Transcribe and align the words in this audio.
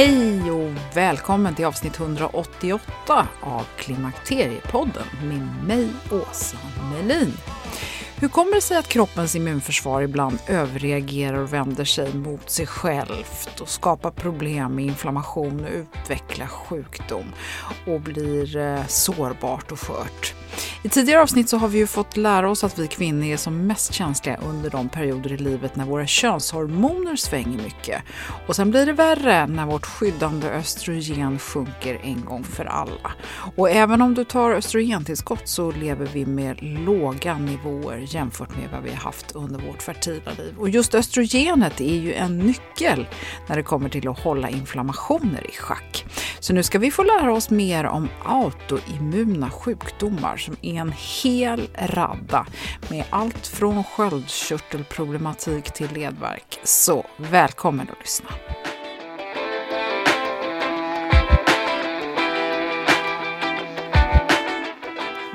Hej 0.00 0.50
och 0.50 0.96
välkommen 0.96 1.54
till 1.54 1.64
avsnitt 1.64 2.00
188 2.00 3.28
av 3.40 3.66
Klimakteriepodden 3.76 5.06
med 5.22 5.66
mig, 5.66 5.88
Åsa 6.10 6.56
Melin. 6.92 7.32
Hur 8.20 8.28
kommer 8.28 8.54
det 8.54 8.60
sig 8.60 8.76
att 8.76 8.88
kroppens 8.88 9.36
immunförsvar 9.36 10.02
ibland 10.02 10.38
överreagerar 10.46 11.38
och 11.38 11.52
vänder 11.52 11.84
sig 11.84 12.14
mot 12.14 12.50
sig 12.50 12.66
självt 12.66 13.60
och 13.60 13.68
skapar 13.68 14.10
problem 14.10 14.74
med 14.74 14.84
inflammation 14.84 15.64
och 15.64 15.70
utvecklar 15.70 16.46
sjukdom 16.46 17.24
och 17.86 18.00
blir 18.00 18.56
eh, 18.56 18.86
sårbart 18.86 19.72
och 19.72 19.80
skört? 19.80 20.34
I 20.82 20.88
tidigare 20.88 21.22
avsnitt 21.22 21.48
så 21.48 21.56
har 21.56 21.68
vi 21.68 21.78
ju 21.78 21.86
fått 21.86 22.16
lära 22.16 22.50
oss 22.50 22.64
att 22.64 22.78
vi 22.78 22.86
kvinnor 22.86 23.24
är 23.24 23.36
som 23.36 23.66
mest 23.66 23.92
känsliga 23.92 24.38
under 24.48 24.70
de 24.70 24.88
perioder 24.88 25.32
i 25.32 25.36
livet 25.36 25.76
när 25.76 25.84
våra 25.84 26.06
könshormoner 26.06 27.16
svänger 27.16 27.62
mycket. 27.62 28.02
Och 28.46 28.56
sen 28.56 28.70
blir 28.70 28.86
det 28.86 28.92
värre 28.92 29.46
när 29.46 29.66
vårt 29.66 29.86
skyddande 29.86 30.48
östrogen 30.48 31.38
sjunker 31.38 32.00
en 32.02 32.24
gång 32.24 32.44
för 32.44 32.64
alla. 32.64 33.12
Och 33.56 33.70
även 33.70 34.02
om 34.02 34.14
du 34.14 34.24
tar 34.24 34.50
östrogentillskott 34.50 35.48
så 35.48 35.72
lever 35.72 36.06
vi 36.06 36.26
med 36.26 36.62
låga 36.62 37.38
nivåer 37.38 38.06
jämfört 38.14 38.56
med 38.56 38.70
vad 38.72 38.82
vi 38.82 38.90
har 38.90 38.96
haft 38.96 39.32
under 39.32 39.60
vårt 39.60 39.82
fertila 39.82 40.32
liv. 40.38 40.54
Och 40.58 40.68
just 40.68 40.94
östrogenet 40.94 41.80
är 41.80 41.94
ju 41.94 42.14
en 42.14 42.38
nyckel 42.38 43.08
när 43.46 43.56
det 43.56 43.62
kommer 43.62 43.88
till 43.88 44.08
att 44.08 44.18
hålla 44.18 44.48
inflammationer 44.48 45.50
i 45.50 45.52
schack. 45.52 46.04
Så 46.40 46.52
nu 46.52 46.62
ska 46.62 46.78
vi 46.78 46.90
få 46.90 47.02
lära 47.02 47.32
oss 47.32 47.50
mer 47.50 47.84
om 47.84 48.08
autoimmuna 48.24 49.50
sjukdomar 49.50 50.36
som 50.36 50.56
är 50.62 50.80
en 50.80 50.94
hel 51.22 51.68
radda 51.78 52.46
med 52.90 53.04
allt 53.10 53.46
från 53.46 53.84
sköldkörtelproblematik 53.84 55.70
till 55.72 55.92
ledvärk. 55.94 56.60
Så 56.64 57.06
välkommen 57.16 57.88
att 57.90 58.00
lyssna! 58.00 58.28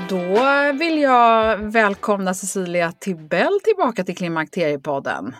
Då 0.10 0.72
vill 0.80 1.02
jag 1.02 1.58
välkomna 1.58 2.34
Cecilia 2.34 2.92
Tibell 2.92 3.60
tillbaka 3.64 4.04
till 4.04 4.18
Klimakteriepodden. 4.18 5.36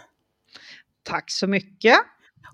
Tack 1.04 1.32
så 1.32 1.48
mycket. 1.48 1.96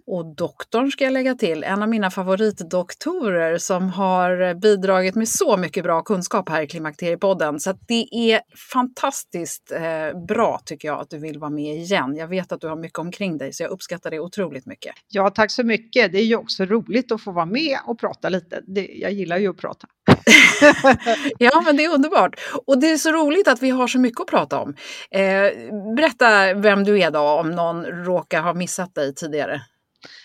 Och 0.06 0.36
doktorn 0.36 0.92
ska 0.92 1.04
jag 1.04 1.14
lägga 1.14 1.36
till, 1.36 1.64
en 1.64 1.82
av 1.82 1.90
mina 1.90 2.12
favoritdoktorer 2.12 3.58
som 3.58 3.90
har 3.90 4.54
bidragit 4.54 5.16
med 5.16 5.28
så 5.28 5.58
mycket 5.58 5.84
bra 5.84 6.02
kunskap 6.02 6.50
här 6.50 6.62
i 6.62 6.68
Klimakteriepodden. 6.68 7.60
Så 7.60 7.74
det 7.88 8.08
är 8.12 8.42
fantastiskt 8.74 9.72
eh, 9.72 10.26
bra 10.28 10.62
tycker 10.66 10.88
jag 10.88 11.00
att 11.00 11.10
du 11.10 11.18
vill 11.18 11.40
vara 11.40 11.52
med 11.52 11.76
igen. 11.76 12.16
Jag 12.16 12.28
vet 12.28 12.52
att 12.52 12.62
du 12.62 12.68
har 12.68 12.76
mycket 12.76 13.00
omkring 13.00 13.38
dig 13.38 13.54
så 13.54 13.64
jag 13.64 13.72
uppskattar 13.72 14.12
det 14.12 14.20
otroligt 14.20 14.66
mycket. 14.66 14.96
Ja, 15.08 15.30
tack 15.30 15.52
så 15.52 15.64
mycket. 15.64 16.12
Det 16.12 16.18
är 16.18 16.26
ju 16.26 16.36
också 16.36 16.66
roligt 16.66 17.12
att 17.12 17.22
få 17.22 17.32
vara 17.32 17.46
med 17.46 17.78
och 17.86 18.00
prata 18.00 18.30
lite. 18.30 18.62
Det, 18.68 18.86
jag 18.86 19.12
gillar 19.12 19.38
ju 19.38 19.50
att 19.50 19.58
prata. 19.58 19.88
ja, 21.38 21.62
men 21.66 21.78
det 21.78 21.86
är 21.86 21.94
underbart. 21.94 22.40
Och 22.68 22.80
det 22.80 22.92
är 22.92 22.98
så 22.98 23.12
roligt 23.12 23.48
att 23.48 23.64
vi 23.64 23.70
har 23.70 23.88
så 23.88 24.00
mycket 24.00 24.22
att 24.22 24.28
prata 24.28 24.60
om. 24.60 24.76
Eh, 25.12 25.72
berätta 25.96 26.54
vem 26.54 26.84
du 26.84 27.02
är 27.02 27.12
då, 27.12 27.20
om 27.20 27.52
någon 27.52 27.86
råkar 27.86 28.42
ha 28.42 28.54
missat 28.54 28.96
dig 28.96 29.16
tidigare. 29.16 29.62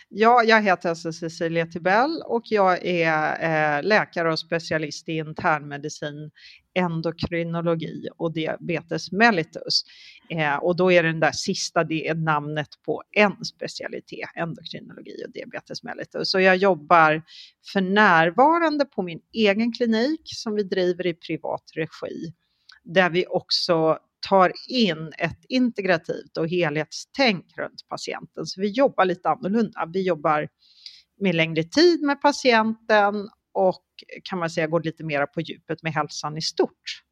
Ja, 0.09 0.43
jag 0.45 0.63
heter 0.63 0.89
alltså 0.89 1.13
Cecilia 1.13 1.67
Tibell 1.67 2.23
och 2.27 2.43
jag 2.45 2.87
är 2.87 3.43
eh, 3.79 3.83
läkare 3.83 4.33
och 4.33 4.39
specialist 4.39 5.09
i 5.09 5.13
internmedicin, 5.13 6.31
endokrinologi 6.77 8.09
och 8.17 8.33
diabetes 8.33 9.13
mellitus. 9.13 9.85
Eh, 10.31 10.57
och 10.57 10.77
då 10.77 10.93
är 10.93 11.03
den 11.03 11.21
där 11.21 11.33
sista 11.33 11.85
det 11.85 12.09
är 12.09 12.15
namnet 12.15 12.69
på 12.87 13.03
en 13.11 13.45
specialitet, 13.45 14.29
endokrinologi 14.35 15.25
och 15.27 15.33
diabetes 15.33 15.83
mellitus. 15.83 16.31
Så 16.31 16.41
jag 16.41 16.57
jobbar 16.57 17.23
för 17.73 17.81
närvarande 17.81 18.85
på 18.85 19.03
min 19.03 19.21
egen 19.33 19.73
klinik 19.73 20.21
som 20.25 20.55
vi 20.55 20.63
driver 20.63 21.07
i 21.07 21.15
privat 21.15 21.65
regi, 21.75 22.33
där 22.85 23.11
vi 23.11 23.27
också 23.27 23.99
tar 24.29 24.53
in 24.69 25.13
ett 25.19 25.45
integrativt 25.49 26.37
och 26.37 26.49
helhetstänk 26.49 27.47
runt 27.57 27.89
patienten. 27.89 28.47
Så 28.47 28.61
vi 28.61 28.69
jobbar 28.69 29.05
lite 29.05 29.29
annorlunda. 29.29 29.89
Vi 29.93 30.03
jobbar 30.03 30.49
med 31.21 31.35
längre 31.35 31.63
tid 31.63 32.03
med 32.03 32.21
patienten 32.21 33.29
och 33.57 33.85
kan 34.23 34.39
man 34.39 34.51
säga 34.51 34.67
går 34.67 34.83
lite 34.83 35.05
mer 35.05 35.27
på 35.27 35.41
djupet 35.41 35.83
med 35.83 35.93
hälsan 35.93 36.37
i 36.37 36.43
stort. 36.43 37.03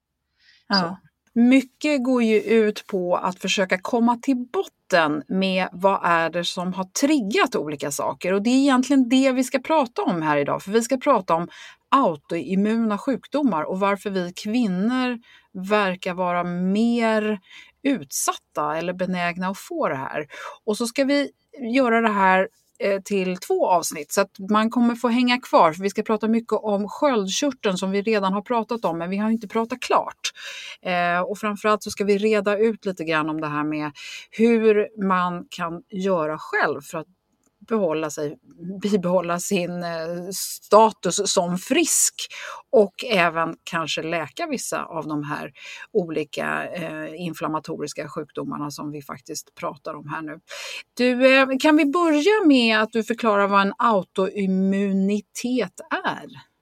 Ja. 0.68 1.00
Mycket 1.34 2.04
går 2.04 2.22
ju 2.22 2.40
ut 2.40 2.86
på 2.86 3.16
att 3.16 3.38
försöka 3.38 3.78
komma 3.78 4.16
till 4.16 4.36
botten 4.36 5.22
med 5.28 5.68
vad 5.72 6.00
är 6.04 6.30
det 6.30 6.44
som 6.44 6.72
har 6.72 6.84
triggat 6.84 7.56
olika 7.56 7.90
saker 7.90 8.32
och 8.32 8.42
det 8.42 8.50
är 8.50 8.58
egentligen 8.58 9.08
det 9.08 9.32
vi 9.32 9.44
ska 9.44 9.58
prata 9.58 10.02
om 10.02 10.22
här 10.22 10.36
idag 10.36 10.62
för 10.62 10.70
vi 10.70 10.82
ska 10.82 10.96
prata 10.96 11.34
om 11.34 11.48
autoimmuna 11.88 12.98
sjukdomar 12.98 13.62
och 13.62 13.80
varför 13.80 14.10
vi 14.10 14.32
kvinnor 14.32 15.18
verkar 15.52 16.14
vara 16.14 16.44
mer 16.44 17.40
utsatta 17.82 18.76
eller 18.76 18.92
benägna 18.92 19.48
att 19.48 19.58
få 19.58 19.88
det 19.88 19.96
här. 19.96 20.26
Och 20.64 20.76
så 20.76 20.86
ska 20.86 21.04
vi 21.04 21.30
göra 21.74 22.00
det 22.00 22.12
här 22.12 22.48
Eh, 22.78 23.00
till 23.02 23.36
två 23.36 23.68
avsnitt 23.68 24.12
så 24.12 24.20
att 24.20 24.38
man 24.50 24.70
kommer 24.70 24.94
få 24.94 25.08
hänga 25.08 25.40
kvar 25.40 25.72
för 25.72 25.82
vi 25.82 25.90
ska 25.90 26.02
prata 26.02 26.28
mycket 26.28 26.52
om 26.52 26.88
sköldkörteln 26.88 27.78
som 27.78 27.90
vi 27.90 28.02
redan 28.02 28.32
har 28.32 28.42
pratat 28.42 28.84
om 28.84 28.98
men 28.98 29.10
vi 29.10 29.16
har 29.16 29.30
inte 29.30 29.48
pratat 29.48 29.80
klart. 29.80 30.32
Eh, 30.82 31.20
och 31.20 31.38
framförallt 31.38 31.82
så 31.82 31.90
ska 31.90 32.04
vi 32.04 32.18
reda 32.18 32.58
ut 32.58 32.84
lite 32.84 33.04
grann 33.04 33.30
om 33.30 33.40
det 33.40 33.46
här 33.46 33.64
med 33.64 33.90
hur 34.30 34.88
man 35.06 35.46
kan 35.50 35.82
göra 35.90 36.38
själv 36.38 36.80
för 36.80 36.98
att 36.98 37.06
behålla, 37.68 38.10
sig, 38.10 38.36
bibehålla 38.82 39.38
sin 39.38 39.82
eh, 39.82 40.28
status 40.32 41.32
som 41.32 41.58
frisk 41.58 42.14
och 42.70 43.04
även 43.04 43.56
kanske 43.64 44.02
läka 44.02 44.46
vissa 44.46 44.84
av 44.84 45.08
de 45.08 45.22
här 45.22 45.52
olika 45.92 46.66
eh, 46.66 47.14
inflammatoriska 47.14 48.08
sjukdomarna 48.08 48.70
som 48.70 48.90
vi 48.90 49.02
faktiskt 49.02 49.54
pratar 49.54 49.94
om 49.94 50.08
här 50.08 50.22
nu. 50.22 50.40
Du, 50.94 51.36
eh, 51.36 51.46
kan 51.60 51.76
vi 51.76 51.86
börja 51.86 52.46
med 52.46 52.80
att 52.80 52.92
du 52.92 53.04
förklarar 53.04 53.46
vad 53.46 53.60
en 53.60 53.74
autoimmunitet 53.78 55.80
är? 56.04 56.53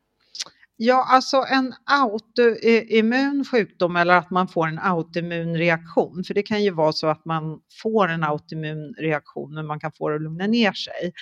Ja, 0.84 1.04
alltså 1.08 1.44
en 1.48 1.74
autoimmun 1.86 3.44
sjukdom 3.44 3.96
eller 3.96 4.14
att 4.16 4.30
man 4.30 4.48
får 4.48 4.66
en 4.66 4.78
autoimmun 4.78 5.56
reaktion, 5.56 6.24
för 6.24 6.34
det 6.34 6.42
kan 6.42 6.62
ju 6.64 6.70
vara 6.70 6.92
så 6.92 7.06
att 7.06 7.24
man 7.24 7.60
får 7.82 8.08
en 8.08 8.24
autoimmun 8.24 8.94
reaktion 8.98 9.54
men 9.54 9.66
man 9.66 9.80
kan 9.80 9.92
få 9.92 10.08
det 10.08 10.14
att 10.14 10.22
lugna 10.22 10.46
ner 10.46 10.72
sig, 10.72 11.12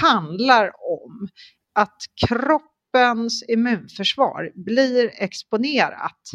handlar 0.00 0.66
om 0.66 1.28
att 1.74 1.96
kroppens 2.26 3.44
immunförsvar 3.48 4.52
blir 4.64 5.10
exponerat 5.14 6.30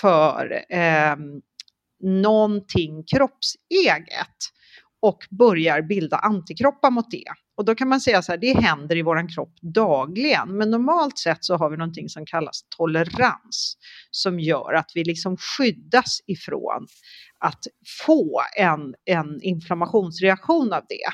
för 0.00 0.62
eh, 0.70 1.16
någonting 2.02 3.04
kroppseget 3.04 4.38
och 5.02 5.18
börjar 5.30 5.82
bilda 5.82 6.16
antikroppar 6.16 6.90
mot 6.90 7.10
det. 7.10 7.32
Och 7.56 7.64
då 7.64 7.74
kan 7.74 7.88
man 7.88 8.00
säga 8.00 8.22
så 8.22 8.32
här, 8.32 8.38
det 8.38 8.60
händer 8.60 8.96
i 8.96 9.02
vår 9.02 9.34
kropp 9.34 9.54
dagligen, 9.74 10.56
men 10.56 10.70
normalt 10.70 11.18
sett 11.18 11.44
så 11.44 11.56
har 11.56 11.70
vi 11.70 11.76
någonting 11.76 12.08
som 12.08 12.26
kallas 12.26 12.60
tolerans 12.76 13.76
som 14.10 14.40
gör 14.40 14.72
att 14.72 14.90
vi 14.94 15.04
liksom 15.04 15.36
skyddas 15.36 16.20
ifrån 16.26 16.86
att 17.44 17.66
få 18.06 18.42
en, 18.56 18.94
en 19.04 19.42
inflammationsreaktion 19.42 20.72
av 20.72 20.82
det. 20.88 21.12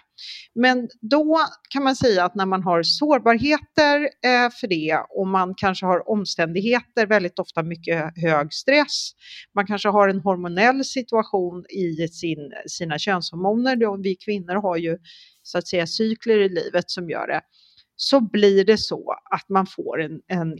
Men 0.55 0.89
då 1.01 1.39
kan 1.71 1.85
man 1.85 1.97
säga 1.97 2.25
att 2.25 2.35
när 2.35 2.47
man 2.47 2.63
har 2.63 2.83
sårbarheter 2.83 4.01
eh, 4.03 4.51
för 4.61 4.67
det 4.67 5.01
och 5.11 5.27
man 5.27 5.55
kanske 5.57 5.87
har 5.87 6.11
omständigheter, 6.11 7.07
väldigt 7.07 7.39
ofta 7.39 7.63
mycket 7.63 8.13
hög 8.17 8.53
stress, 8.53 9.11
man 9.55 9.67
kanske 9.67 9.89
har 9.89 10.09
en 10.09 10.21
hormonell 10.21 10.85
situation 10.85 11.65
i 11.69 12.09
sin, 12.09 12.53
sina 12.67 12.99
könshormoner, 12.99 14.03
vi 14.03 14.17
kvinnor 14.17 14.55
har 14.55 14.77
ju 14.77 14.99
så 15.51 15.59
att 15.59 15.69
säga 15.69 15.87
cykler 15.87 16.39
i 16.39 16.49
livet 16.49 16.91
som 16.91 17.11
gör 17.11 17.27
det, 17.27 17.41
så 17.97 18.21
blir 18.21 18.65
det 18.65 18.79
så 18.79 19.15
att 19.31 19.49
man 19.49 19.67
får 19.67 20.01
en, 20.03 20.21
en, 20.27 20.59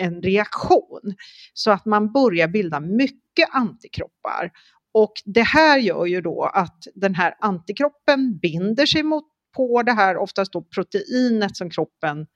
en 0.00 0.22
reaktion. 0.22 1.14
Så 1.54 1.70
att 1.70 1.86
man 1.86 2.12
börjar 2.12 2.48
bilda 2.48 2.80
mycket 2.80 3.48
antikroppar. 3.52 4.50
Och 4.94 5.12
det 5.24 5.42
här 5.42 5.78
gör 5.78 6.06
ju 6.06 6.20
då 6.20 6.44
att 6.44 6.78
den 6.94 7.14
här 7.14 7.34
antikroppen 7.40 8.38
binder 8.38 8.86
sig 8.86 9.02
mot, 9.02 9.24
på 9.56 9.82
det 9.82 9.92
här, 9.92 10.16
oftast 10.16 10.52
då 10.52 10.62
proteinet 10.62 11.56
som 11.56 11.70
kroppen 11.70 12.26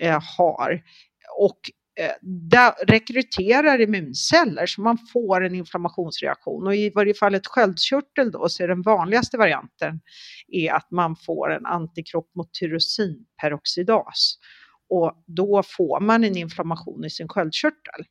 eh, 0.00 0.22
har. 0.38 0.82
Och 1.38 1.60
Eh, 1.98 2.72
rekryterar 2.86 3.80
immunceller 3.80 4.66
så 4.66 4.80
man 4.80 4.98
får 5.12 5.44
en 5.44 5.54
inflammationsreaktion. 5.54 6.66
Och 6.66 6.74
i 6.76 6.90
varje 6.90 7.14
fall 7.14 7.34
ett 7.34 7.46
sköldkörtel 7.46 8.30
då 8.30 8.48
så 8.48 8.62
är 8.62 8.68
den 8.68 8.82
vanligaste 8.82 9.38
varianten 9.38 10.00
är 10.48 10.72
att 10.72 10.90
man 10.90 11.16
får 11.16 11.52
en 11.52 11.66
antikropp 11.66 12.34
mot 12.34 12.54
tyrosinperoxidas. 12.54 14.38
Och 14.90 15.24
då 15.26 15.62
får 15.62 16.00
man 16.00 16.24
en 16.24 16.36
inflammation 16.36 17.04
i 17.04 17.10
sin 17.10 17.28
sköldkörtel. 17.28 18.04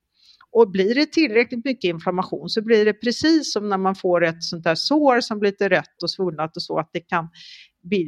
Och 0.51 0.71
blir 0.71 0.95
det 0.95 1.11
tillräckligt 1.11 1.65
mycket 1.65 1.89
inflammation 1.89 2.49
så 2.49 2.61
blir 2.61 2.85
det 2.85 2.93
precis 2.93 3.53
som 3.53 3.69
när 3.69 3.77
man 3.77 3.95
får 3.95 4.23
ett 4.23 4.43
sånt 4.43 4.63
där 4.63 4.75
sår 4.75 5.21
som 5.21 5.39
blir 5.39 5.51
lite 5.51 5.69
rött 5.69 6.03
och 6.03 6.11
svullnat 6.11 6.55
och 6.55 6.63
så 6.63 6.79
att 6.79 6.89
det 6.93 6.99
kan 6.99 7.29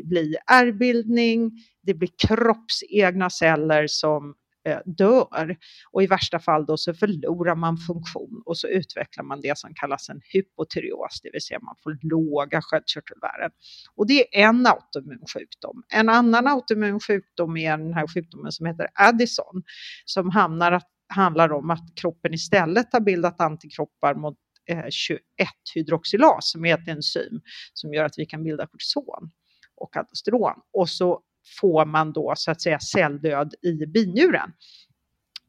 bli 0.06 0.36
ärrbildning, 0.52 1.52
det 1.84 1.94
blir 1.94 2.10
kroppsegna 2.28 3.30
celler 3.30 3.86
som 3.88 4.34
Eh, 4.68 4.80
dör. 4.86 5.58
Och 5.92 6.04
i 6.04 6.08
värsta 6.08 6.40
fall 6.40 6.66
då 6.66 6.78
så 6.78 6.94
förlorar 6.94 7.56
man 7.56 7.78
funktion 7.78 8.44
och 8.46 8.58
så 8.58 8.68
utvecklar 8.68 9.24
man 9.24 9.42
det 9.42 9.58
som 9.58 9.74
kallas 9.74 10.10
en 10.10 10.22
hypotyreos, 10.34 11.22
det 11.24 11.30
vill 11.34 11.42
säga 11.42 11.60
man 11.62 11.76
får 11.84 11.98
låga 12.02 12.62
sköldkörtelvärden. 12.62 13.52
Och 13.96 14.08
det 14.08 14.40
är 14.40 14.48
en 14.50 14.68
autoimmun 14.68 15.24
sjukdom. 15.34 15.84
En 15.94 16.10
annan 16.10 16.48
autoimmun 16.48 17.00
sjukdom 17.00 17.58
är 17.58 17.78
den 17.78 17.94
här 17.94 18.08
sjukdomen 18.08 18.52
som 18.52 18.66
heter 18.66 18.88
Addison, 18.94 19.64
som 20.06 20.30
hamnar 20.30 20.72
att, 20.72 20.88
handlar 21.14 21.52
om 21.52 21.70
att 21.70 21.96
kroppen 21.96 22.34
istället 22.34 22.88
har 22.92 23.00
bildat 23.00 23.42
antikroppar 23.42 24.16
mot 24.16 24.38
eh, 24.70 24.86
21-hydroxylas 24.86 26.42
som 26.42 26.66
är 26.66 26.74
ett 26.74 26.88
enzym 26.88 27.42
som 27.74 27.94
gör 27.94 28.06
att 28.06 28.18
vi 28.18 28.26
kan 28.26 28.44
bilda 28.44 28.68
kortison 28.68 29.32
och 29.76 29.98
aldosteron. 29.98 30.60
Och 30.74 30.90
så 30.90 31.22
får 31.60 31.86
man 31.86 32.13
då 32.13 32.34
så 32.38 32.51
att 32.51 32.62
säga 32.62 32.80
celldöd 32.80 33.54
i 33.62 33.86
binjuren. 33.86 34.51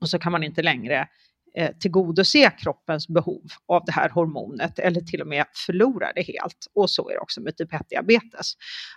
Och 0.00 0.08
så 0.08 0.18
kan 0.18 0.32
man 0.32 0.42
inte 0.42 0.62
längre 0.62 1.08
eh, 1.56 1.70
tillgodose 1.80 2.50
kroppens 2.58 3.08
behov 3.08 3.42
av 3.68 3.84
det 3.86 3.92
här 3.92 4.08
hormonet 4.08 4.78
eller 4.78 5.00
till 5.00 5.20
och 5.20 5.26
med 5.26 5.46
förlora 5.66 6.12
det 6.14 6.22
helt. 6.22 6.66
Och 6.74 6.90
så 6.90 7.08
är 7.08 7.14
det 7.14 7.20
också 7.20 7.40
med 7.40 7.56
typ 7.56 7.72
1-diabetes. 7.72 8.52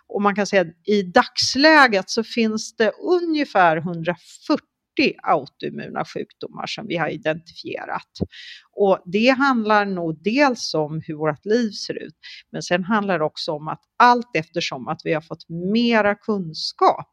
Och 0.07 0.21
man 0.21 0.35
kan 0.35 0.47
säga 0.47 0.61
att 0.61 0.87
i 0.87 1.03
dagsläget 1.03 2.09
så 2.09 2.23
finns 2.23 2.75
det 2.75 2.91
ungefär 2.91 3.77
140 3.77 4.72
autoimmuna 5.23 6.05
sjukdomar 6.05 6.65
som 6.67 6.87
vi 6.87 6.97
har 6.97 7.09
identifierat. 7.09 8.11
Och 8.71 8.99
det 9.05 9.29
handlar 9.29 9.85
nog 9.85 10.23
dels 10.23 10.73
om 10.73 11.01
hur 11.05 11.15
vårt 11.15 11.45
liv 11.45 11.71
ser 11.71 12.03
ut, 12.03 12.15
men 12.51 12.63
sen 12.63 12.83
handlar 12.83 13.19
det 13.19 13.25
också 13.25 13.51
om 13.51 13.67
att 13.67 13.81
allt 13.97 14.35
eftersom 14.35 14.87
att 14.87 15.01
vi 15.03 15.13
har 15.13 15.21
fått 15.21 15.49
mera 15.49 16.15
kunskap 16.15 17.09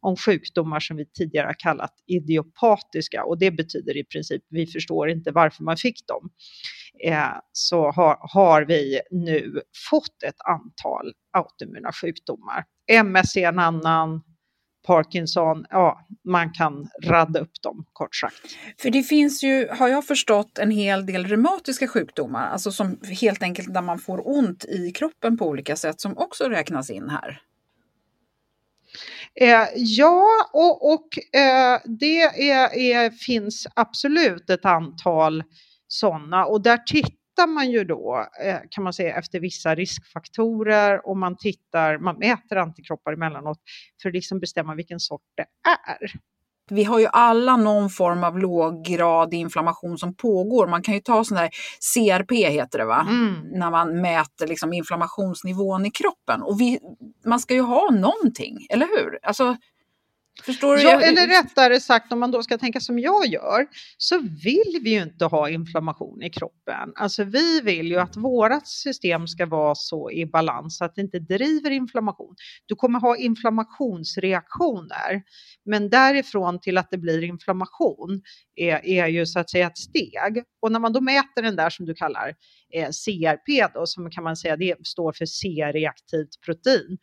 om 0.00 0.16
sjukdomar 0.16 0.80
som 0.80 0.96
vi 0.96 1.06
tidigare 1.06 1.46
har 1.46 1.58
kallat 1.58 1.94
idiopatiska 2.06 3.24
och 3.24 3.38
det 3.38 3.50
betyder 3.50 3.96
i 3.96 4.04
princip 4.04 4.42
vi 4.48 4.66
förstår 4.66 5.10
inte 5.10 5.30
varför 5.30 5.64
man 5.64 5.76
fick 5.76 6.06
dem. 6.06 6.30
Eh, 7.04 7.32
så 7.52 7.90
har, 7.90 8.18
har 8.20 8.64
vi 8.64 9.00
nu 9.10 9.60
fått 9.90 10.22
ett 10.22 10.40
antal 10.44 11.12
autoimmuna 11.32 11.92
sjukdomar. 11.92 12.64
MS 12.90 13.36
är 13.36 13.48
en 13.48 13.58
annan, 13.58 14.22
Parkinson, 14.86 15.66
ja, 15.70 16.06
man 16.24 16.52
kan 16.52 16.88
radda 17.02 17.40
upp 17.40 17.62
dem 17.62 17.84
kort 17.92 18.16
sagt. 18.16 18.56
För 18.78 18.90
det 18.90 19.02
finns 19.02 19.42
ju, 19.42 19.68
har 19.70 19.88
jag 19.88 20.06
förstått, 20.06 20.58
en 20.58 20.70
hel 20.70 21.06
del 21.06 21.26
reumatiska 21.26 21.88
sjukdomar, 21.88 22.48
alltså 22.48 22.72
som 22.72 23.00
helt 23.20 23.42
enkelt 23.42 23.74
där 23.74 23.82
man 23.82 23.98
får 23.98 24.28
ont 24.28 24.64
i 24.64 24.90
kroppen 24.90 25.38
på 25.38 25.46
olika 25.46 25.76
sätt 25.76 26.00
som 26.00 26.18
också 26.18 26.44
räknas 26.44 26.90
in 26.90 27.08
här. 27.08 27.40
Eh, 29.40 29.68
ja, 29.76 30.24
och, 30.52 30.92
och 30.92 31.38
eh, 31.40 31.80
det 31.84 32.22
är, 32.50 32.74
är, 32.78 33.10
finns 33.10 33.66
absolut 33.74 34.50
ett 34.50 34.64
antal 34.64 35.42
sådana 35.88 36.44
och 36.44 36.62
där 36.62 36.78
tittar 36.78 37.23
tittar 37.34 37.46
man 37.46 37.70
ju 37.70 37.84
då, 37.84 38.26
eh, 38.44 38.58
kan 38.70 38.84
man 38.84 38.92
säga, 38.92 39.16
efter 39.16 39.40
vissa 39.40 39.74
riskfaktorer 39.74 41.08
och 41.08 41.16
man 41.16 41.36
tittar, 41.36 41.98
man 41.98 42.18
mäter 42.18 42.56
antikroppar 42.56 43.12
emellanåt 43.12 43.58
för 44.02 44.08
att 44.08 44.14
liksom 44.14 44.40
bestämma 44.40 44.74
vilken 44.74 45.00
sort 45.00 45.22
det 45.36 45.46
är. 45.68 46.12
Vi 46.70 46.84
har 46.84 46.98
ju 46.98 47.06
alla 47.06 47.56
någon 47.56 47.90
form 47.90 48.24
av 48.24 48.38
låggradig 48.38 49.38
inflammation 49.38 49.98
som 49.98 50.16
pågår. 50.16 50.66
Man 50.66 50.82
kan 50.82 50.94
ju 50.94 51.00
ta 51.00 51.24
sån 51.24 51.36
där 51.36 51.50
CRP 51.94 52.50
heter 52.50 52.78
det 52.78 52.84
va? 52.84 53.06
Mm. 53.10 53.34
När 53.52 53.70
man 53.70 54.00
mäter 54.00 54.46
liksom 54.46 54.72
inflammationsnivån 54.72 55.86
i 55.86 55.90
kroppen. 55.90 56.42
Och 56.42 56.60
vi, 56.60 56.80
man 57.24 57.40
ska 57.40 57.54
ju 57.54 57.60
ha 57.60 57.90
någonting, 57.90 58.66
eller 58.70 58.86
hur? 58.86 59.18
Alltså, 59.22 59.56
Förstår 60.42 60.78
ja, 60.78 60.98
du? 60.98 61.04
eller 61.04 61.26
rättare 61.26 61.80
sagt 61.80 62.12
om 62.12 62.20
man 62.20 62.30
då 62.30 62.42
ska 62.42 62.58
tänka 62.58 62.80
som 62.80 62.98
jag 62.98 63.26
gör 63.26 63.66
så 63.98 64.18
vill 64.18 64.80
vi 64.82 64.90
ju 64.90 65.02
inte 65.02 65.24
ha 65.24 65.50
inflammation 65.50 66.22
i 66.22 66.30
kroppen. 66.30 66.92
Alltså 66.94 67.24
vi 67.24 67.60
vill 67.60 67.86
ju 67.86 67.98
att 67.98 68.16
vårat 68.16 68.68
system 68.68 69.26
ska 69.26 69.46
vara 69.46 69.74
så 69.74 70.10
i 70.10 70.26
balans 70.26 70.82
att 70.82 70.94
det 70.94 71.00
inte 71.00 71.18
driver 71.18 71.70
inflammation. 71.70 72.34
Du 72.66 72.74
kommer 72.74 73.00
ha 73.00 73.16
inflammationsreaktioner 73.16 75.22
men 75.64 75.90
därifrån 75.90 76.60
till 76.60 76.78
att 76.78 76.90
det 76.90 76.98
blir 76.98 77.24
inflammation 77.24 78.22
är, 78.56 78.86
är 78.86 79.06
ju 79.06 79.26
så 79.26 79.38
att 79.38 79.50
säga 79.50 79.66
ett 79.66 79.78
steg. 79.78 80.44
Och 80.62 80.72
när 80.72 80.80
man 80.80 80.92
då 80.92 81.00
mäter 81.00 81.42
den 81.42 81.56
där 81.56 81.70
som 81.70 81.86
du 81.86 81.94
kallar 81.94 82.34
eh, 82.74 82.88
CRP 82.88 83.74
då 83.74 83.86
som 83.86 84.10
kan 84.10 84.24
man 84.24 84.36
säga 84.36 84.56
det 84.56 84.86
står 84.86 85.12
för 85.12 85.26
C-reaktivt 85.26 86.40
protein 86.44 86.98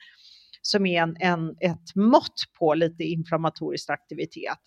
som 0.61 0.85
är 0.85 1.01
en, 1.01 1.15
en, 1.19 1.49
ett 1.49 1.95
mått 1.95 2.41
på 2.59 2.73
lite 2.73 3.03
inflammatorisk 3.03 3.89
aktivitet, 3.89 4.59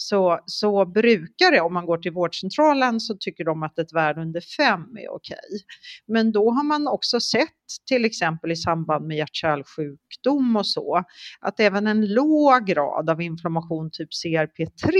så, 0.00 0.40
så 0.46 0.86
brukar 0.86 1.52
det, 1.52 1.60
om 1.60 1.74
man 1.74 1.86
går 1.86 1.98
till 1.98 2.12
vårdcentralen 2.12 3.00
så 3.00 3.16
tycker 3.20 3.44
de 3.44 3.62
att 3.62 3.78
ett 3.78 3.92
värde 3.92 4.22
under 4.22 4.40
5 4.56 4.80
är 4.96 5.08
okej. 5.08 5.64
Men 6.06 6.32
då 6.32 6.50
har 6.50 6.64
man 6.64 6.88
också 6.88 7.20
sett, 7.20 7.48
till 7.88 8.04
exempel 8.04 8.52
i 8.52 8.56
samband 8.56 9.06
med 9.06 9.16
hjärt-kärlsjukdom 9.16 10.56
och 10.56 10.66
så, 10.66 11.04
att 11.40 11.60
även 11.60 11.86
en 11.86 12.14
låg 12.14 12.66
grad 12.66 13.10
av 13.10 13.22
inflammation, 13.22 13.90
typ 13.92 14.08
CRP3, 14.24 14.92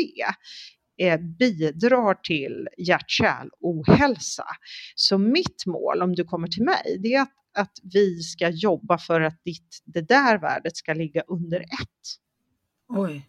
eh, 1.00 1.20
bidrar 1.38 2.14
till 2.14 2.68
hjärt-kärl 2.78 3.48
ohälsa. 3.60 4.46
Så 4.94 5.18
mitt 5.18 5.66
mål 5.66 6.02
om 6.02 6.14
du 6.14 6.24
kommer 6.24 6.48
till 6.48 6.64
mig, 6.64 6.98
det 7.02 7.14
är 7.14 7.22
att 7.22 7.39
att 7.54 7.72
vi 7.92 8.20
ska 8.22 8.48
jobba 8.48 8.98
för 8.98 9.20
att 9.20 9.44
ditt, 9.44 9.82
det 9.84 10.00
där 10.00 10.38
värdet 10.38 10.76
ska 10.76 10.94
ligga 10.94 11.22
under 11.28 11.60
ett. 11.60 12.16
Oj. 12.88 13.26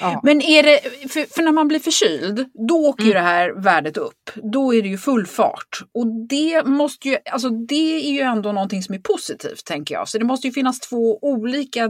Ja. 0.00 0.20
Men 0.22 0.42
är 0.42 0.62
det, 0.62 0.80
för, 1.10 1.34
för 1.34 1.42
när 1.42 1.52
man 1.52 1.68
blir 1.68 1.78
förkyld, 1.78 2.50
då 2.68 2.88
åker 2.88 3.04
ju 3.04 3.10
Mm. 3.10 3.22
det 3.22 3.28
här 3.28 3.52
värdet 3.52 3.96
upp. 3.96 4.30
Då 4.52 4.74
är 4.74 4.82
det 4.82 4.88
ju 4.88 4.98
full 4.98 5.26
fart. 5.26 5.80
Och 5.92 6.06
det 6.28 6.66
måste 6.66 7.08
ju, 7.08 7.18
alltså 7.30 7.50
det 7.50 8.08
är 8.08 8.12
ju 8.12 8.20
ändå 8.20 8.52
någonting 8.52 8.82
som 8.82 8.94
är 8.94 8.98
positivt 8.98 9.64
tänker 9.64 9.94
jag. 9.94 10.08
Så 10.08 10.18
det 10.18 10.24
måste 10.24 10.46
ju 10.46 10.52
finnas 10.52 10.80
två 10.80 11.18
olika 11.22 11.88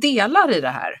delar 0.00 0.56
i 0.56 0.60
det 0.60 0.68
här. 0.68 0.92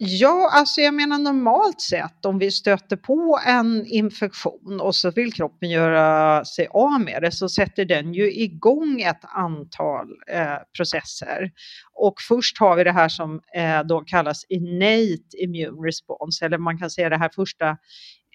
Ja, 0.00 0.50
alltså 0.52 0.80
jag 0.80 0.94
menar 0.94 1.18
normalt 1.18 1.80
sett 1.80 2.24
om 2.24 2.38
vi 2.38 2.50
stöter 2.50 2.96
på 2.96 3.40
en 3.46 3.86
infektion 3.86 4.80
och 4.80 4.94
så 4.94 5.10
vill 5.10 5.32
kroppen 5.32 5.70
göra 5.70 6.44
sig 6.44 6.66
av 6.70 7.00
med 7.00 7.22
det 7.22 7.32
så 7.32 7.48
sätter 7.48 7.84
den 7.84 8.14
ju 8.14 8.32
igång 8.32 9.00
ett 9.00 9.20
antal 9.22 10.06
eh, 10.32 10.56
processer. 10.76 11.50
Och 11.94 12.14
först 12.28 12.58
har 12.58 12.76
vi 12.76 12.84
det 12.84 12.92
här 12.92 13.08
som 13.08 13.40
eh, 13.54 13.80
då 13.82 14.00
kallas 14.00 14.44
innate 14.48 15.36
immune 15.42 15.86
response 15.88 16.46
eller 16.46 16.58
man 16.58 16.78
kan 16.78 16.90
säga 16.90 17.08
det 17.08 17.18
här 17.18 17.30
första 17.34 17.76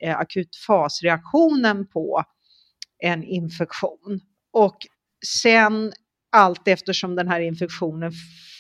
eh, 0.01 0.17
akutfasreaktionen 0.17 1.87
på 1.87 2.23
en 3.03 3.23
infektion. 3.23 4.19
Och 4.53 4.77
sen 5.41 5.93
allt 6.31 6.67
eftersom 6.67 7.15
den 7.15 7.27
här 7.27 7.39
infektionen 7.39 8.11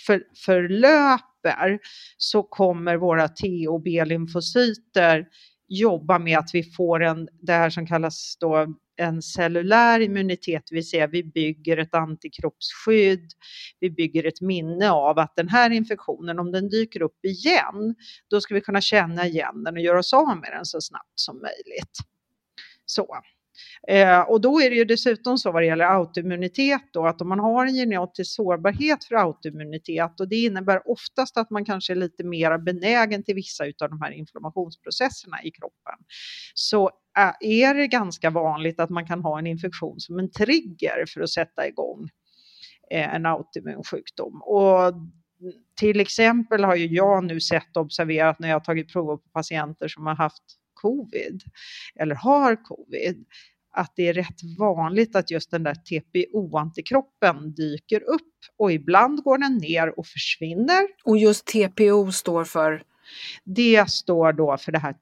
för, 0.05 0.23
förlöper 0.45 1.32
så 2.17 2.43
kommer 2.43 2.97
våra 2.97 3.27
T 3.27 3.67
och 3.67 3.81
B-lymfocyter 3.81 5.27
jobba 5.67 6.19
med 6.19 6.37
att 6.37 6.49
vi 6.53 6.63
får 6.63 7.03
en, 7.03 7.27
det 7.41 7.53
här 7.53 7.69
som 7.69 7.87
kallas 7.87 8.37
då 8.39 8.75
en 8.95 9.21
cellulär 9.21 9.99
immunitet, 9.99 10.63
det 10.69 10.75
vill 10.75 10.89
säga 10.89 11.07
vi 11.07 11.23
bygger 11.23 11.77
ett 11.77 11.93
antikroppsskydd, 11.93 13.31
vi 13.79 13.91
bygger 13.91 14.27
ett 14.27 14.41
minne 14.41 14.91
av 14.91 15.19
att 15.19 15.35
den 15.35 15.49
här 15.49 15.69
infektionen, 15.69 16.39
om 16.39 16.51
den 16.51 16.69
dyker 16.69 17.01
upp 17.01 17.25
igen, 17.25 17.95
då 18.29 18.41
ska 18.41 18.53
vi 18.53 18.61
kunna 18.61 18.81
känna 18.81 19.27
igen 19.27 19.63
den 19.63 19.73
och 19.73 19.81
göra 19.81 19.99
oss 19.99 20.13
av 20.13 20.37
med 20.37 20.51
den 20.51 20.65
så 20.65 20.81
snabbt 20.81 21.19
som 21.19 21.35
möjligt. 21.35 21.97
Så. 22.85 23.07
Eh, 23.87 24.19
och 24.19 24.41
då 24.41 24.61
är 24.61 24.69
det 24.69 24.75
ju 24.75 24.85
dessutom 24.85 25.37
så 25.37 25.51
vad 25.51 25.61
det 25.61 25.65
gäller 25.65 25.85
autoimmunitet 25.85 26.81
då 26.93 27.05
att 27.07 27.21
om 27.21 27.29
man 27.29 27.39
har 27.39 27.65
en 27.65 27.73
genetisk 27.73 28.35
sårbarhet 28.35 29.03
för 29.03 29.15
autoimmunitet 29.15 30.19
och 30.19 30.29
det 30.29 30.35
innebär 30.35 30.91
oftast 30.91 31.37
att 31.37 31.49
man 31.49 31.65
kanske 31.65 31.93
är 31.93 31.95
lite 31.95 32.23
mer 32.23 32.57
benägen 32.57 33.23
till 33.23 33.35
vissa 33.35 33.63
av 33.63 33.89
de 33.89 34.01
här 34.01 34.11
inflammationsprocesserna 34.11 35.43
i 35.43 35.51
kroppen 35.51 35.95
så 36.53 36.85
eh, 37.17 37.33
är 37.39 37.75
det 37.75 37.87
ganska 37.87 38.29
vanligt 38.29 38.79
att 38.79 38.89
man 38.89 39.07
kan 39.07 39.21
ha 39.21 39.39
en 39.39 39.47
infektion 39.47 39.99
som 39.99 40.19
en 40.19 40.31
trigger 40.31 41.05
för 41.13 41.21
att 41.21 41.29
sätta 41.29 41.67
igång 41.67 42.09
eh, 42.91 43.15
en 43.15 43.25
autoimmun 43.25 43.83
sjukdom. 43.83 44.41
Och 44.41 44.93
till 45.79 45.99
exempel 45.99 46.63
har 46.63 46.75
ju 46.75 46.85
jag 46.85 47.23
nu 47.23 47.39
sett 47.39 47.77
och 47.77 47.83
observerat 47.83 48.39
när 48.39 48.47
jag 48.49 48.55
har 48.55 48.59
tagit 48.59 48.93
prover 48.93 49.17
på 49.17 49.29
patienter 49.33 49.87
som 49.87 50.05
har 50.05 50.15
haft 50.15 50.43
covid 50.83 51.43
eller 51.95 52.15
har 52.15 52.63
covid 52.63 53.25
att 53.73 53.93
det 53.95 54.07
är 54.07 54.13
rätt 54.13 54.57
vanligt 54.59 55.15
att 55.15 55.31
just 55.31 55.51
den 55.51 55.63
där 55.63 55.75
TPO-antikroppen 55.75 57.53
dyker 57.55 58.03
upp 58.03 58.33
och 58.57 58.71
ibland 58.71 59.23
går 59.23 59.37
den 59.37 59.57
ner 59.57 59.99
och 59.99 60.07
försvinner. 60.07 60.87
Och 61.03 61.17
just 61.17 61.45
TPO 61.45 62.11
står 62.11 62.43
för? 62.43 62.83
Det 63.43 63.89
står 63.89 64.33
då 64.33 64.57
för 64.57 64.71
det 64.71 64.79
här 64.79 64.95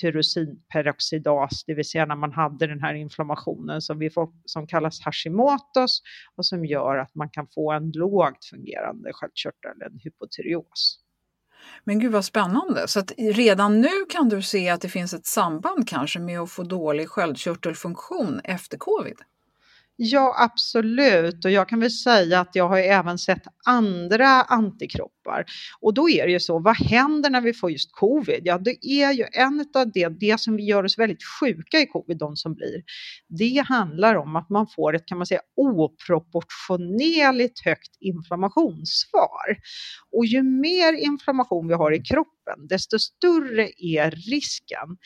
tyrosinperoxidas, 0.00 1.64
det 1.64 1.74
vill 1.74 1.84
säga 1.84 2.06
när 2.06 2.16
man 2.16 2.32
hade 2.32 2.66
den 2.66 2.80
här 2.80 2.94
inflammationen 2.94 3.82
som, 3.82 3.98
vi 3.98 4.10
får, 4.10 4.28
som 4.44 4.66
kallas 4.66 5.00
Hashimotos 5.00 6.02
och 6.36 6.46
som 6.46 6.64
gör 6.64 6.96
att 6.96 7.14
man 7.14 7.30
kan 7.30 7.46
få 7.54 7.72
en 7.72 7.90
lågt 7.90 8.44
fungerande 8.44 9.12
sköldkörtel, 9.12 9.82
en 9.86 9.98
hypotyreos. 9.98 11.05
Men 11.84 11.98
gud 11.98 12.12
vad 12.12 12.24
spännande. 12.24 12.88
Så 12.88 13.00
att 13.00 13.12
redan 13.18 13.80
nu 13.80 14.04
kan 14.08 14.28
du 14.28 14.42
se 14.42 14.68
att 14.68 14.80
det 14.80 14.88
finns 14.88 15.14
ett 15.14 15.26
samband 15.26 15.88
kanske 15.88 16.18
med 16.18 16.40
att 16.40 16.50
få 16.50 16.62
dålig 16.62 17.08
sköldkörtelfunktion 17.08 18.40
efter 18.44 18.78
covid? 18.78 19.20
Ja, 19.98 20.34
absolut. 20.38 21.44
Och 21.44 21.50
jag 21.50 21.68
kan 21.68 21.80
väl 21.80 21.90
säga 21.90 22.40
att 22.40 22.54
jag 22.54 22.68
har 22.68 22.76
ju 22.76 22.82
även 22.82 23.18
sett 23.18 23.42
andra 23.66 24.42
antikroppar. 24.42 25.44
Och 25.80 25.94
då 25.94 26.10
är 26.10 26.26
det 26.26 26.32
ju 26.32 26.40
så, 26.40 26.58
vad 26.58 26.76
händer 26.76 27.30
när 27.30 27.40
vi 27.40 27.52
får 27.52 27.70
just 27.70 27.92
covid? 27.92 28.40
Ja, 28.44 28.58
det 28.58 28.86
är 28.86 29.12
ju 29.12 29.24
en 29.32 29.66
av 29.74 29.92
det, 29.92 30.08
det 30.08 30.40
som 30.40 30.58
gör 30.58 30.84
oss 30.84 30.98
väldigt 30.98 31.24
sjuka 31.40 31.80
i 31.80 31.86
covid, 31.86 32.18
de 32.18 32.36
som 32.36 32.54
blir. 32.54 32.82
Det 33.28 33.64
handlar 33.68 34.14
om 34.14 34.36
att 34.36 34.50
man 34.50 34.66
får 34.76 34.96
ett, 34.96 35.06
kan 35.06 35.18
man 35.18 35.26
säga, 35.26 35.40
oproportionerligt 35.56 37.64
högt 37.64 37.96
inflammationssvar. 38.00 39.56
Och 40.12 40.26
ju 40.26 40.42
mer 40.42 40.92
inflammation 40.92 41.68
vi 41.68 41.74
har 41.74 41.92
i 41.92 42.02
kroppen, 42.02 42.35
desto 42.68 42.98
större 42.98 43.70
är 43.78 44.10
risken 44.10 44.96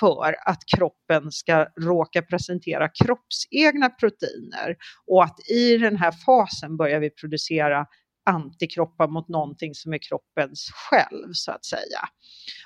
för 0.00 0.36
att 0.46 0.58
kroppen 0.76 1.32
ska 1.32 1.66
råka 1.80 2.22
presentera 2.22 2.88
kroppsegna 2.88 3.88
proteiner 3.88 4.76
och 5.06 5.24
att 5.24 5.50
i 5.50 5.76
den 5.76 5.96
här 5.96 6.12
fasen 6.26 6.76
börjar 6.76 7.00
vi 7.00 7.10
producera 7.10 7.86
antikroppar 8.26 9.08
mot 9.08 9.28
någonting 9.28 9.74
som 9.74 9.92
är 9.92 9.98
kroppens 9.98 10.70
själv 10.74 11.28
så 11.32 11.52
att 11.52 11.64
säga. 11.64 12.00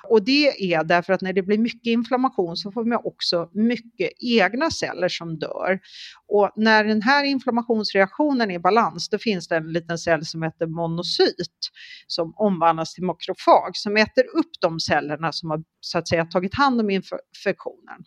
Och 0.09 0.25
det 0.25 0.73
är 0.73 0.83
därför 0.83 1.13
att 1.13 1.21
när 1.21 1.33
det 1.33 1.41
blir 1.41 1.57
mycket 1.57 1.87
inflammation 1.87 2.57
så 2.57 2.71
får 2.71 2.85
man 2.85 3.01
också 3.03 3.49
mycket 3.53 4.09
egna 4.19 4.71
celler 4.71 5.09
som 5.09 5.39
dör. 5.39 5.79
Och 6.27 6.51
när 6.55 6.83
den 6.83 7.01
här 7.01 7.23
inflammationsreaktionen 7.23 8.51
är 8.51 8.55
i 8.55 8.59
balans 8.59 9.09
då 9.09 9.17
finns 9.17 9.47
det 9.47 9.55
en 9.55 9.73
liten 9.73 9.97
cell 9.97 10.25
som 10.25 10.43
heter 10.43 10.67
monocyt 10.67 11.71
som 12.07 12.33
omvandlas 12.35 12.93
till 12.93 13.03
makrofag 13.03 13.71
som 13.73 13.97
äter 13.97 14.23
upp 14.23 14.51
de 14.61 14.79
cellerna 14.79 15.31
som 15.31 15.49
har 15.49 15.63
så 15.79 15.97
att 15.97 16.07
säga 16.07 16.25
tagit 16.25 16.55
hand 16.55 16.81
om 16.81 16.89
infektionen. 16.89 18.05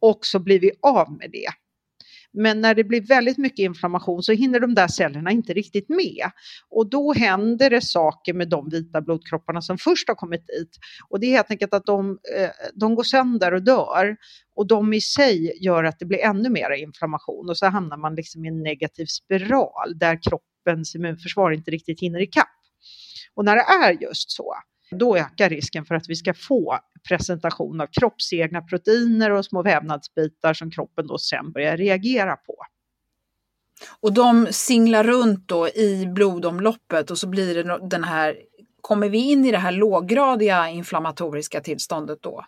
Och 0.00 0.18
så 0.22 0.38
blir 0.38 0.60
vi 0.60 0.70
av 0.82 1.12
med 1.12 1.30
det. 1.32 1.61
Men 2.32 2.60
när 2.60 2.74
det 2.74 2.84
blir 2.84 3.00
väldigt 3.00 3.38
mycket 3.38 3.58
inflammation 3.58 4.22
så 4.22 4.32
hinner 4.32 4.60
de 4.60 4.74
där 4.74 4.88
cellerna 4.88 5.30
inte 5.30 5.52
riktigt 5.52 5.88
med. 5.88 6.30
Och 6.70 6.90
då 6.90 7.12
händer 7.12 7.70
det 7.70 7.80
saker 7.80 8.34
med 8.34 8.48
de 8.48 8.68
vita 8.68 9.00
blodkropparna 9.00 9.60
som 9.60 9.78
först 9.78 10.08
har 10.08 10.14
kommit 10.14 10.46
dit. 10.46 10.78
Och 11.08 11.20
det 11.20 11.26
är 11.26 11.30
helt 11.30 11.50
enkelt 11.50 11.74
att 11.74 11.86
de, 11.86 12.10
eh, 12.10 12.50
de 12.74 12.94
går 12.94 13.04
sönder 13.04 13.54
och 13.54 13.62
dör. 13.62 14.16
Och 14.56 14.66
de 14.66 14.92
i 14.92 15.00
sig 15.00 15.64
gör 15.64 15.84
att 15.84 15.98
det 15.98 16.06
blir 16.06 16.18
ännu 16.18 16.48
mer 16.48 16.70
inflammation. 16.70 17.48
Och 17.48 17.58
så 17.58 17.66
hamnar 17.66 17.96
man 17.96 18.14
liksom 18.14 18.44
i 18.44 18.48
en 18.48 18.62
negativ 18.62 19.06
spiral 19.06 19.98
där 19.98 20.18
kroppens 20.22 20.94
immunförsvar 20.94 21.50
inte 21.50 21.70
riktigt 21.70 22.00
hinner 22.00 22.22
ikapp. 22.22 22.48
Och 23.34 23.44
när 23.44 23.56
det 23.56 23.86
är 23.86 24.02
just 24.02 24.30
så, 24.30 24.54
då 24.98 25.16
ökar 25.16 25.48
risken 25.48 25.84
för 25.84 25.94
att 25.94 26.08
vi 26.08 26.16
ska 26.16 26.34
få 26.34 26.78
presentation 27.08 27.80
av 27.80 27.86
kroppsegna 27.86 28.62
proteiner 28.62 29.30
och 29.30 29.44
små 29.44 29.62
vävnadsbitar 29.62 30.54
som 30.54 30.70
kroppen 30.70 31.06
då 31.06 31.18
sen 31.18 31.52
börjar 31.52 31.76
reagera 31.76 32.36
på. 32.36 32.56
Och 34.00 34.12
de 34.12 34.46
singlar 34.50 35.04
runt 35.04 35.48
då 35.48 35.68
i 35.68 36.06
blodomloppet 36.06 37.10
och 37.10 37.18
så 37.18 37.28
blir 37.28 37.54
det 37.54 37.88
den 37.88 38.04
här, 38.04 38.36
kommer 38.80 39.08
vi 39.08 39.18
in 39.18 39.44
i 39.44 39.50
det 39.50 39.58
här 39.58 39.72
låggradiga 39.72 40.68
inflammatoriska 40.68 41.60
tillståndet 41.60 42.22
då? 42.22 42.44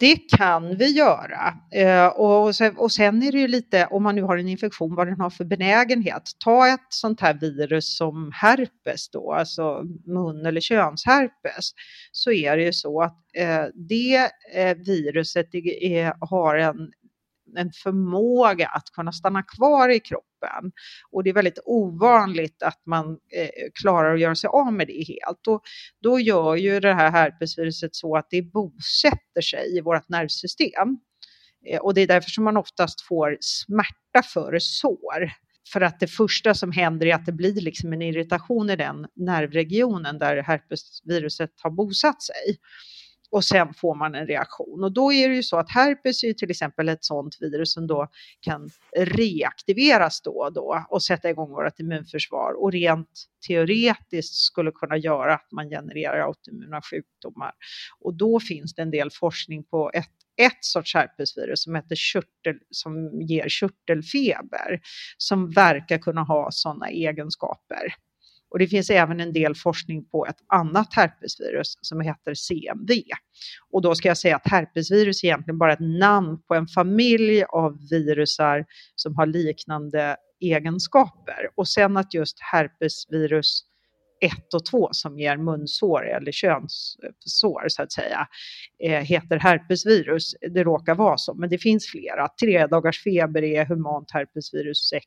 Det 0.00 0.16
kan 0.16 0.76
vi 0.76 0.90
göra. 0.90 1.54
Eh, 1.72 2.06
och, 2.06 2.56
sen, 2.56 2.76
och 2.76 2.92
sen 2.92 3.22
är 3.22 3.32
det 3.32 3.38
ju 3.38 3.48
lite, 3.48 3.86
om 3.86 4.02
man 4.02 4.14
nu 4.14 4.22
har 4.22 4.38
en 4.38 4.48
infektion, 4.48 4.94
vad 4.94 5.06
den 5.06 5.20
har 5.20 5.30
för 5.30 5.44
benägenhet. 5.44 6.22
Ta 6.44 6.68
ett 6.68 6.86
sånt 6.88 7.20
här 7.20 7.34
virus 7.34 7.96
som 7.96 8.32
herpes 8.34 9.10
då, 9.10 9.32
alltså 9.32 9.82
mun 10.06 10.46
eller 10.46 10.60
könsherpes, 10.60 11.70
så 12.12 12.32
är 12.32 12.56
det 12.56 12.62
ju 12.62 12.72
så 12.72 13.02
att 13.02 13.18
eh, 13.34 13.64
det 13.74 14.30
eh, 14.54 14.76
viruset 14.76 15.48
har 16.20 16.56
en 16.56 16.90
en 17.56 17.70
förmåga 17.72 18.68
att 18.68 18.90
kunna 18.92 19.12
stanna 19.12 19.42
kvar 19.42 19.88
i 19.88 20.00
kroppen. 20.00 20.27
Och 21.10 21.24
det 21.24 21.30
är 21.30 21.34
väldigt 21.34 21.58
ovanligt 21.64 22.62
att 22.62 22.86
man 22.86 23.06
eh, 23.10 23.48
klarar 23.82 24.14
att 24.14 24.20
göra 24.20 24.34
sig 24.34 24.48
av 24.48 24.72
med 24.72 24.86
det 24.86 25.04
helt. 25.08 25.46
Och 25.46 25.62
då 26.02 26.20
gör 26.20 26.56
ju 26.56 26.80
det 26.80 26.94
här 26.94 27.10
herpesviruset 27.10 27.94
så 27.94 28.16
att 28.16 28.26
det 28.30 28.42
bosätter 28.42 29.40
sig 29.40 29.76
i 29.76 29.80
vårt 29.80 30.08
nervsystem. 30.08 30.98
Eh, 31.70 31.80
och 31.80 31.94
det 31.94 32.00
är 32.00 32.06
därför 32.06 32.30
som 32.30 32.44
man 32.44 32.56
oftast 32.56 33.00
får 33.00 33.36
smärta 33.40 34.22
före 34.32 34.60
sår. 34.60 35.32
För 35.72 35.80
att 35.80 36.00
det 36.00 36.06
första 36.06 36.54
som 36.54 36.72
händer 36.72 37.06
är 37.06 37.14
att 37.14 37.26
det 37.26 37.32
blir 37.32 37.60
liksom 37.60 37.92
en 37.92 38.02
irritation 38.02 38.70
i 38.70 38.76
den 38.76 39.06
nervregionen 39.16 40.18
där 40.18 40.42
herpesviruset 40.42 41.50
har 41.62 41.70
bosatt 41.70 42.22
sig 42.22 42.58
och 43.30 43.44
sen 43.44 43.74
får 43.74 43.94
man 43.94 44.14
en 44.14 44.26
reaktion. 44.26 44.84
Och 44.84 44.92
då 44.92 45.12
är 45.12 45.28
det 45.28 45.34
ju 45.34 45.42
så 45.42 45.58
att 45.58 45.70
herpes 45.70 46.24
är 46.24 46.32
till 46.32 46.50
exempel 46.50 46.88
ett 46.88 47.04
sådant 47.04 47.36
virus 47.40 47.72
som 47.72 47.86
då 47.86 48.08
kan 48.40 48.70
reaktiveras 48.96 50.22
då 50.22 50.30
och 50.30 50.52
då 50.52 50.86
och 50.90 51.02
sätta 51.02 51.30
igång 51.30 51.50
vårt 51.50 51.80
immunförsvar 51.80 52.62
och 52.62 52.72
rent 52.72 53.10
teoretiskt 53.46 54.34
skulle 54.34 54.70
kunna 54.70 54.96
göra 54.96 55.34
att 55.34 55.52
man 55.52 55.68
genererar 55.68 56.20
autoimmuna 56.20 56.80
sjukdomar. 56.82 57.52
Och 58.00 58.14
då 58.14 58.40
finns 58.40 58.74
det 58.74 58.82
en 58.82 58.90
del 58.90 59.10
forskning 59.10 59.64
på 59.64 59.90
ett 59.94 60.10
ett 60.38 60.64
sorts 60.64 60.94
herpesvirus 60.94 61.62
som, 61.62 61.74
heter 61.74 61.96
körtel, 61.96 62.58
som 62.70 63.20
ger 63.20 63.48
körtelfeber 63.48 64.80
som 65.16 65.50
verkar 65.50 65.98
kunna 65.98 66.22
ha 66.22 66.48
sådana 66.50 66.88
egenskaper. 66.88 67.94
Och 68.50 68.58
det 68.58 68.66
finns 68.66 68.90
även 68.90 69.20
en 69.20 69.32
del 69.32 69.54
forskning 69.54 70.04
på 70.04 70.26
ett 70.26 70.38
annat 70.46 70.94
herpesvirus 70.94 71.78
som 71.80 72.00
heter 72.00 72.34
CMV. 72.34 73.02
Och 73.70 73.82
då 73.82 73.94
ska 73.94 74.08
jag 74.08 74.18
säga 74.18 74.36
att 74.36 74.50
herpesvirus 74.50 75.24
är 75.24 75.28
egentligen 75.28 75.58
bara 75.58 75.72
ett 75.72 76.00
namn 76.00 76.42
på 76.48 76.54
en 76.54 76.66
familj 76.66 77.44
av 77.44 77.88
virusar 77.90 78.64
som 78.94 79.16
har 79.16 79.26
liknande 79.26 80.16
egenskaper. 80.40 81.50
Och 81.54 81.68
sen 81.68 81.96
att 81.96 82.14
just 82.14 82.36
herpesvirus 82.40 83.64
1 84.20 84.54
och 84.54 84.66
2 84.66 84.88
som 84.92 85.18
ger 85.18 85.36
munsår 85.36 86.08
eller 86.08 86.32
könssår 86.32 87.68
så 87.68 87.82
att 87.82 87.92
säga 87.92 88.28
eh, 88.84 89.00
heter 89.00 89.36
herpesvirus. 89.36 90.34
Det 90.50 90.64
råkar 90.64 90.94
vara 90.94 91.16
så, 91.16 91.34
men 91.34 91.50
det 91.50 91.58
finns 91.58 91.86
flera. 91.86 92.28
Tre 92.40 92.66
dagars 92.66 93.02
feber 93.02 93.44
är 93.44 93.64
humant 93.64 94.10
herpesvirus 94.10 94.88
6. 94.88 95.04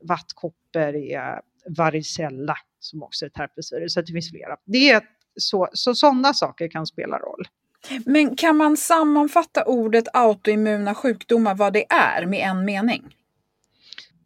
Vattkoppor 0.00 0.94
är 0.96 1.40
varicella 1.76 2.56
som 2.80 3.02
också 3.02 3.24
är 3.24 3.28
ett 3.28 3.36
herpesvirus, 3.36 3.94
så 3.94 4.00
det 4.00 4.12
finns 4.12 4.30
flera. 4.30 4.56
Det 4.64 4.90
är 4.90 5.02
så, 5.36 5.68
så 5.72 5.94
sådana 5.94 6.34
saker 6.34 6.68
kan 6.68 6.86
spela 6.86 7.18
roll. 7.18 7.48
Men 8.06 8.36
kan 8.36 8.56
man 8.56 8.76
sammanfatta 8.76 9.64
ordet 9.64 10.04
autoimmuna 10.12 10.94
sjukdomar, 10.94 11.54
vad 11.54 11.72
det 11.72 11.92
är, 11.92 12.26
med 12.26 12.48
en 12.48 12.64
mening? 12.64 13.14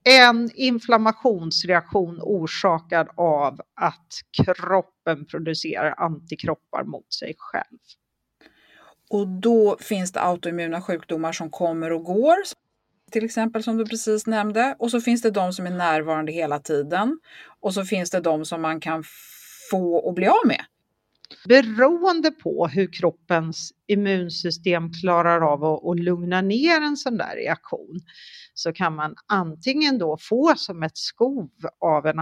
En 0.05 0.51
inflammationsreaktion 0.55 2.21
orsakad 2.23 3.09
av 3.17 3.61
att 3.75 4.09
kroppen 4.33 5.25
producerar 5.25 5.95
antikroppar 5.99 6.85
mot 6.85 7.13
sig 7.13 7.35
själv. 7.39 7.79
Och 9.11 9.29
då 9.29 9.77
finns 9.81 10.13
det 10.13 10.21
autoimmuna 10.21 10.83
sjukdomar 10.83 11.33
som 11.33 11.51
kommer 11.51 11.93
och 11.93 12.05
går, 12.05 12.37
till 13.13 13.25
exempel 13.25 13.63
som 13.63 13.77
du 13.77 13.85
precis 13.85 14.27
nämnde. 14.27 14.77
Och 14.79 14.91
så 14.91 15.01
finns 15.01 15.23
det 15.23 15.31
de 15.31 15.53
som 15.53 15.67
är 15.67 15.71
närvarande 15.71 16.33
hela 16.33 16.59
tiden. 16.59 17.19
Och 17.61 17.75
så 17.75 17.85
finns 17.85 18.11
det 18.11 18.21
de 18.21 18.45
som 18.45 18.63
man 18.63 18.81
kan 18.81 19.05
få 19.71 19.95
och 19.95 20.15
bli 20.15 20.27
av 20.27 20.47
med. 20.47 20.65
Beroende 21.49 22.31
på 22.31 22.67
hur 22.67 22.93
kroppens 22.93 23.73
immunsystem 23.87 24.93
klarar 24.93 25.53
av 25.53 25.65
att, 25.65 25.85
att 25.85 26.01
lugna 26.01 26.41
ner 26.41 26.81
en 26.81 26.97
sån 26.97 27.17
där 27.17 27.37
reaktion 27.37 28.01
så 28.55 28.73
kan 28.73 28.95
man 28.95 29.15
antingen 29.27 29.99
då 29.99 30.17
få 30.21 30.55
som 30.57 30.83
ett 30.83 30.97
skov 30.97 31.51
av 31.81 32.07
en 32.07 32.19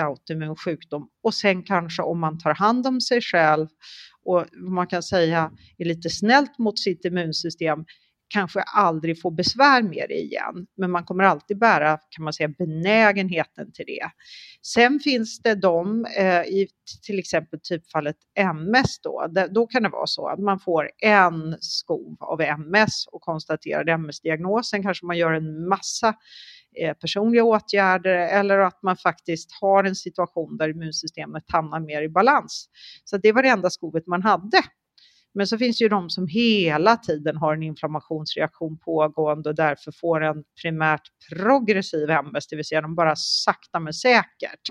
autoimmun 0.00 0.56
sjukdom 0.56 1.08
och 1.22 1.34
sen 1.34 1.62
kanske 1.62 2.02
om 2.02 2.20
man 2.20 2.38
tar 2.38 2.54
hand 2.54 2.86
om 2.86 3.00
sig 3.00 3.20
själv 3.20 3.68
och 4.24 4.46
man 4.56 4.86
kan 4.86 5.02
säga 5.02 5.52
är 5.78 5.84
lite 5.84 6.10
snällt 6.10 6.58
mot 6.58 6.78
sitt 6.78 7.04
immunsystem 7.04 7.84
kanske 8.30 8.60
aldrig 8.60 9.20
få 9.20 9.30
besvär 9.30 9.82
med 9.82 10.06
det 10.08 10.14
igen. 10.14 10.66
Men 10.76 10.90
man 10.90 11.04
kommer 11.04 11.24
alltid 11.24 11.58
bära, 11.58 11.98
kan 12.10 12.24
man 12.24 12.32
säga, 12.32 12.48
benägenheten 12.48 13.72
till 13.72 13.84
det. 13.86 14.10
Sen 14.62 15.00
finns 15.00 15.42
det 15.42 15.54
de, 15.54 16.06
eh, 16.18 16.42
i 16.42 16.68
till 17.06 17.18
exempel 17.18 17.60
typfallet 17.62 18.16
MS 18.34 19.00
då, 19.02 19.26
där, 19.30 19.48
då 19.48 19.66
kan 19.66 19.82
det 19.82 19.88
vara 19.88 20.06
så 20.06 20.28
att 20.28 20.38
man 20.38 20.60
får 20.60 20.90
en 21.02 21.56
skov 21.60 22.16
av 22.20 22.40
MS 22.40 23.06
och 23.12 23.20
konstaterar 23.20 23.88
MS-diagnosen, 23.88 24.82
kanske 24.82 25.06
man 25.06 25.18
gör 25.18 25.32
en 25.32 25.68
massa 25.68 26.14
eh, 26.80 26.94
personliga 26.94 27.44
åtgärder 27.44 28.16
eller 28.16 28.58
att 28.58 28.82
man 28.82 28.96
faktiskt 28.96 29.50
har 29.60 29.84
en 29.84 29.94
situation 29.94 30.56
där 30.56 30.68
immunsystemet 30.68 31.44
hamnar 31.46 31.80
mer 31.80 32.02
i 32.02 32.08
balans. 32.08 32.68
Så 33.04 33.16
det 33.16 33.32
var 33.32 33.42
det 33.42 33.48
enda 33.48 33.70
skovet 33.70 34.06
man 34.06 34.22
hade 34.22 34.62
men 35.34 35.46
så 35.46 35.58
finns 35.58 35.78
det 35.78 35.84
ju 35.84 35.88
de 35.88 36.10
som 36.10 36.26
hela 36.26 36.96
tiden 36.96 37.36
har 37.36 37.54
en 37.54 37.62
inflammationsreaktion 37.62 38.78
pågående 38.78 39.48
och 39.48 39.54
därför 39.54 39.92
får 39.92 40.24
en 40.24 40.44
primärt 40.62 41.02
progressiv 41.32 42.10
MS, 42.10 42.46
det 42.46 42.56
vill 42.56 42.64
säga 42.64 42.80
de 42.80 42.94
bara 42.94 43.16
sakta 43.16 43.80
men 43.80 43.92
säkert 43.92 44.68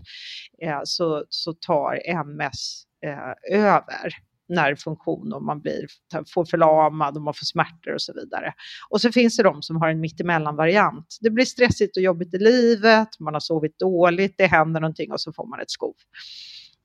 eh, 0.63 0.79
så, 0.83 1.25
så 1.29 1.53
tar 1.53 2.01
MS 2.05 2.83
eh, 3.05 3.59
över 3.59 4.13
nervfunktion 4.49 5.33
och 5.33 5.43
man 5.43 5.61
blir, 5.61 5.85
får 6.33 6.45
förlamad 6.45 7.17
och 7.17 7.23
man 7.23 7.33
får 7.33 7.45
smärtor 7.45 7.93
och 7.93 8.01
så 8.01 8.13
vidare. 8.13 8.53
Och 8.89 9.01
så 9.01 9.11
finns 9.11 9.37
det 9.37 9.43
de 9.43 9.61
som 9.61 9.75
har 9.75 9.89
en 9.89 9.99
mittemellan-variant. 9.99 11.17
Det 11.21 11.29
blir 11.29 11.45
stressigt 11.45 11.97
och 11.97 12.03
jobbigt 12.03 12.33
i 12.33 12.37
livet, 12.37 13.19
man 13.19 13.33
har 13.33 13.39
sovit 13.39 13.79
dåligt, 13.79 14.35
det 14.37 14.45
händer 14.45 14.81
någonting 14.81 15.11
och 15.11 15.21
så 15.21 15.33
får 15.33 15.47
man 15.47 15.59
ett 15.59 15.71
skov. 15.71 15.93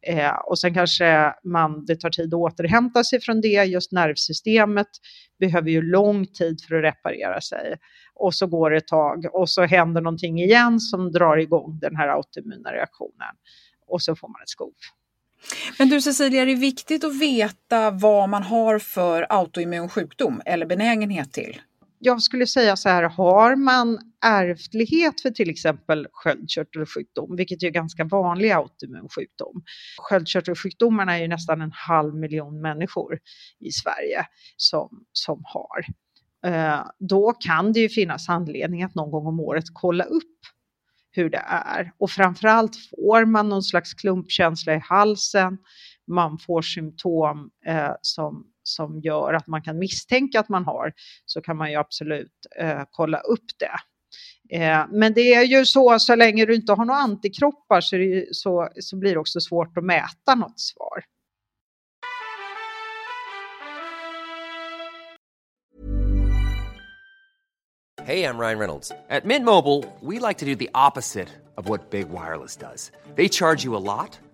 Eh, 0.06 0.34
och 0.34 0.58
sen 0.58 0.74
kanske 0.74 1.34
man, 1.44 1.84
det 1.84 1.96
tar 1.96 2.10
tid 2.10 2.34
att 2.34 2.38
återhämta 2.38 3.04
sig 3.04 3.20
från 3.20 3.40
det. 3.40 3.64
Just 3.64 3.92
nervsystemet 3.92 4.88
behöver 5.40 5.70
ju 5.70 5.82
lång 5.82 6.26
tid 6.26 6.60
för 6.68 6.74
att 6.74 6.84
reparera 6.84 7.40
sig. 7.40 7.76
Och 8.14 8.34
så 8.34 8.46
går 8.46 8.70
det 8.70 8.76
ett 8.76 8.86
tag 8.86 9.26
och 9.32 9.50
så 9.50 9.62
händer 9.62 10.00
någonting 10.00 10.38
igen 10.38 10.80
som 10.80 11.12
drar 11.12 11.36
igång 11.36 11.78
den 11.80 11.96
här 11.96 12.08
autoimmuna 12.08 12.72
reaktionen. 12.72 13.34
Och 13.86 14.02
så 14.02 14.16
får 14.16 14.28
man 14.28 14.42
ett 14.42 14.48
skov. 14.48 14.72
Men 15.78 15.88
du 15.88 16.00
Cecilia, 16.00 16.42
är 16.42 16.46
det 16.46 16.54
viktigt 16.54 17.04
att 17.04 17.20
veta 17.20 17.90
vad 17.90 18.28
man 18.28 18.42
har 18.42 18.78
för 18.78 19.26
autoimmun 19.28 19.88
sjukdom 19.88 20.42
eller 20.44 20.66
benägenhet 20.66 21.32
till? 21.32 21.60
Jag 22.04 22.22
skulle 22.22 22.46
säga 22.46 22.76
så 22.76 22.88
här, 22.88 23.02
har 23.02 23.56
man 23.56 23.98
ärftlighet 24.26 25.20
för 25.20 25.30
till 25.30 25.50
exempel 25.50 26.06
sköldkörtelsjukdom, 26.12 27.36
vilket 27.36 27.62
är 27.62 27.70
ganska 27.70 28.04
vanlig 28.04 28.50
autoimmun 28.50 29.08
sjukdom. 29.08 29.62
Sköldkörtelsjukdomarna 29.98 31.16
är 31.16 31.22
ju 31.22 31.28
nästan 31.28 31.60
en 31.60 31.72
halv 31.72 32.14
miljon 32.14 32.60
människor 32.60 33.18
i 33.60 33.70
Sverige 33.70 34.26
som, 34.56 35.04
som 35.12 35.42
har. 35.44 35.84
Eh, 36.52 36.86
då 36.98 37.32
kan 37.32 37.72
det 37.72 37.80
ju 37.80 37.88
finnas 37.88 38.28
anledning 38.28 38.82
att 38.82 38.94
någon 38.94 39.10
gång 39.10 39.26
om 39.26 39.40
året 39.40 39.64
kolla 39.72 40.04
upp 40.04 40.40
hur 41.10 41.30
det 41.30 41.44
är. 41.46 41.92
Och 41.98 42.10
framförallt 42.10 42.76
får 42.76 43.24
man 43.24 43.48
någon 43.48 43.62
slags 43.62 43.94
klumpkänsla 43.94 44.74
i 44.74 44.78
halsen, 44.78 45.58
man 46.06 46.38
får 46.38 46.62
symptom 46.62 47.50
eh, 47.66 47.92
som 48.02 48.46
som 48.64 49.00
gör 49.00 49.34
att 49.34 49.46
man 49.46 49.62
kan 49.62 49.78
misstänka 49.78 50.40
att 50.40 50.48
man 50.48 50.64
har, 50.64 50.92
så 51.26 51.40
kan 51.40 51.56
man 51.56 51.70
ju 51.70 51.76
absolut 51.76 52.32
eh, 52.58 52.82
kolla 52.90 53.18
upp 53.18 53.44
det. 53.58 53.78
Eh, 54.56 54.86
men 54.90 55.12
det 55.12 55.34
är 55.34 55.42
ju 55.42 55.64
så, 55.64 55.98
så 55.98 56.14
länge 56.14 56.46
du 56.46 56.54
inte 56.54 56.72
har 56.72 56.84
några 56.84 57.00
antikroppar 57.00 57.80
så, 57.80 57.96
det, 57.96 58.26
så, 58.30 58.68
så 58.80 58.96
blir 58.96 59.12
det 59.12 59.18
också 59.18 59.40
svårt 59.40 59.78
att 59.78 59.84
mäta 59.84 60.34
något 60.34 60.60
svar. 60.60 61.04
Hej, 68.06 68.20
jag 68.20 68.40
Ryan 68.40 68.58
Reynolds. 68.58 68.88
På 68.88 69.26
Midmobile 69.28 69.82
vill 70.00 70.20
vi 70.20 70.28
like 70.28 70.40
to 70.40 70.46
do 70.46 70.54
opposite 70.88 71.30
of 71.56 71.68
vad 71.68 71.80
Big 71.90 72.06
Wireless 72.06 72.56
gör. 72.56 72.92
De 73.16 73.28
laddar 73.28 73.64
you 73.64 73.80
mycket. 73.80 74.33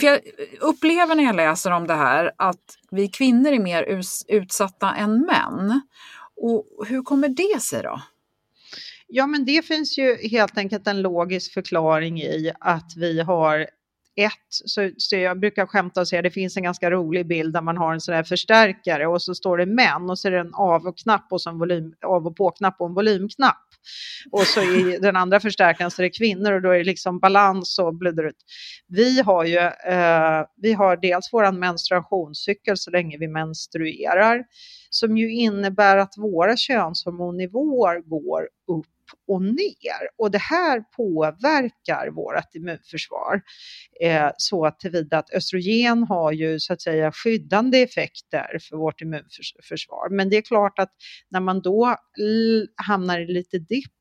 För 0.00 0.06
jag 0.06 0.20
upplever 0.60 1.14
när 1.14 1.24
jag 1.24 1.36
läser 1.36 1.70
om 1.70 1.86
det 1.86 1.94
här 1.94 2.32
att 2.38 2.76
vi 2.90 3.08
kvinnor 3.08 3.52
är 3.52 3.58
mer 3.58 4.02
utsatta 4.28 4.94
än 4.94 5.20
män. 5.20 5.80
Och 6.36 6.86
hur 6.86 7.02
kommer 7.02 7.28
det 7.28 7.62
sig 7.62 7.82
då? 7.82 8.02
Ja, 9.06 9.26
men 9.26 9.44
det 9.44 9.64
finns 9.64 9.98
ju 9.98 10.28
helt 10.28 10.58
enkelt 10.58 10.86
en 10.86 11.02
logisk 11.02 11.54
förklaring 11.54 12.20
i 12.20 12.52
att 12.60 12.92
vi 12.96 13.20
har 13.20 13.66
ett, 14.16 14.32
så, 14.48 14.90
så 14.96 15.16
jag 15.16 15.40
brukar 15.40 15.66
skämta 15.66 16.00
och 16.00 16.08
säga 16.08 16.20
att 16.20 16.24
det 16.24 16.30
finns 16.30 16.56
en 16.56 16.62
ganska 16.62 16.90
rolig 16.90 17.26
bild 17.26 17.52
där 17.52 17.62
man 17.62 17.76
har 17.76 17.92
en 17.92 18.00
sån 18.00 18.14
här 18.14 18.22
förstärkare 18.22 19.06
och 19.06 19.22
så 19.22 19.34
står 19.34 19.58
det 19.58 19.66
män 19.66 20.10
och 20.10 20.18
så 20.18 20.28
är 20.28 20.32
det 20.32 20.38
en 20.38 20.54
av 20.54 20.86
och 20.86 20.98
knapp 20.98 21.26
och 21.30 21.40
så 21.40 21.50
en 21.50 21.58
volym, 21.58 21.94
av 22.06 22.26
och 22.26 22.36
på-knapp 22.36 22.76
och 22.80 22.88
en 22.88 22.94
volymknapp. 22.94 23.67
Och 24.30 24.42
så 24.42 24.62
i 24.62 24.98
den 25.02 25.16
andra 25.16 25.40
förstärkaren 25.40 25.90
så 25.90 26.02
är 26.02 26.04
det 26.04 26.10
kvinnor 26.10 26.52
och 26.52 26.62
då 26.62 26.70
är 26.70 26.78
det 26.78 26.84
liksom 26.84 27.18
balans 27.18 27.78
och 27.78 27.94
blöder 27.94 28.24
ut. 28.24 28.44
Vi 28.88 29.20
har 29.20 29.44
ju, 29.44 29.58
eh, 29.58 30.46
vi 30.62 30.72
har 30.72 30.96
dels 30.96 31.32
våran 31.32 31.58
menstruationscykel 31.58 32.76
så 32.76 32.90
länge 32.90 33.18
vi 33.18 33.28
menstruerar 33.28 34.44
som 34.90 35.16
ju 35.16 35.34
innebär 35.34 35.96
att 35.96 36.14
våra 36.16 36.56
könshormonnivåer 36.56 38.00
går 38.00 38.42
upp 38.78 38.86
och 39.28 39.42
ner. 39.42 40.08
Och 40.18 40.30
det 40.30 40.38
här 40.38 40.80
påverkar 40.80 42.10
vårt 42.10 42.54
immunförsvar 42.54 43.42
eh, 44.00 44.30
så 44.36 44.66
att 44.66 44.80
tillvida 44.80 45.18
att 45.18 45.30
östrogen 45.30 46.02
har 46.02 46.32
ju 46.32 46.60
så 46.60 46.72
att 46.72 46.82
säga 46.82 47.12
skyddande 47.12 47.82
effekter 47.82 48.58
för 48.68 48.76
vårt 48.76 49.00
immunförsvar. 49.00 50.10
Men 50.10 50.30
det 50.30 50.36
är 50.36 50.42
klart 50.42 50.78
att 50.78 50.92
när 51.30 51.40
man 51.40 51.60
då 51.60 51.96
hamnar 52.86 53.20
i 53.20 53.26
lite 53.26 53.58
dipp 53.58 53.92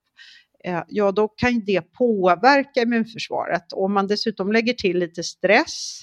eh, 0.64 0.84
ja 0.88 1.12
då 1.12 1.28
kan 1.28 1.66
det 1.66 1.82
påverka 1.82 2.82
immunförsvaret. 2.82 3.74
Om 3.74 3.94
man 3.94 4.08
dessutom 4.08 4.52
lägger 4.52 4.74
till 4.74 5.00
lite 5.00 5.24
stress 5.24 6.02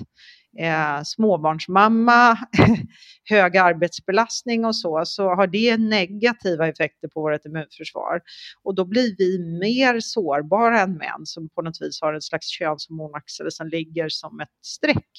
eh, 0.59 1.03
småbarnsmamma, 1.05 2.39
hög 3.31 3.57
arbetsbelastning 3.57 4.65
och 4.65 4.77
så, 4.77 5.03
så 5.05 5.35
har 5.35 5.47
det 5.47 5.77
negativa 5.77 6.69
effekter 6.69 7.09
på 7.09 7.21
vårt 7.21 7.45
immunförsvar. 7.45 8.21
Och 8.63 8.75
då 8.75 8.85
blir 8.85 9.15
vi 9.19 9.59
mer 9.61 10.01
sårbara 10.01 10.81
än 10.81 10.97
män 10.97 11.21
som 11.25 11.49
på 11.49 11.63
något 11.63 11.81
vis 11.81 12.01
har 12.01 12.15
en 12.15 12.23
slags 12.23 12.49
könshormonaxel 12.49 13.53
som 13.53 13.69
ligger 13.69 14.09
som 14.09 14.41
ett 14.41 14.49
streck 14.63 15.11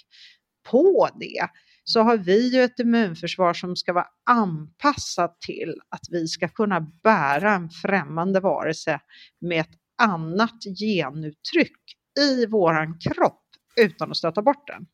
på 0.72 1.10
det 1.20 1.48
så 1.88 2.02
har 2.02 2.18
vi 2.18 2.56
ju 2.56 2.62
ett 2.62 2.80
immunförsvar 2.80 3.54
som 3.54 3.76
ska 3.76 3.94
vara 3.94 4.08
anpassat 4.30 5.42
till 5.42 5.76
att 5.90 6.02
vi 6.10 6.28
ska 6.28 6.48
kunna 6.48 6.82
bära 7.04 7.54
en 7.54 7.70
främmande 7.70 8.40
varelse 8.40 9.00
med 9.42 9.60
ett 9.60 9.74
annat 10.02 10.64
genuttryck 10.80 11.82
i 12.20 12.46
våran 12.46 13.00
kropp 13.00 13.42
utan 13.76 14.12
att 14.12 14.18
stöta 14.18 14.42
bort 14.42 14.68
den. 14.68 14.86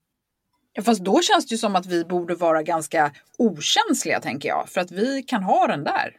Ja, 0.74 0.82
fast 0.82 1.04
då 1.04 1.22
känns 1.22 1.48
det 1.48 1.54
ju 1.54 1.58
som 1.58 1.76
att 1.76 1.86
vi 1.86 2.06
borde 2.06 2.36
vara 2.36 2.64
ganska 2.64 3.12
okänsliga, 3.38 4.20
tänker 4.20 4.50
jag, 4.50 4.70
för 4.70 4.82
att 4.82 4.92
vi 4.92 5.24
kan 5.24 5.44
ha 5.44 5.68
den 5.68 5.84
där 5.84 6.16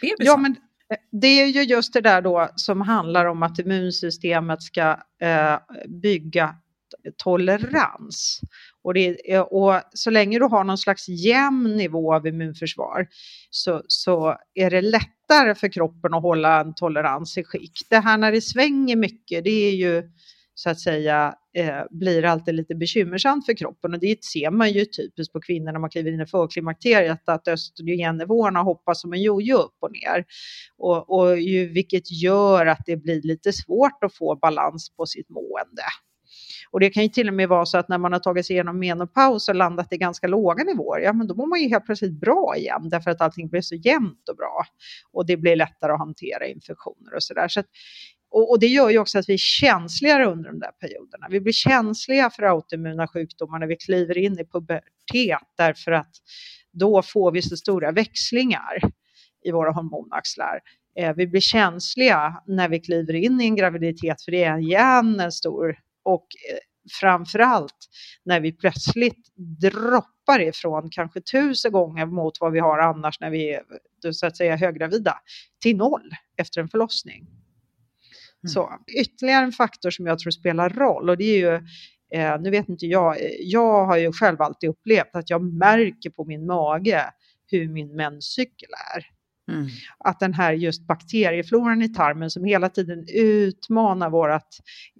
bebisen. 0.00 0.16
Ja, 0.18 0.36
men 0.36 0.56
eh, 0.92 0.98
det 1.12 1.26
är 1.26 1.46
ju 1.46 1.62
just 1.62 1.92
det 1.92 2.00
där 2.00 2.22
då 2.22 2.48
som 2.56 2.80
handlar 2.80 3.24
om 3.26 3.42
att 3.42 3.58
immunsystemet 3.58 4.62
ska 4.62 4.90
eh, 5.20 5.58
bygga 6.02 6.54
tolerans. 7.16 8.40
Och, 8.82 8.94
det, 8.94 9.32
eh, 9.32 9.40
och 9.40 9.80
så 9.92 10.10
länge 10.10 10.38
du 10.38 10.44
har 10.44 10.64
någon 10.64 10.78
slags 10.78 11.08
jämn 11.08 11.76
nivå 11.76 12.14
av 12.14 12.26
immunförsvar 12.26 13.06
så, 13.50 13.82
så 13.86 14.36
är 14.54 14.70
det 14.70 14.80
lättare 14.80 15.54
för 15.54 15.68
kroppen 15.68 16.14
att 16.14 16.22
hålla 16.22 16.60
en 16.60 16.74
tolerans 16.74 17.38
i 17.38 17.44
skick. 17.44 17.72
Det 17.90 17.98
här 17.98 18.18
när 18.18 18.32
det 18.32 18.40
svänger 18.40 18.96
mycket, 18.96 19.44
det 19.44 19.50
är 19.50 19.74
ju 19.74 20.10
så 20.58 20.70
att 20.70 20.80
säga 20.80 21.34
eh, 21.54 21.82
blir 21.90 22.24
alltid 22.24 22.54
lite 22.54 22.74
bekymmersamt 22.74 23.46
för 23.46 23.54
kroppen 23.54 23.94
och 23.94 24.00
det 24.00 24.24
ser 24.24 24.50
man 24.50 24.72
ju 24.72 24.84
typiskt 24.84 25.32
på 25.32 25.40
kvinnor 25.40 25.72
när 25.72 25.78
man 25.78 25.90
kliver 25.90 26.12
in 26.12 26.20
i 26.20 26.26
förklimakteriet 26.26 27.28
att 27.28 27.48
östrogennivåerna 27.48 28.62
hoppar 28.62 28.94
som 28.94 29.12
en 29.12 29.22
jojo 29.22 29.56
upp 29.56 29.76
och 29.80 29.92
ner. 29.92 30.24
Och, 30.78 31.18
och 31.18 31.40
ju, 31.40 31.72
vilket 31.72 32.22
gör 32.22 32.66
att 32.66 32.82
det 32.86 32.96
blir 32.96 33.22
lite 33.22 33.52
svårt 33.52 34.04
att 34.04 34.14
få 34.14 34.36
balans 34.36 34.90
på 34.96 35.06
sitt 35.06 35.28
mående. 35.28 35.82
Och 36.70 36.80
det 36.80 36.90
kan 36.90 37.02
ju 37.02 37.08
till 37.08 37.28
och 37.28 37.34
med 37.34 37.48
vara 37.48 37.66
så 37.66 37.78
att 37.78 37.88
när 37.88 37.98
man 37.98 38.12
har 38.12 38.20
tagit 38.20 38.46
sig 38.46 38.54
igenom 38.54 38.78
menopaus 38.78 39.48
och 39.48 39.54
landat 39.54 39.92
i 39.92 39.96
ganska 39.96 40.26
låga 40.26 40.64
nivåer, 40.64 41.00
ja 41.00 41.12
men 41.12 41.26
då 41.26 41.34
mår 41.34 41.46
man 41.46 41.60
ju 41.60 41.68
helt 41.68 41.86
plötsligt 41.86 42.20
bra 42.20 42.54
igen 42.56 42.88
därför 42.88 43.10
att 43.10 43.20
allting 43.20 43.48
blir 43.48 43.60
så 43.60 43.74
jämnt 43.74 44.28
och 44.28 44.36
bra. 44.36 44.64
Och 45.12 45.26
det 45.26 45.36
blir 45.36 45.56
lättare 45.56 45.92
att 45.92 45.98
hantera 45.98 46.46
infektioner 46.46 47.14
och 47.14 47.22
sådär. 47.22 47.48
Så, 47.48 47.60
där. 47.60 47.68
Och, 48.30 48.50
och, 48.50 48.60
det 48.60 48.66
gör 48.66 48.90
ju 48.90 48.98
också 48.98 49.18
att 49.18 49.28
vi 49.28 49.32
är 49.32 49.38
känsligare 49.38 50.26
under 50.26 50.50
de 50.50 50.58
där 50.58 50.70
perioderna. 50.80 51.26
Vi 51.30 51.40
blir 51.40 51.52
känsliga 51.52 52.30
för 52.30 52.42
autoimmuna 52.42 53.08
sjukdomar 53.08 53.58
när 53.58 53.66
vi 53.66 53.76
kliver 53.76 54.18
in 54.18 54.38
i 54.38 54.44
pubertet 54.44 54.92
därför 55.56 55.92
att 55.92 56.10
då 56.72 57.02
får 57.02 57.32
vi 57.32 57.42
så 57.42 57.56
stora 57.56 57.92
växlingar 57.92 58.80
i 59.44 59.50
våra 59.50 59.70
hormonaxlar. 59.70 60.60
Eh, 60.98 61.14
vi 61.16 61.26
blir 61.26 61.40
känsliga 61.40 62.42
när 62.46 62.68
vi 62.68 62.80
kliver 62.80 63.14
in 63.14 63.40
i 63.40 63.44
en 63.44 63.56
graviditet 63.56 64.22
för 64.22 64.32
det 64.32 64.44
är 64.44 64.58
igen 64.58 65.20
en 65.20 65.32
stor 65.32 65.78
och 66.02 66.26
eh, 66.52 66.58
framförallt 67.00 67.88
när 68.24 68.40
vi 68.40 68.52
plötsligt 68.52 69.28
droppar 69.36 70.40
ifrån 70.40 70.88
kanske 70.90 71.20
tusen 71.20 71.72
gånger 71.72 72.06
mot 72.06 72.40
vad 72.40 72.52
vi 72.52 72.58
har 72.58 72.78
annars 72.78 73.20
när 73.20 73.30
vi 73.30 73.54
är 73.54 73.62
så 74.12 74.26
att 74.26 74.36
säga 74.36 74.56
höggravida 74.56 75.14
till 75.62 75.76
noll 75.76 76.10
efter 76.36 76.60
en 76.60 76.68
förlossning. 76.68 77.26
Mm. 78.44 78.48
Så 78.52 78.70
ytterligare 79.00 79.44
en 79.44 79.52
faktor 79.52 79.90
som 79.90 80.06
jag 80.06 80.18
tror 80.18 80.30
spelar 80.30 80.70
roll 80.70 81.10
och 81.10 81.18
det 81.18 81.24
är 81.24 81.38
ju 81.38 81.54
eh, 82.14 82.40
nu 82.40 82.50
vet 82.50 82.68
inte 82.68 82.86
jag, 82.86 83.16
jag 83.40 83.86
har 83.86 83.96
ju 83.96 84.12
själv 84.12 84.42
alltid 84.42 84.70
upplevt 84.70 85.10
att 85.16 85.30
jag 85.30 85.42
märker 85.42 86.10
på 86.10 86.24
min 86.24 86.46
mage 86.46 87.04
hur 87.50 87.68
min 87.68 87.96
menscykel 87.96 88.68
är. 88.94 89.18
Mm. 89.48 89.66
Att 89.98 90.20
den 90.20 90.34
här 90.34 90.52
just 90.52 90.86
bakteriefloran 90.86 91.82
i 91.82 91.88
tarmen 91.88 92.30
som 92.30 92.44
hela 92.44 92.68
tiden 92.68 93.04
utmanar 93.14 94.10
vårt 94.10 94.48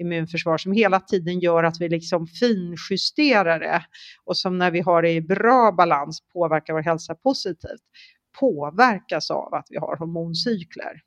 immunförsvar, 0.01 0.59
som 0.59 0.72
hela 0.72 1.01
tiden 1.01 1.40
gör 1.40 1.64
att 1.64 1.81
vi 1.81 1.88
liksom 1.88 2.27
finjusterar 2.27 3.61
det 3.61 3.83
och 4.24 4.37
som 4.37 4.59
när 4.59 4.70
vi 4.70 4.81
har 4.81 5.03
det 5.03 5.12
i 5.12 5.20
bra 5.20 5.72
balans 5.72 6.22
påverkar 6.33 6.72
vår 6.72 6.83
hälsa 6.83 7.14
positivt, 7.14 7.83
påverkas 8.40 9.31
av 9.31 9.55
att 9.55 9.66
vi 9.70 9.77
har 9.77 9.96
hormoncykler. 9.96 11.03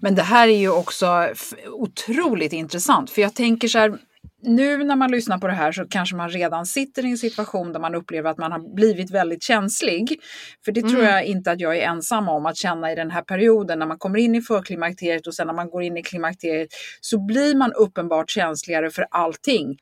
Men 0.00 0.14
det 0.14 0.22
här 0.22 0.48
är 0.48 0.58
ju 0.58 0.70
också 0.70 1.28
otroligt 1.72 2.52
intressant, 2.52 3.10
för 3.10 3.22
jag 3.22 3.34
tänker 3.34 3.68
så 3.68 3.78
här, 3.78 3.98
nu 4.46 4.84
när 4.84 4.96
man 4.96 5.10
lyssnar 5.10 5.38
på 5.38 5.46
det 5.46 5.52
här 5.52 5.72
så 5.72 5.84
kanske 5.88 6.16
man 6.16 6.30
redan 6.30 6.66
sitter 6.66 7.04
i 7.04 7.10
en 7.10 7.18
situation 7.18 7.72
där 7.72 7.80
man 7.80 7.94
upplever 7.94 8.30
att 8.30 8.38
man 8.38 8.52
har 8.52 8.74
blivit 8.74 9.10
väldigt 9.10 9.42
känslig. 9.42 10.20
För 10.64 10.72
det 10.72 10.80
mm. 10.80 10.92
tror 10.92 11.04
jag 11.04 11.24
inte 11.24 11.50
att 11.50 11.60
jag 11.60 11.76
är 11.76 11.82
ensam 11.82 12.28
om 12.28 12.46
att 12.46 12.56
känna 12.56 12.92
i 12.92 12.94
den 12.94 13.10
här 13.10 13.22
perioden 13.22 13.78
när 13.78 13.86
man 13.86 13.98
kommer 13.98 14.18
in 14.18 14.34
i 14.34 14.40
förklimakteriet 14.40 15.26
och 15.26 15.34
sen 15.34 15.46
när 15.46 15.54
man 15.54 15.70
går 15.70 15.82
in 15.82 15.96
i 15.96 16.02
klimakteriet 16.02 16.68
så 17.00 17.26
blir 17.26 17.54
man 17.54 17.72
uppenbart 17.72 18.30
känsligare 18.30 18.90
för 18.90 19.06
allting. 19.10 19.76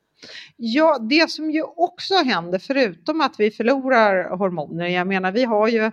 Ja, 0.57 0.99
det 0.99 1.31
som 1.31 1.51
ju 1.51 1.63
också 1.63 2.15
händer 2.15 2.59
förutom 2.59 3.21
att 3.21 3.35
vi 3.39 3.51
förlorar 3.51 4.37
hormoner, 4.37 4.87
jag 4.87 5.07
menar 5.07 5.33
vi 5.33 5.45
har 5.45 5.69
ju 5.69 5.91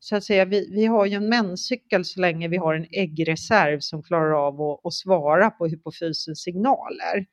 så 0.00 0.16
att 0.16 0.24
säga, 0.24 0.44
vi, 0.44 0.70
vi 0.74 0.86
har 0.86 1.06
ju 1.06 1.14
en 1.14 1.28
menscykel 1.28 2.04
så 2.04 2.20
länge 2.20 2.48
vi 2.48 2.56
har 2.56 2.74
en 2.74 2.86
äggreserv 2.90 3.80
som 3.80 4.02
klarar 4.02 4.46
av 4.46 4.62
att, 4.62 4.86
att 4.86 4.94
svara 4.94 5.50
på 5.50 5.66
hypofysens 5.66 6.42
signaler. 6.42 7.26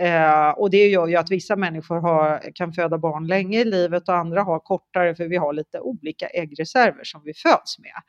Eh, 0.00 0.50
och 0.50 0.70
det 0.70 0.88
gör 0.88 1.08
ju 1.08 1.16
att 1.16 1.30
vissa 1.30 1.56
människor 1.56 2.00
har, 2.00 2.52
kan 2.54 2.72
föda 2.72 2.98
barn 2.98 3.26
länge 3.26 3.60
i 3.60 3.64
livet 3.64 4.08
och 4.08 4.14
andra 4.14 4.42
har 4.42 4.58
kortare 4.58 5.14
för 5.14 5.28
vi 5.28 5.36
har 5.36 5.52
lite 5.52 5.80
olika 5.80 6.26
äggreserver 6.26 7.04
som 7.04 7.22
vi 7.24 7.34
föds 7.34 7.78
med. 7.78 8.02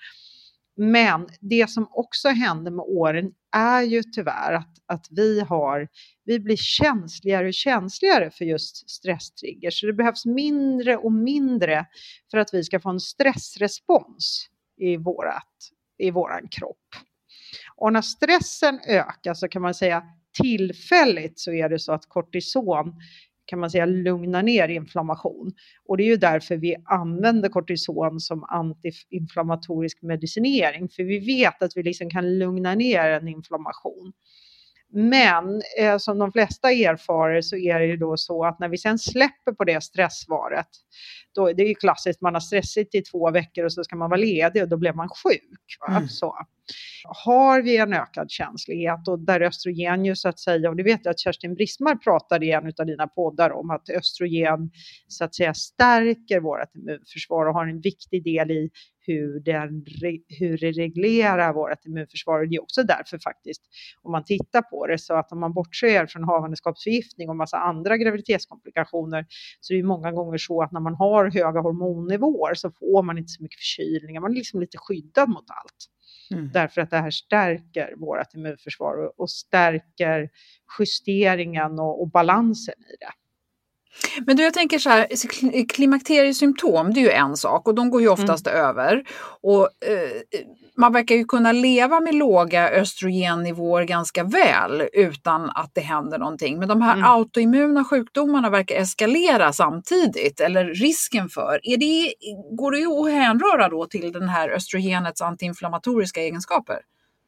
Men 0.82 1.28
det 1.40 1.70
som 1.70 1.88
också 1.92 2.30
händer 2.30 2.72
med 2.72 2.86
åren 2.88 3.32
är 3.56 3.82
ju 3.82 4.04
tyvärr 4.04 4.54
att, 4.54 4.78
att 4.86 5.08
vi, 5.12 5.40
har, 5.40 5.88
vi 6.26 6.40
blir 6.40 6.56
känsligare 6.56 7.48
och 7.48 7.54
känsligare 7.54 8.32
för 8.32 8.46
just 8.46 8.90
stresstrigger. 8.90 9.72
Så 9.72 9.86
det 9.86 9.94
behövs 9.94 10.26
mindre 10.26 10.98
och 10.98 11.12
mindre 11.12 11.86
för 12.32 12.38
att 12.38 12.54
vi 12.54 12.64
ska 12.64 12.80
få 12.80 12.90
en 12.90 13.00
stressrespons 13.00 14.50
i, 14.78 14.98
vårat, 14.98 15.70
i 15.98 16.12
våran 16.12 16.48
kropp. 16.48 16.88
Och 17.76 17.94
när 17.94 18.02
stressen 18.02 18.80
ökar 18.88 19.34
så 19.34 19.48
kan 19.48 19.62
man 19.62 19.74
säga 19.74 20.04
tillfälligt 20.42 21.40
så 21.40 21.52
är 21.52 21.70
det 21.70 21.80
så 21.80 21.94
att 21.94 22.06
kortison 22.08 22.94
kan 23.46 23.60
man 23.60 23.70
säga 23.70 23.86
lugnar 23.86 24.44
ner 24.44 24.68
inflammation. 24.68 25.52
Och 25.88 25.98
det 25.98 26.04
är 26.04 26.08
ju 26.08 26.18
därför 26.18 26.58
vi 26.58 26.76
använder 26.86 27.50
kortison 27.50 28.20
som 28.20 28.44
antiinflammatorisk 28.44 30.02
medicinering, 30.02 30.90
för 30.90 31.04
vi 31.04 31.20
vet 31.20 31.62
att 31.62 31.78
vi 31.78 31.84
liksom 31.84 32.10
kan 32.10 32.40
lugna 32.40 32.76
ner 32.76 33.10
en 33.10 33.28
inflammation. 33.28 34.14
Men 34.94 35.62
eh, 35.80 35.98
som 35.98 36.20
de 36.20 36.32
flesta 36.32 36.72
erfarer 36.72 37.42
så 37.42 37.58
är 37.58 37.80
det 37.80 37.86
ju 37.86 37.98
då 37.98 38.18
så 38.18 38.46
att 38.46 38.60
när 38.60 38.70
vi 38.70 38.78
sen 38.78 39.00
släpper 39.00 39.52
på 39.52 39.64
det 39.64 39.84
stressvaret, 39.84 40.68
då, 41.36 41.54
det 41.54 41.64
är 41.64 41.68
ju 41.68 41.76
klassiskt, 41.76 42.22
man 42.22 42.34
har 42.34 42.42
stressigt 42.42 42.96
i 42.96 43.02
två 43.02 43.32
veckor 43.32 43.66
och 43.66 43.74
så 43.74 43.84
ska 43.84 43.96
man 43.96 44.10
vara 44.10 44.20
ledig 44.20 44.64
och 44.64 44.70
då 44.70 44.78
blir 44.78 44.94
man 44.94 45.10
sjuk. 45.10 45.78
Mm. 45.90 46.08
Så. 46.08 46.36
Har 47.04 47.62
vi 47.62 47.78
en 47.78 47.94
ökad 47.94 48.32
känslighet 48.32 49.08
och 49.08 49.20
där 49.20 49.42
östrogen 49.42 50.06
ju 50.06 50.16
så 50.16 50.30
att 50.30 50.40
säga, 50.40 50.70
och 50.70 50.76
det 50.76 50.84
vet 50.84 51.00
jag 51.04 51.12
att 51.12 51.20
Kerstin 51.20 51.56
Brismar 51.56 51.96
pratade 51.96 52.46
i 52.46 52.52
en 52.52 52.74
av 52.80 52.86
dina 52.86 53.08
poddar 53.08 53.50
om, 53.50 53.70
att 53.70 53.90
östrogen 53.90 54.72
så 55.08 55.26
att 55.26 55.36
säga 55.36 55.54
stärker 55.54 56.40
vårt 56.40 56.76
immunförsvar 56.76 57.46
och 57.46 57.54
har 57.54 57.68
en 57.68 57.82
viktig 57.82 58.24
del 58.24 58.52
i 58.52 58.70
hur, 59.06 59.40
den, 59.40 59.86
hur 60.40 60.58
det 60.58 60.72
reglerar 60.72 61.54
vårt 61.54 61.86
immunförsvar. 61.86 62.40
Och 62.40 62.50
det 62.50 62.56
är 62.56 62.62
också 62.64 62.84
därför 62.84 63.20
faktiskt, 63.20 63.62
om 64.02 64.12
man 64.12 64.24
tittar 64.24 64.62
på 64.62 64.88
det, 64.88 64.98
så 64.98 65.14
att 65.14 65.32
om 65.32 65.40
man 65.40 65.54
bortser 65.54 66.06
från 66.06 66.24
havandeskapsförgiftning 66.24 67.30
och 67.30 67.36
massa 67.36 67.58
andra 67.58 67.98
graviditetskomplikationer, 67.98 69.26
så 69.62 69.74
är 69.74 69.78
det 69.78 69.84
många 69.84 70.12
gånger 70.12 70.38
så 70.38 70.62
att 70.62 70.72
när 70.72 70.80
man 70.80 70.96
har 70.96 71.21
höga 71.30 71.62
hormonnivåer 71.62 72.54
så 72.54 72.72
får 72.72 73.04
man 73.04 73.18
inte 73.18 73.30
så 73.30 73.44
mycket 73.44 73.60
förkylningar, 73.60 74.22
man 74.22 74.32
är 74.32 74.36
liksom 74.36 74.60
lite 74.60 74.78
skyddad 74.78 75.30
mot 75.30 75.46
allt. 75.48 75.88
Mm. 76.32 76.52
Därför 76.54 76.82
att 76.82 76.90
det 76.90 76.98
här 76.98 77.12
stärker 77.12 77.96
vårt 77.98 78.34
immunförsvar 78.34 79.06
och, 79.06 79.20
och 79.20 79.30
stärker 79.30 80.30
justeringen 80.80 81.80
och, 81.80 82.02
och 82.02 82.10
balansen 82.10 82.76
i 82.80 82.96
det. 83.00 83.12
Men 84.26 84.38
du, 84.38 84.44
jag 84.44 84.54
tänker 84.54 84.80
så 84.80 84.90
här, 84.90 85.08
klimakteriesymptom 85.66 86.94
det 86.94 87.00
är 87.00 87.04
ju 87.04 87.10
en 87.10 87.38
sak 87.38 87.68
och 87.68 87.76
de 87.76 87.90
går 87.90 88.02
ju 88.02 88.08
mm. 88.08 88.14
oftast 88.14 88.48
mm. 88.48 88.60
över. 88.60 89.04
Och, 89.42 89.62
eh, 89.62 90.42
man 90.78 90.94
verkar 90.94 91.16
ju 91.16 91.26
kunna 91.26 91.52
leva 91.52 92.00
med 92.00 92.16
låga 92.16 92.70
östrogennivåer 92.70 93.84
ganska 93.84 94.24
väl 94.24 94.84
utan 94.94 95.50
att 95.50 95.72
det 95.74 95.82
händer 95.82 96.18
någonting. 96.18 96.60
Men 96.60 96.68
de 96.68 96.82
här 96.82 96.94
mm. 96.94 97.06
autoimmuna 97.06 97.84
sjukdomarna 97.84 98.50
verkar 98.50 98.76
eskalera 98.76 99.54
samtidigt, 99.54 100.40
eller 100.40 100.66
risken 100.66 101.30
för. 101.30 101.60
Är 101.64 101.78
det, 101.78 102.14
går 102.56 102.72
det 102.72 103.10
att 103.10 103.24
hänröra 103.24 103.70
då 103.70 103.86
till 103.86 104.12
den 104.12 104.30
här 104.30 104.50
östrogenets 104.50 105.22
antiinflammatoriska 105.22 106.22
egenskaper? 106.22 106.80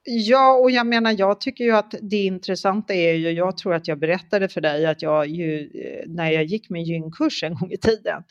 Ja, 0.06 0.54
och 0.54 0.72
jag 0.72 0.88
menar, 0.88 1.16
jag 1.18 1.42
tycker 1.42 1.64
ju 1.64 1.72
att 1.72 1.96
det 2.02 2.24
intressanta 2.24 2.94
är 2.94 3.14
ju, 3.14 3.32
jag 3.32 3.58
tror 3.58 3.74
att 3.74 3.88
jag 3.88 4.00
berättade 4.00 4.50
för 4.50 4.62
dig 4.62 4.86
att 4.86 5.02
jag 5.02 5.28
ju, 5.28 5.60
eh, 5.60 6.10
när 6.10 6.32
jag 6.32 6.44
gick 6.44 6.70
min 6.70 6.84
gynkurs 6.84 7.44
en 7.44 7.56
gång 7.56 7.72
i 7.72 7.78
tiden, 7.78 8.24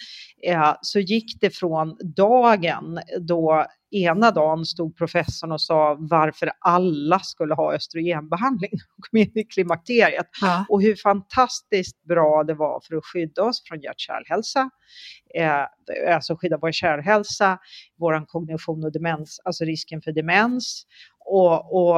eh, 0.47 0.75
så 0.83 1.01
gick 1.01 1.41
det 1.41 1.51
från 1.51 1.97
dagen 2.17 3.01
då 3.21 3.67
ena 3.93 4.31
dagen 4.31 4.65
stod 4.65 4.97
professorn 4.97 5.53
och 5.53 5.61
sa 5.61 5.97
varför 6.01 6.51
alla 6.61 7.19
skulle 7.19 7.55
ha 7.55 7.75
östrogenbehandling 7.75 8.71
och 8.99 9.05
kom 9.11 9.19
in 9.19 9.39
i 9.39 9.45
klimakteriet. 9.45 10.27
Ja. 10.41 10.65
Och 10.69 10.83
hur 10.83 10.97
fantastiskt 10.97 12.03
bra 12.05 12.45
det 12.45 12.55
var 12.55 12.81
för 12.89 12.97
att 12.97 13.05
skydda 13.05 13.43
oss 13.43 13.63
från 13.69 13.81
hjärt-kärlhälsa, 13.81 14.71
eh, 15.35 16.15
alltså 16.15 16.37
skydda 16.37 16.59
vår 16.59 16.73
kärlhälsa, 16.73 17.59
vår 17.99 18.27
kognition 18.27 18.85
och 18.85 18.93
demens, 18.93 19.41
alltså 19.45 19.65
risken 19.65 20.03
för 20.03 20.13
demens 20.13 20.87
och, 21.25 21.75
och 21.75 21.97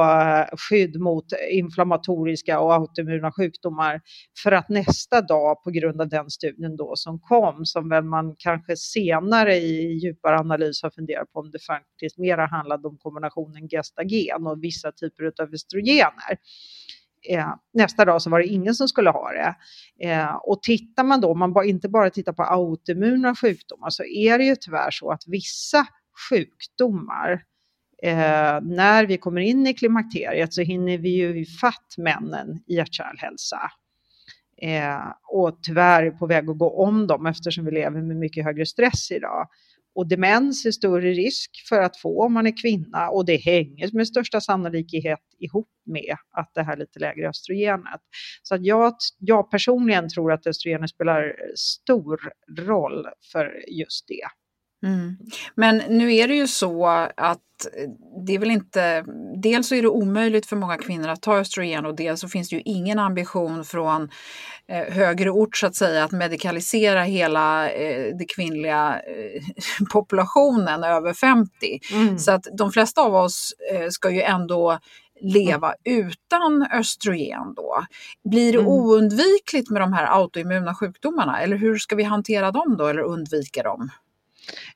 skydd 0.69 0.99
mot 0.99 1.25
inflammatoriska 1.51 2.59
och 2.59 2.73
autoimmuna 2.73 3.31
sjukdomar 3.31 4.01
för 4.43 4.51
att 4.51 4.69
nästa 4.69 5.21
dag 5.21 5.63
på 5.63 5.71
grund 5.71 6.01
av 6.01 6.09
den 6.09 6.29
studien 6.29 6.75
då 6.75 6.93
som 6.95 7.19
kom, 7.19 7.65
som 7.65 7.89
väl 7.89 8.03
man 8.03 8.34
kanske 8.39 8.77
senare 8.77 9.55
i 9.55 9.93
djupare 9.93 10.39
analys 10.39 10.83
har 10.83 10.89
funderat 10.89 11.31
på 11.31 11.39
om 11.39 11.51
det 11.51 11.59
faktiskt 11.59 12.17
mera 12.17 12.45
handlade 12.45 12.87
om 12.87 12.97
kombinationen 12.97 13.67
gestagen 13.67 14.47
och 14.47 14.63
vissa 14.63 14.91
typer 14.91 15.41
av 15.41 15.53
östrogener. 15.53 16.37
Eh, 17.29 17.53
nästa 17.73 18.05
dag 18.05 18.21
så 18.21 18.29
var 18.29 18.39
det 18.39 18.45
ingen 18.45 18.75
som 18.75 18.87
skulle 18.87 19.09
ha 19.09 19.31
det. 19.31 19.55
Eh, 20.09 20.35
och 20.35 20.63
tittar 20.63 21.03
man 21.03 21.21
då, 21.21 21.35
man 21.35 21.53
bara, 21.53 21.65
inte 21.65 21.89
bara 21.89 22.09
tittar 22.09 22.33
på 22.33 22.43
autoimmuna 22.43 23.35
sjukdomar, 23.35 23.89
så 23.89 24.03
är 24.03 24.37
det 24.37 24.45
ju 24.45 24.55
tyvärr 24.55 24.91
så 24.91 25.11
att 25.11 25.23
vissa 25.27 25.87
sjukdomar 26.29 27.31
eh, 28.03 28.61
när 28.61 29.05
vi 29.05 29.17
kommer 29.17 29.41
in 29.41 29.67
i 29.67 29.73
klimakteriet 29.73 30.53
så 30.53 30.61
hinner 30.61 30.97
vi 30.97 31.09
ju 31.09 31.41
ifatt 31.41 31.95
männen 31.97 32.63
i 32.67 32.75
hjärt-kärlhälsa. 32.75 33.59
Eh, 34.61 35.13
och 35.31 35.59
tyvärr 35.63 36.03
är 36.03 36.11
på 36.11 36.27
väg 36.27 36.49
att 36.49 36.57
gå 36.57 36.83
om 36.83 37.07
dem 37.07 37.25
eftersom 37.25 37.65
vi 37.65 37.71
lever 37.71 38.01
med 38.01 38.17
mycket 38.17 38.45
högre 38.45 38.65
stress 38.65 39.11
idag. 39.11 39.47
Och 39.95 40.07
demens 40.07 40.65
är 40.65 40.71
större 40.71 41.11
risk 41.11 41.51
för 41.69 41.81
att 41.81 41.97
få 41.97 42.25
om 42.25 42.33
man 42.33 42.47
är 42.47 42.61
kvinna 42.61 43.09
och 43.09 43.25
det 43.25 43.35
hänger 43.35 43.89
med 43.93 44.07
största 44.07 44.41
sannolikhet 44.41 45.19
ihop 45.39 45.69
med 45.85 46.15
att 46.37 46.51
det 46.53 46.63
här 46.63 46.77
lite 46.77 46.99
lägre 46.99 47.29
östrogenet. 47.29 48.01
Så 48.43 48.55
att 48.55 48.65
jag, 48.65 48.93
jag 49.19 49.51
personligen 49.51 50.09
tror 50.09 50.31
att 50.31 50.47
östrogenet 50.47 50.89
spelar 50.89 51.35
stor 51.55 52.19
roll 52.57 53.07
för 53.31 53.63
just 53.67 54.07
det. 54.07 54.27
Mm. 54.85 55.17
Men 55.55 55.77
nu 55.77 56.15
är 56.15 56.27
det 56.27 56.35
ju 56.35 56.47
så 56.47 56.87
att 57.17 57.41
det 58.25 58.35
är 58.35 58.39
väl 58.39 58.51
inte, 58.51 59.05
dels 59.41 59.67
så 59.67 59.75
är 59.75 59.81
det 59.81 59.87
omöjligt 59.87 60.45
för 60.45 60.55
många 60.55 60.77
kvinnor 60.77 61.07
att 61.07 61.21
ta 61.21 61.37
östrogen 61.37 61.85
och 61.85 61.95
dels 61.95 62.21
så 62.21 62.27
finns 62.27 62.49
det 62.49 62.55
ju 62.55 62.61
ingen 62.65 62.99
ambition 62.99 63.65
från 63.65 64.09
eh, 64.67 64.93
högre 64.93 65.29
ort 65.29 65.57
så 65.57 65.67
att 65.67 65.75
säga 65.75 66.03
att 66.03 66.11
medikalisera 66.11 67.03
hela 67.03 67.69
eh, 67.69 68.15
det 68.15 68.25
kvinnliga 68.35 68.99
eh, 68.99 69.41
populationen 69.93 70.83
över 70.83 71.13
50. 71.13 71.49
Mm. 71.91 72.19
Så 72.19 72.31
att 72.31 72.47
de 72.57 72.71
flesta 72.71 73.01
av 73.01 73.15
oss 73.15 73.53
eh, 73.73 73.89
ska 73.89 74.09
ju 74.09 74.21
ändå 74.21 74.79
leva 75.21 75.73
mm. 75.83 76.07
utan 76.07 76.67
östrogen 76.73 77.53
då? 77.55 77.85
Blir 78.29 78.51
det 78.51 78.59
mm. 78.59 78.71
oundvikligt 78.71 79.69
med 79.69 79.81
de 79.81 79.93
här 79.93 80.05
autoimmuna 80.05 80.75
sjukdomarna 80.75 81.41
eller 81.41 81.57
hur 81.57 81.77
ska 81.77 81.95
vi 81.95 82.03
hantera 82.03 82.51
dem 82.51 82.75
då 82.77 82.87
eller 82.87 83.01
undvika 83.01 83.63
dem? 83.63 83.89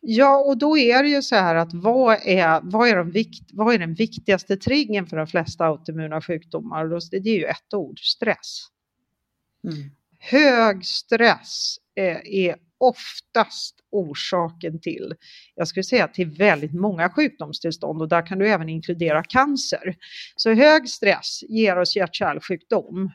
Ja, 0.02 0.38
och 0.38 0.58
då 0.58 0.78
är 0.78 1.04
det 1.04 1.10
ju 1.10 1.22
så 1.22 1.36
här 1.36 1.56
att 1.56 1.74
vad 1.74 2.18
är, 2.26 2.60
vad 2.64 2.88
är, 2.88 2.96
de 2.96 3.12
vikt, 3.12 3.50
vad 3.54 3.74
är 3.74 3.80
den 3.80 3.94
viktigaste 3.94 4.58
triggern 4.58 5.08
för 5.08 5.18
de 5.18 5.28
flesta 5.28 5.66
autoimmuna 5.66 6.22
sjukdomar? 6.22 6.86
Det 7.12 7.30
är 7.30 7.38
ju 7.38 7.46
ett 7.46 7.74
ord, 7.74 8.00
stress. 8.00 8.68
Mm. 9.64 9.92
Hög 10.20 10.86
stress 10.86 11.76
är, 11.96 12.28
är 12.28 12.56
oftast 12.78 13.76
orsaken 13.92 14.82
till, 14.82 15.14
jag 15.56 15.68
skulle 15.68 15.84
säga 15.84 16.08
till 16.08 16.30
väldigt 16.30 16.74
många 16.74 17.10
sjukdomstillstånd 17.10 18.02
och 18.02 18.10
där 18.10 18.26
kan 18.26 18.40
du 18.40 18.50
även 18.50 18.70
inkludera 18.70 19.24
cancer. 19.24 19.96
Så 20.36 20.54
hög 20.54 20.90
stress 20.90 21.44
ger 21.50 21.78
oss 21.78 21.96
hjärt-kärlsjukdom. 21.96 23.12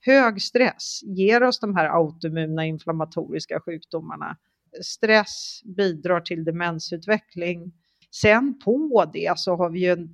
Hög 0.00 0.42
stress 0.42 1.00
ger 1.02 1.42
oss 1.42 1.60
de 1.60 1.76
här 1.76 1.86
autoimmuna 1.88 2.66
inflammatoriska 2.66 3.60
sjukdomarna 3.60 4.36
stress 4.82 5.60
bidrar 5.76 6.20
till 6.20 6.44
demensutveckling. 6.44 7.72
Sen 8.20 8.58
på 8.58 9.10
det 9.12 9.32
så 9.36 9.56
har 9.56 9.70
vi 9.70 9.80
ju 9.80 9.90
en, 9.90 10.08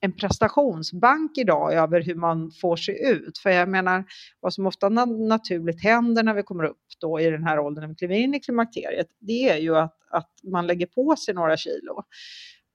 en 0.00 0.12
prestationsbank 0.12 1.38
idag 1.38 1.72
över 1.74 2.00
hur 2.00 2.14
man 2.14 2.50
får 2.60 2.76
se 2.76 3.08
ut. 3.08 3.38
För 3.38 3.50
jag 3.50 3.68
menar, 3.68 4.04
vad 4.40 4.54
som 4.54 4.66
ofta 4.66 4.88
naturligt 4.88 5.82
händer 5.82 6.22
när 6.22 6.34
vi 6.34 6.42
kommer 6.42 6.64
upp 6.64 6.84
då 7.00 7.20
i 7.20 7.30
den 7.30 7.44
här 7.44 7.58
åldern, 7.58 7.82
när 7.82 7.88
vi 7.88 7.94
kliver 7.94 8.14
in 8.14 8.34
i 8.34 8.40
klimakteriet, 8.40 9.06
det 9.18 9.48
är 9.48 9.56
ju 9.56 9.76
att, 9.76 9.96
att 10.10 10.30
man 10.52 10.66
lägger 10.66 10.86
på 10.86 11.16
sig 11.16 11.34
några 11.34 11.56
kilo. 11.56 12.04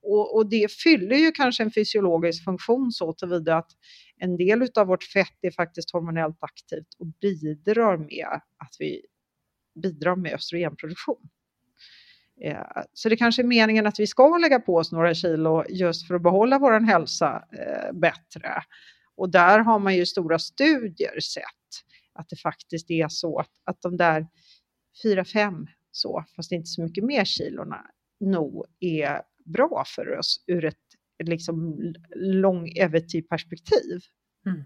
Och, 0.06 0.36
och, 0.36 0.48
det 0.48 0.72
fyller 0.72 1.16
ju 1.16 1.32
kanske 1.32 1.62
en 1.62 1.70
fysiologisk 1.70 2.44
funktion 2.44 2.92
så 2.92 3.12
tillvida 3.12 3.56
att 3.56 3.70
en 4.16 4.36
del 4.36 4.68
av 4.74 4.86
vårt 4.86 5.04
fett 5.04 5.38
är 5.40 5.50
faktiskt 5.50 5.90
hormonellt 5.92 6.36
aktivt 6.40 6.94
och 6.98 7.06
bidrar 7.06 7.96
med 7.96 8.40
att 8.58 8.76
vi 8.78 9.02
bidrar 9.74 10.16
med 10.16 10.34
östrogenproduktion. 10.34 11.28
Eh, 12.40 12.82
så 12.92 13.08
det 13.08 13.16
kanske 13.16 13.42
är 13.42 13.46
meningen 13.46 13.86
att 13.86 14.00
vi 14.00 14.06
ska 14.06 14.38
lägga 14.38 14.60
på 14.60 14.76
oss 14.76 14.92
några 14.92 15.14
kilo 15.14 15.64
just 15.68 16.06
för 16.06 16.14
att 16.14 16.22
behålla 16.22 16.58
vår 16.58 16.80
hälsa 16.80 17.44
eh, 17.52 17.92
bättre. 17.92 18.62
Och 19.16 19.30
där 19.30 19.58
har 19.58 19.78
man 19.78 19.96
ju 19.96 20.06
stora 20.06 20.38
studier 20.38 21.20
sett 21.20 21.44
att 22.12 22.28
det 22.28 22.36
faktiskt 22.36 22.90
är 22.90 23.08
så 23.08 23.38
att, 23.38 23.50
att 23.64 23.82
de 23.82 23.96
där 23.96 24.26
4-5 25.04 25.66
så, 25.90 26.24
fast 26.36 26.52
inte 26.52 26.66
så 26.66 26.82
mycket 26.82 27.04
mer 27.04 27.24
kilorna, 27.24 27.86
nog 28.20 28.64
är 28.80 29.22
bra 29.44 29.84
för 29.86 30.18
oss 30.18 30.44
ur 30.46 30.64
ett 30.64 30.78
liksom 31.24 31.78
lång 32.16 32.70
typ 33.08 33.28
perspektiv. 33.28 34.00
Mm. 34.46 34.64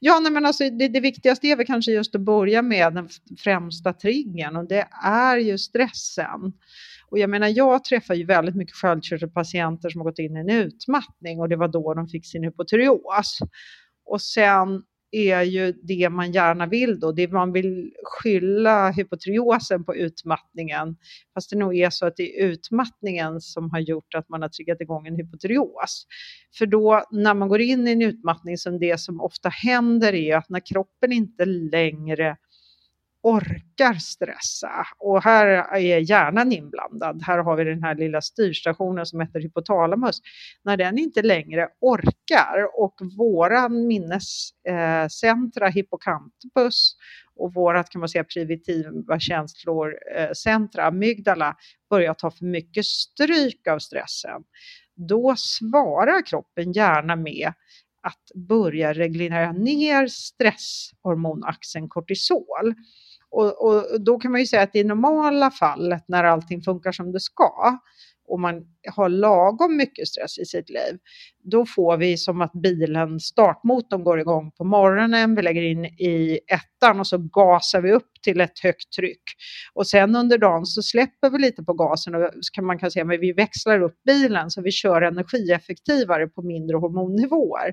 Ja, 0.00 0.20
nej, 0.20 0.32
men 0.32 0.46
alltså, 0.46 0.70
det, 0.70 0.88
det, 0.88 1.00
viktigaste 1.00 1.46
är 1.46 1.56
väl 1.56 1.66
kanske 1.66 1.92
just 1.92 2.14
att 2.14 2.20
börja 2.20 2.62
med 2.62 2.94
den 2.94 3.08
främsta 3.38 3.92
triggern 3.92 4.56
och 4.56 4.68
det 4.68 4.88
är 5.04 5.36
ju 5.36 5.58
stressen. 5.58 6.52
Och 7.10 7.18
jag 7.18 7.30
menar, 7.30 7.48
jag 7.48 7.84
träffar 7.84 8.14
ju 8.14 8.24
väldigt 8.24 8.56
mycket 8.56 8.76
sköldkörtelpatienter 8.76 9.90
som 9.90 10.00
har 10.00 10.04
gått 10.04 10.18
in 10.18 10.36
i 10.36 10.40
en 10.40 10.50
utmattning 10.50 11.40
och 11.40 11.48
det 11.48 11.56
var 11.56 11.68
då 11.68 11.94
de 11.94 12.08
fick 12.08 12.26
sin 12.26 12.44
hypotyreos. 12.44 13.38
Och 14.06 14.20
sen 14.20 14.82
är 15.14 15.42
ju 15.42 15.72
det 15.72 16.10
man 16.10 16.32
gärna 16.32 16.66
vill 16.66 17.00
då, 17.00 17.12
det 17.12 17.28
man 17.32 17.52
vill 17.52 17.92
skylla 18.04 18.90
hypotriosen 18.90 19.84
på 19.84 19.96
utmattningen, 19.96 20.96
fast 21.34 21.50
det 21.50 21.56
nog 21.56 21.76
är 21.76 21.90
så 21.90 22.06
att 22.06 22.16
det 22.16 22.40
är 22.40 22.46
utmattningen 22.46 23.40
som 23.40 23.70
har 23.70 23.80
gjort 23.80 24.14
att 24.14 24.28
man 24.28 24.42
har 24.42 24.48
triggat 24.48 24.80
igång 24.80 25.06
en 25.06 25.16
hypotrios. 25.16 26.06
För 26.58 26.66
då 26.66 27.04
när 27.10 27.34
man 27.34 27.48
går 27.48 27.60
in 27.60 27.88
i 27.88 27.92
en 27.92 28.02
utmattning 28.02 28.58
som 28.58 28.78
det 28.78 29.00
som 29.00 29.20
ofta 29.20 29.48
händer 29.48 30.14
är 30.14 30.36
att 30.36 30.48
när 30.48 30.60
kroppen 30.60 31.12
inte 31.12 31.44
längre 31.44 32.36
orkar 33.24 33.94
stressa. 33.94 34.86
Och 34.98 35.22
här 35.22 35.46
är 35.76 36.10
hjärnan 36.10 36.52
inblandad. 36.52 37.22
Här 37.22 37.38
har 37.38 37.56
vi 37.56 37.64
den 37.64 37.82
här 37.82 37.94
lilla 37.94 38.20
styrstationen 38.20 39.06
som 39.06 39.20
heter 39.20 39.40
hypotalamus. 39.40 40.20
När 40.64 40.76
den 40.76 40.98
inte 40.98 41.22
längre 41.22 41.68
orkar 41.80 42.68
och 42.78 42.94
våran 43.18 43.86
minnescentra, 43.86 45.66
eh, 45.66 45.72
hippocampus 45.72 46.96
och 47.36 47.54
vårat 47.54 47.90
kan 47.90 48.00
man 48.00 48.08
säga 48.08 48.24
primitiva 48.24 49.20
känslor, 49.20 49.94
centra, 50.34 50.84
amygdala, 50.84 51.56
börjar 51.90 52.14
ta 52.14 52.30
för 52.30 52.44
mycket 52.44 52.84
stryk 52.84 53.68
av 53.68 53.78
stressen, 53.78 54.42
då 54.96 55.34
svarar 55.38 56.26
kroppen 56.26 56.72
gärna 56.72 57.16
med 57.16 57.52
att 58.02 58.30
börja 58.48 58.92
reglera 58.92 59.52
ner 59.52 60.06
stresshormonaxeln 60.06 61.88
kortisol. 61.88 62.74
Och, 63.34 63.66
och, 63.66 64.00
då 64.00 64.18
kan 64.18 64.30
man 64.32 64.40
ju 64.40 64.46
säga 64.46 64.62
att 64.62 64.76
i 64.76 64.84
normala 64.84 65.50
fallet 65.50 66.04
när 66.08 66.24
allting 66.24 66.62
funkar 66.62 66.92
som 66.92 67.12
det 67.12 67.20
ska 67.20 67.78
och 68.28 68.40
man 68.40 68.54
har 68.96 69.08
lagom 69.08 69.76
mycket 69.76 70.08
stress 70.08 70.38
i 70.38 70.44
sitt 70.44 70.70
liv, 70.70 70.98
då 71.42 71.66
får 71.66 71.96
vi 71.96 72.16
som 72.16 72.40
att 72.40 72.52
bilen, 72.52 73.20
startmotorn 73.20 74.04
går 74.04 74.20
igång 74.20 74.50
på 74.50 74.64
morgonen, 74.64 75.34
vi 75.34 75.42
lägger 75.42 75.62
in 75.62 75.84
i 75.84 76.40
ettan 76.46 77.00
och 77.00 77.06
så 77.06 77.18
gasar 77.18 77.80
vi 77.80 77.92
upp 77.92 78.10
till 78.22 78.40
ett 78.40 78.58
högt 78.58 78.92
tryck. 78.92 79.22
Och 79.74 79.86
sen 79.86 80.16
under 80.16 80.38
dagen 80.38 80.66
så 80.66 80.82
släpper 80.82 81.30
vi 81.30 81.38
lite 81.38 81.62
på 81.62 81.72
gasen 81.72 82.14
och 82.14 82.30
kan 82.52 82.66
man 82.66 82.78
kan 82.78 82.90
säga 82.90 83.04
att 83.04 83.20
vi 83.20 83.32
växlar 83.32 83.82
upp 83.82 84.02
bilen 84.04 84.50
så 84.50 84.62
vi 84.62 84.70
kör 84.70 85.02
energieffektivare 85.02 86.26
på 86.26 86.42
mindre 86.42 86.76
hormonnivåer 86.76 87.72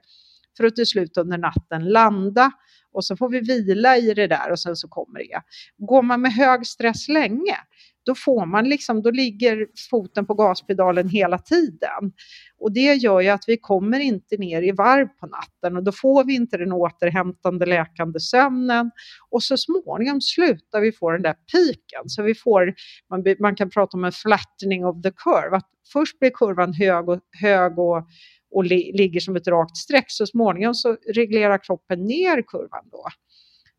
för 0.57 0.63
att 0.63 0.75
till 0.75 0.87
slut 0.87 1.17
under 1.17 1.37
natten 1.37 1.89
landa 1.89 2.51
och 2.93 3.05
så 3.05 3.17
får 3.17 3.29
vi 3.29 3.39
vila 3.39 3.97
i 3.97 4.13
det 4.13 4.27
där 4.27 4.51
och 4.51 4.59
sen 4.59 4.75
så 4.75 4.87
kommer 4.87 5.19
det. 5.19 5.41
Går 5.77 6.01
man 6.01 6.21
med 6.21 6.33
hög 6.33 6.67
stress 6.67 7.07
länge, 7.07 7.57
då 8.05 8.15
får 8.15 8.45
man 8.45 8.69
liksom, 8.69 9.01
då 9.01 9.11
ligger 9.11 9.67
foten 9.89 10.25
på 10.25 10.33
gaspedalen 10.33 11.09
hela 11.09 11.37
tiden. 11.37 12.11
Och 12.59 12.71
det 12.73 12.93
gör 12.93 13.21
ju 13.21 13.29
att 13.29 13.43
vi 13.47 13.57
kommer 13.57 13.99
inte 13.99 14.37
ner 14.37 14.61
i 14.61 14.71
varv 14.71 15.07
på 15.07 15.25
natten 15.25 15.77
och 15.77 15.83
då 15.83 15.91
får 15.91 16.23
vi 16.23 16.35
inte 16.35 16.57
den 16.57 16.71
återhämtande 16.71 17.65
läkande 17.65 18.19
sömnen 18.19 18.91
och 19.29 19.43
så 19.43 19.57
småningom 19.57 20.21
slutar 20.21 20.81
vi 20.81 20.91
få 20.91 21.11
den 21.11 21.21
där 21.21 21.35
piken. 21.53 22.03
Så 22.05 22.23
vi 22.23 22.35
får, 22.35 22.73
man, 23.09 23.23
man 23.39 23.55
kan 23.55 23.69
prata 23.69 23.97
om 23.97 24.03
en 24.03 24.11
flattening 24.11 24.85
of 24.85 25.01
the 25.01 25.11
curve, 25.11 25.57
att 25.57 25.69
först 25.93 26.19
blir 26.19 26.29
kurvan 26.29 26.73
hög 26.73 27.09
och, 27.09 27.19
hög 27.41 27.79
och 27.79 28.07
och 28.51 28.63
li 28.63 28.91
ligger 28.93 29.19
som 29.19 29.35
ett 29.35 29.47
rakt 29.47 29.77
streck. 29.77 30.05
Så 30.07 30.25
småningom 30.25 30.73
så 30.73 30.97
reglerar 31.13 31.63
kroppen 31.63 32.05
ner 32.05 32.41
kurvan 32.41 32.89
då. 32.91 33.03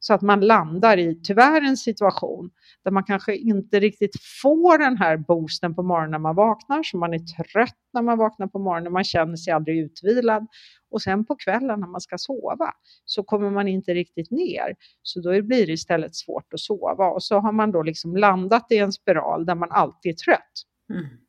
Så 0.04 0.14
att 0.14 0.22
man 0.22 0.40
landar 0.40 0.98
i, 0.98 1.20
tyvärr, 1.22 1.62
en 1.62 1.76
situation 1.76 2.50
där 2.84 2.90
man 2.90 3.04
kanske 3.04 3.36
inte 3.36 3.80
riktigt 3.80 4.12
får 4.42 4.78
den 4.78 4.96
här 4.96 5.16
boosten 5.16 5.74
på 5.74 5.82
morgonen 5.82 6.10
när 6.10 6.18
man 6.18 6.34
vaknar, 6.34 6.82
så 6.82 6.96
man 6.96 7.14
är 7.14 7.18
trött 7.18 7.78
när 7.92 8.02
man 8.02 8.18
vaknar 8.18 8.46
på 8.46 8.58
morgonen, 8.58 8.92
man 8.92 9.04
känner 9.04 9.36
sig 9.36 9.52
aldrig 9.52 9.78
utvilad. 9.78 10.46
Och 10.90 11.02
sen 11.02 11.24
på 11.24 11.36
kvällen 11.36 11.80
när 11.80 11.88
man 11.88 12.00
ska 12.00 12.18
sova 12.18 12.72
så 13.04 13.22
kommer 13.22 13.50
man 13.50 13.68
inte 13.68 13.94
riktigt 13.94 14.30
ner. 14.30 14.74
Så 15.02 15.20
då 15.20 15.42
blir 15.42 15.66
det 15.66 15.72
istället 15.72 16.14
svårt 16.14 16.54
att 16.54 16.60
sova 16.60 17.06
och 17.06 17.22
så 17.22 17.38
har 17.38 17.52
man 17.52 17.72
då 17.72 17.82
liksom 17.82 18.16
landat 18.16 18.72
i 18.72 18.78
en 18.78 18.92
spiral 18.92 19.46
där 19.46 19.54
man 19.54 19.70
alltid 19.70 20.12
är 20.12 20.16
trött. 20.16 20.52
Mm. 20.90 21.21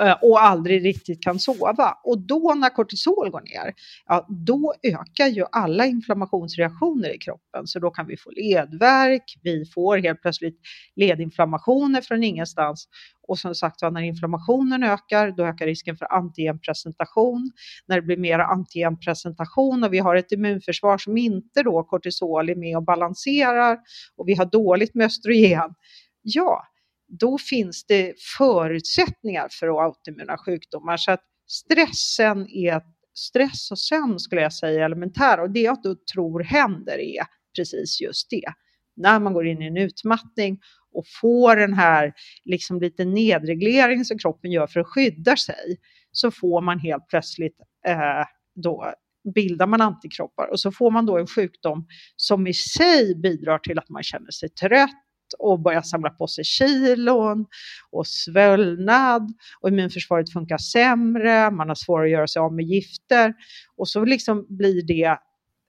Eh, 0.00 0.16
och 0.22 0.42
aldrig 0.42 0.84
riktigt 0.84 1.22
kan 1.22 1.38
sova. 1.38 1.98
Och 2.04 2.18
då 2.18 2.54
när 2.56 2.68
kortisol 2.68 3.30
går 3.30 3.40
ner, 3.40 3.74
ja, 4.06 4.26
då 4.28 4.74
ökar 4.82 5.26
ju 5.26 5.44
alla 5.52 5.86
inflammationsreaktioner 5.86 7.14
i 7.14 7.18
kroppen. 7.18 7.66
Så 7.66 7.78
då 7.78 7.90
kan 7.90 8.06
vi 8.06 8.16
få 8.16 8.30
ledvärk, 8.30 9.38
vi 9.42 9.64
får 9.74 9.98
helt 9.98 10.22
plötsligt 10.22 10.60
ledinflammationer 10.96 12.00
från 12.00 12.22
ingenstans. 12.22 12.88
Och 13.28 13.38
som 13.38 13.54
sagt 13.54 13.82
när 13.82 14.00
inflammationen 14.00 14.82
ökar, 14.82 15.30
då 15.30 15.44
ökar 15.44 15.66
risken 15.66 15.96
för 15.96 16.12
antigenpresentation. 16.12 17.50
När 17.86 17.96
det 17.96 18.02
blir 18.02 18.16
mer 18.16 18.38
antigenpresentation 18.38 19.84
och 19.84 19.92
vi 19.92 19.98
har 19.98 20.16
ett 20.16 20.32
immunförsvar 20.32 20.98
som 20.98 21.16
inte 21.16 21.62
då 21.62 21.82
kortisol 21.82 22.50
är 22.50 22.54
med 22.54 22.76
och 22.76 22.84
balanserar 22.84 23.78
och 24.16 24.28
vi 24.28 24.34
har 24.34 24.44
dåligt 24.44 24.94
med 24.94 25.06
östrogen, 25.06 25.74
ja, 26.22 26.64
då 27.08 27.38
finns 27.38 27.84
det 27.86 28.14
förutsättningar 28.38 29.48
för 29.50 29.84
autoimmuna 29.84 30.38
sjukdomar. 30.38 30.96
Så 30.96 31.10
att 31.10 31.24
stressen 31.46 32.48
är, 32.48 32.82
stress 33.14 33.70
och 33.70 33.78
sömn 33.78 34.18
skulle 34.18 34.40
jag 34.42 34.52
säga 34.52 34.84
elementär 34.84 35.40
och 35.40 35.50
det 35.50 35.60
jag 35.60 35.82
då 35.82 35.96
tror 36.14 36.42
händer 36.42 36.98
är 36.98 37.22
precis 37.56 38.00
just 38.00 38.30
det. 38.30 38.52
När 38.96 39.20
man 39.20 39.32
går 39.32 39.46
in 39.46 39.62
i 39.62 39.66
en 39.66 39.76
utmattning 39.76 40.58
och 40.94 41.04
får 41.20 41.56
den 41.56 41.74
här 41.74 42.12
liksom 42.44 42.80
lite 42.80 43.04
nedreglering 43.04 44.04
som 44.04 44.18
kroppen 44.18 44.50
gör 44.50 44.66
för 44.66 44.80
att 44.80 44.86
skydda 44.86 45.36
sig 45.36 45.78
så 46.12 46.30
får 46.30 46.62
man 46.62 46.78
helt 46.78 47.08
plötsligt 47.08 47.56
eh, 47.86 48.24
då 48.54 48.94
bildar 49.34 49.66
man 49.66 49.80
antikroppar 49.80 50.50
och 50.50 50.60
så 50.60 50.72
får 50.72 50.90
man 50.90 51.06
då 51.06 51.18
en 51.18 51.26
sjukdom 51.26 51.86
som 52.16 52.46
i 52.46 52.54
sig 52.54 53.14
bidrar 53.22 53.58
till 53.58 53.78
att 53.78 53.88
man 53.88 54.02
känner 54.02 54.30
sig 54.30 54.48
trött, 54.48 54.90
och 55.38 55.60
börjar 55.60 55.82
samla 55.82 56.10
på 56.10 56.26
sig 56.26 56.44
kilon 56.44 57.46
och 57.90 58.06
svullnad 58.06 59.32
och 59.60 59.68
immunförsvaret 59.68 60.32
funkar 60.32 60.58
sämre, 60.58 61.50
man 61.50 61.68
har 61.68 61.74
svårare 61.74 62.06
att 62.06 62.10
göra 62.10 62.26
sig 62.26 62.40
av 62.40 62.54
med 62.54 62.64
gifter 62.64 63.34
och 63.76 63.88
så 63.88 64.04
liksom 64.04 64.46
blir 64.48 64.82
det 64.82 65.18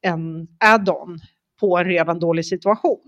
en 0.02 0.48
add-on 0.60 1.20
på 1.60 1.78
en 1.78 1.86
redan 1.86 2.20
dålig 2.20 2.46
situation. 2.46 3.04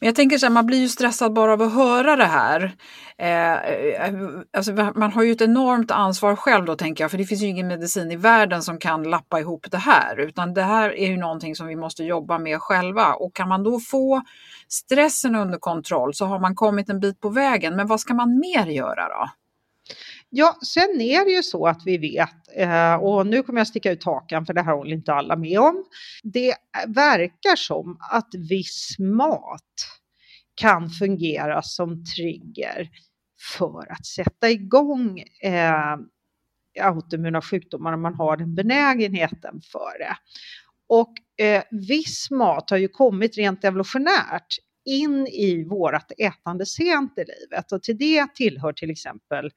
Men 0.00 0.06
jag 0.06 0.14
tänker 0.14 0.38
så 0.38 0.46
här, 0.46 0.50
man 0.50 0.66
blir 0.66 0.78
ju 0.78 0.88
stressad 0.88 1.32
bara 1.32 1.52
av 1.52 1.62
att 1.62 1.74
höra 1.74 2.16
det 2.16 2.24
här. 2.24 2.74
Eh, 3.18 3.52
eh 3.52 4.14
alltså 4.56 4.72
man 4.72 5.12
har 5.12 5.22
ju 5.22 5.32
ett 5.32 5.40
enormt 5.40 5.90
ansvar 5.90 6.36
själv 6.36 6.64
då 6.64 6.76
tänker 6.76 7.04
jag, 7.04 7.10
för 7.10 7.18
det 7.18 7.24
finns 7.24 7.42
ju 7.42 7.46
ingen 7.46 7.68
medicin 7.68 8.10
i 8.10 8.16
världen 8.16 8.62
som 8.62 8.78
kan 8.78 9.02
lappa 9.02 9.40
ihop 9.40 9.66
det 9.70 9.78
här, 9.78 10.20
utan 10.20 10.54
det 10.54 10.62
här 10.62 10.90
är 10.98 11.06
ju 11.06 11.16
någonting 11.16 11.56
som 11.56 11.66
vi 11.66 11.76
måste 11.76 12.04
jobba 12.04 12.38
med 12.38 12.60
själva. 12.60 13.14
Och 13.14 13.34
kan 13.34 13.48
man 13.48 13.62
då 13.62 13.80
få 13.80 14.22
stressen 14.68 15.34
under 15.34 15.58
kontroll 15.58 16.14
så 16.14 16.26
har 16.26 16.40
man 16.40 16.54
kommit 16.54 16.88
en 16.88 17.00
bit 17.00 17.20
på 17.20 17.28
vägen. 17.28 17.76
Men 17.76 17.86
vad 17.86 18.00
ska 18.00 18.14
man 18.14 18.38
mer 18.38 18.66
göra 18.66 19.08
då? 19.08 19.28
Ja, 20.30 20.58
sen 20.62 21.00
är 21.00 21.24
det 21.24 21.30
ju 21.30 21.42
så 21.42 21.66
att 21.66 21.82
vi 21.84 21.98
vet, 21.98 22.56
eh, 22.56 22.94
och 22.94 23.26
nu 23.26 23.42
kommer 23.42 23.60
jag 23.60 23.66
sticka 23.66 23.92
ut 23.92 24.04
hakan 24.04 24.46
för 24.46 24.54
det 24.54 24.62
här 24.62 24.74
håller 24.76 24.92
inte 24.92 25.12
alla 25.12 25.36
med 25.36 25.58
om. 25.60 25.84
Det 26.22 26.50
eh, 26.50 26.56
verkar 26.88 27.56
som 27.56 27.98
att 28.10 28.34
viss 28.50 28.96
mat 28.98 29.62
kan 30.54 30.90
fungera 30.90 31.62
som 31.62 32.04
trigger 32.04 32.88
för 33.58 33.92
att 33.92 34.06
sätta 34.06 34.50
igång 34.50 35.22
eh, 35.42 35.96
autoimmuna 36.80 37.42
sjukdomar 37.42 37.92
om 37.92 38.02
man 38.02 38.14
har 38.14 38.36
den 38.36 38.54
benägenheten 38.54 39.60
för 39.72 39.98
det. 39.98 40.16
Och 40.88 41.44
eh, 41.44 41.62
viss 41.70 42.30
mat 42.30 42.70
har 42.70 42.76
ju 42.76 42.88
kommit 42.88 43.36
rent 43.36 43.64
evolutionärt 43.64 44.56
in 44.86 45.26
i 45.26 45.64
vårt 45.64 46.12
ätande 46.18 46.66
sent 46.66 47.18
i 47.18 47.24
livet 47.24 47.72
och 47.72 47.82
till 47.82 47.98
det 47.98 48.34
tillhör 48.34 48.72
till 48.72 48.90
exempel 48.90 49.50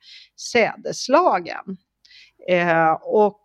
sädeslagen. 0.51 1.77
Eh, 2.49 2.91
och 3.01 3.43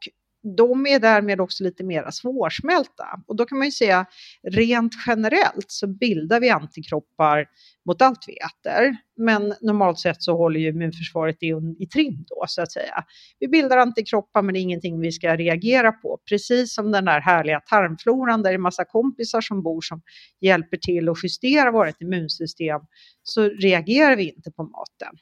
de 0.56 0.86
är 0.86 0.98
därmed 0.98 1.40
också 1.40 1.64
lite 1.64 1.84
mer 1.84 2.10
svårsmälta. 2.10 3.20
Och 3.26 3.36
då 3.36 3.44
kan 3.46 3.58
man 3.58 3.66
ju 3.66 3.72
säga 3.72 4.06
rent 4.42 4.92
generellt 5.06 5.66
så 5.68 5.86
bildar 5.86 6.40
vi 6.40 6.50
antikroppar 6.50 7.46
mot 7.86 8.02
allt 8.02 8.24
vi 8.26 8.36
äter. 8.36 8.96
Men 9.16 9.54
normalt 9.60 9.98
sett 9.98 10.22
så 10.22 10.36
håller 10.36 10.60
ju 10.60 10.68
immunförsvaret 10.68 11.42
i, 11.42 11.52
i 11.78 11.86
trim 11.86 12.24
då 12.28 12.44
så 12.48 12.62
att 12.62 12.72
säga. 12.72 13.04
Vi 13.38 13.48
bildar 13.48 13.76
antikroppar 13.76 14.42
men 14.42 14.54
det 14.54 14.60
är 14.60 14.62
ingenting 14.62 15.00
vi 15.00 15.12
ska 15.12 15.36
reagera 15.36 15.92
på. 15.92 16.18
Precis 16.28 16.74
som 16.74 16.90
den 16.90 17.04
där 17.04 17.20
härliga 17.20 17.60
tarmfloran 17.60 18.42
där 18.42 18.50
det 18.50 18.56
är 18.56 18.58
massa 18.58 18.84
kompisar 18.84 19.40
som 19.40 19.62
bor 19.62 19.80
som 19.80 20.02
hjälper 20.40 20.76
till 20.76 21.08
att 21.08 21.18
justera 21.22 21.70
vårt 21.70 22.00
immunsystem 22.00 22.80
så 23.22 23.48
reagerar 23.48 24.16
vi 24.16 24.30
inte 24.30 24.50
på 24.50 24.62
maten. 24.62 25.16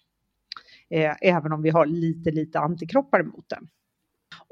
Eh, 0.90 1.14
även 1.20 1.52
om 1.52 1.62
vi 1.62 1.70
har 1.70 1.86
lite, 1.86 2.30
lite 2.30 2.58
antikroppar 2.58 3.20
emot 3.20 3.48
den. 3.48 3.68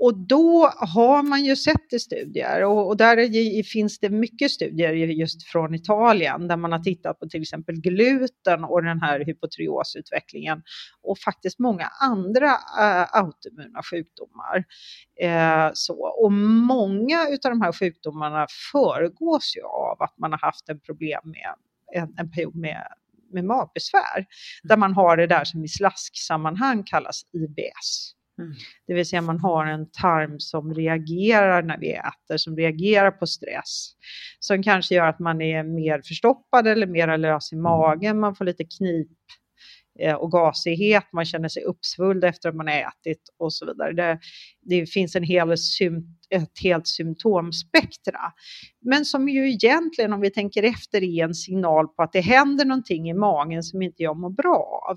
Och 0.00 0.18
då 0.18 0.72
har 0.76 1.22
man 1.22 1.44
ju 1.44 1.56
sett 1.56 1.92
i 1.92 1.98
studier, 1.98 2.64
och, 2.64 2.88
och 2.88 2.96
där 2.96 3.16
är, 3.16 3.62
finns 3.62 3.98
det 3.98 4.10
mycket 4.10 4.50
studier 4.50 4.92
just 4.92 5.42
från 5.42 5.74
Italien, 5.74 6.48
där 6.48 6.56
man 6.56 6.72
har 6.72 6.78
tittat 6.78 7.18
på 7.18 7.28
till 7.28 7.42
exempel 7.42 7.80
gluten 7.80 8.64
och 8.64 8.82
den 8.82 9.00
här 9.00 9.20
hypotriosutvecklingen 9.20 10.62
och 11.02 11.18
faktiskt 11.18 11.58
många 11.58 11.86
andra 12.00 12.46
äh, 12.80 13.16
autoimmuna 13.16 13.82
sjukdomar. 13.90 14.64
Eh, 15.20 15.70
så. 15.74 15.94
Och 15.94 16.32
många 16.32 17.20
av 17.20 17.50
de 17.50 17.60
här 17.60 17.72
sjukdomarna 17.72 18.46
föregås 18.72 19.56
ju 19.56 19.62
av 19.62 20.02
att 20.02 20.18
man 20.18 20.32
har 20.32 20.38
haft 20.38 20.68
en 20.68 20.80
problem 20.80 21.20
med 21.24 21.54
en, 22.02 22.14
en 22.18 22.30
period 22.30 22.56
med 22.56 22.86
med 23.32 23.44
magbesvär, 23.44 24.26
där 24.62 24.76
man 24.76 24.94
har 24.94 25.16
det 25.16 25.26
där 25.26 25.44
som 25.44 25.64
i 25.64 25.68
slasksammanhang 25.68 26.82
kallas 26.84 27.22
IBS. 27.32 28.14
Mm. 28.40 28.52
Det 28.86 28.94
vill 28.94 29.06
säga 29.06 29.22
man 29.22 29.40
har 29.40 29.66
en 29.66 29.90
tarm 29.90 30.40
som 30.40 30.74
reagerar 30.74 31.62
när 31.62 31.78
vi 31.78 31.92
äter, 31.92 32.36
som 32.36 32.56
reagerar 32.56 33.10
på 33.10 33.26
stress. 33.26 33.92
Som 34.38 34.62
kanske 34.62 34.94
gör 34.94 35.06
att 35.06 35.18
man 35.18 35.40
är 35.40 35.62
mer 35.62 36.02
förstoppad 36.04 36.66
eller 36.66 36.86
mer 36.86 37.18
lös 37.18 37.52
i 37.52 37.56
magen, 37.56 38.20
man 38.20 38.34
får 38.34 38.44
lite 38.44 38.64
knip 38.64 39.08
Eh, 39.98 40.14
och 40.14 40.32
gasighet, 40.32 41.04
man 41.12 41.24
känner 41.24 41.48
sig 41.48 41.62
uppsvulld 41.62 42.24
efter 42.24 42.48
att 42.48 42.54
man 42.54 42.66
har 42.66 42.74
ätit 42.74 43.22
och 43.38 43.52
så 43.52 43.66
vidare. 43.66 43.92
Det, 43.92 44.18
det 44.62 44.86
finns 44.86 45.16
en 45.16 45.22
hel 45.22 45.56
ett 46.30 46.58
helt 46.62 46.88
symptomspektra. 46.88 48.20
Men 48.80 49.04
som 49.04 49.28
ju 49.28 49.50
egentligen, 49.50 50.12
om 50.12 50.20
vi 50.20 50.30
tänker 50.30 50.62
efter, 50.62 51.02
är 51.02 51.24
en 51.24 51.34
signal 51.34 51.88
på 51.88 52.02
att 52.02 52.12
det 52.12 52.20
händer 52.20 52.64
någonting 52.64 53.10
i 53.10 53.14
magen 53.14 53.62
som 53.62 53.82
inte 53.82 54.02
jag 54.02 54.16
mår 54.16 54.30
bra 54.30 54.84
av. 54.90 54.96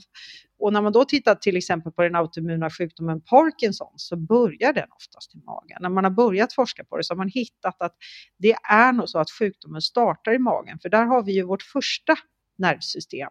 Och 0.60 0.74
när 0.74 0.82
man 0.82 0.92
då 0.92 1.06
tittar 1.06 1.36
till 1.36 1.58
exempel 1.58 1.92
på 1.92 2.02
den 2.02 2.16
autoimmuna 2.16 2.70
sjukdomen 2.70 3.22
Parkinson 3.22 3.94
så 3.96 4.18
börjar 4.18 4.74
den 4.74 4.88
oftast 4.96 5.36
i 5.36 5.38
magen. 5.38 5.78
När 5.82 5.90
man 5.90 6.04
har 6.04 6.12
börjat 6.12 6.54
forska 6.54 6.84
på 6.84 6.98
det 6.98 7.04
så 7.04 7.14
har 7.14 7.18
man 7.18 7.30
hittat 7.34 7.82
att 7.82 7.96
det 8.38 8.56
är 8.72 8.94
nog 8.94 9.10
så 9.10 9.20
att 9.20 9.32
sjukdomen 9.32 9.82
startar 9.82 10.34
i 10.34 10.40
magen, 10.40 10.80
för 10.82 10.90
där 10.90 11.06
har 11.06 11.24
vi 11.24 11.34
ju 11.34 11.44
vårt 11.44 11.64
första 11.64 12.16
nervsystem. 12.58 13.30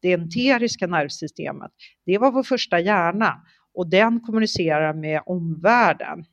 Det 0.00 0.12
enteriska 0.12 0.86
nervsystemet, 0.86 1.70
det 2.06 2.18
var 2.18 2.32
vår 2.32 2.42
första 2.42 2.80
hjärna 2.80 3.42
och 3.74 3.90
den 3.90 4.20
kommunicerar 4.20 4.94
med 4.94 5.22
omvärlden. 5.26 6.24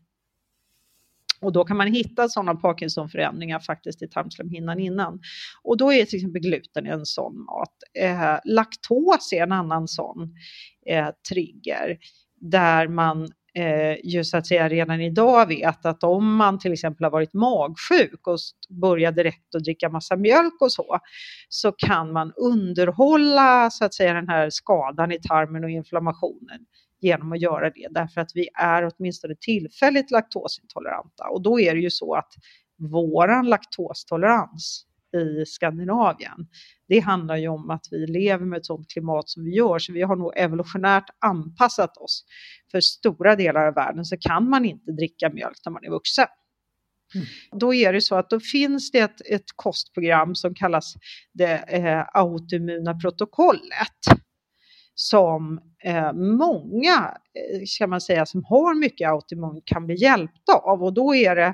Och 1.42 1.54
då 1.54 1.66
kan 1.66 1.78
man 1.78 1.88
hitta 1.88 2.30
sådana 2.30 2.56
Parkinson-förändringar 2.56 3.60
faktiskt 3.60 4.02
i 4.02 4.08
tarmslemhinnan 4.08 4.80
innan. 4.80 5.20
Och 5.64 5.78
då 5.78 5.94
är 5.94 6.06
till 6.06 6.18
exempel 6.18 6.42
gluten 6.42 6.86
en 6.86 7.06
sån 7.06 7.46
mat. 7.46 7.74
Eh, 8.00 8.40
laktos 8.46 9.34
är 9.34 9.44
en 9.44 9.52
annan 9.52 9.88
sån 9.88 10.34
eh, 10.86 11.10
trigger 11.30 11.98
där 12.42 12.88
man 12.88 13.28
eh, 13.58 13.96
ju 14.04 14.24
så 14.24 14.38
att 14.38 14.48
säga 14.48 14.70
redan 14.70 15.02
idag 15.02 15.48
vet 15.48 15.86
att 15.86 16.04
om 16.04 16.36
man 16.36 16.60
till 16.60 16.74
exempel 16.74 17.04
har 17.04 17.12
varit 17.12 17.34
magsjuk 17.34 18.28
och 18.28 18.38
börjar 18.70 19.12
direkt 19.12 19.56
att 19.56 19.64
dricka 19.64 19.90
massa 19.90 20.16
mjölk 20.16 20.62
och 20.62 20.72
så, 20.72 21.00
så 21.50 21.72
kan 21.72 22.12
man 22.12 22.34
underhålla 22.36 23.70
så 23.70 23.86
att 23.86 23.94
säga 23.94 24.14
den 24.14 24.30
här 24.30 24.50
skadan 24.50 25.12
i 25.12 25.20
tarmen 25.22 25.64
och 25.64 25.70
inflammationen 25.70 26.60
genom 27.02 27.32
att 27.32 27.42
göra 27.42 27.70
det, 27.70 27.88
därför 27.92 28.22
att 28.22 28.32
vi 28.34 28.50
är 28.54 28.92
åtminstone 28.92 29.36
tillfälligt 29.40 30.12
laktosintoleranta. 30.12 31.30
Och 31.32 31.42
då 31.42 31.60
är 31.60 31.76
det 31.76 31.82
ju 31.82 31.90
så 31.90 32.16
att 32.16 32.34
våran 32.92 33.50
laktostolerans 33.50 34.86
i 35.14 35.46
Skandinavien, 35.46 36.48
det 36.88 37.00
handlar 37.00 37.36
ju 37.36 37.48
om 37.48 37.70
att 37.70 37.86
vi 37.92 38.08
lever 38.08 38.46
med 38.46 38.58
ett 38.58 38.66
sådant 38.66 38.92
klimat 38.92 39.30
som 39.30 39.44
vi 39.44 39.56
gör, 39.56 39.80
så 39.80 39.94
vi 39.94 40.02
har 40.02 40.16
nog 40.16 40.34
evolutionärt 40.38 41.10
anpassat 41.20 41.98
oss. 41.98 42.26
För 42.72 42.82
stora 42.82 43.36
delar 43.36 43.68
av 43.68 43.74
världen 43.74 44.06
så 44.06 44.18
kan 44.20 44.50
man 44.50 44.66
inte 44.66 44.92
dricka 44.92 45.30
mjölk 45.30 45.58
när 45.66 45.72
man 45.72 45.84
är 45.84 45.90
vuxen. 45.90 46.28
Mm. 47.16 47.28
Då 47.52 47.74
är 47.74 47.94
det 47.94 48.02
så 48.02 48.16
att 48.16 48.30
då 48.30 48.40
finns 48.40 48.92
det 48.92 49.00
ett, 49.00 49.22
ett 49.30 49.46
kostprogram 49.56 50.36
som 50.36 50.54
kallas 50.54 50.94
det 51.34 51.54
eh, 51.54 52.06
autoimmuna 52.14 52.94
protokollet 52.94 53.98
som 55.00 55.60
eh, 55.84 56.14
många, 56.14 57.18
eh, 57.54 57.66
ska 57.66 57.88
man 57.88 58.02
säga, 58.02 58.26
som 58.26 58.44
har 58.44 58.76
mycket 58.76 59.10
autoimmun 59.10 59.62
kan 59.66 59.86
bli 59.86 59.96
hjälpta 59.96 60.54
av. 60.54 60.84
Och 60.84 60.94
då, 60.94 61.16
är 61.16 61.36
det, 61.36 61.54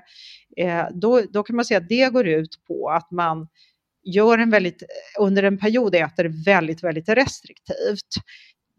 eh, 0.57 0.85
då, 0.93 1.21
då 1.33 1.43
kan 1.43 1.55
man 1.55 1.65
säga 1.65 1.77
att 1.77 1.89
det 1.89 2.13
går 2.13 2.27
ut 2.27 2.65
på 2.67 2.89
att 2.89 3.11
man 3.11 3.47
gör 4.03 4.37
en 4.37 4.49
väldigt, 4.49 4.81
eh, 4.81 5.23
under 5.23 5.43
en 5.43 5.57
period 5.57 5.95
äter 5.95 6.45
väldigt, 6.45 6.83
väldigt 6.83 7.09
restriktivt. 7.09 8.09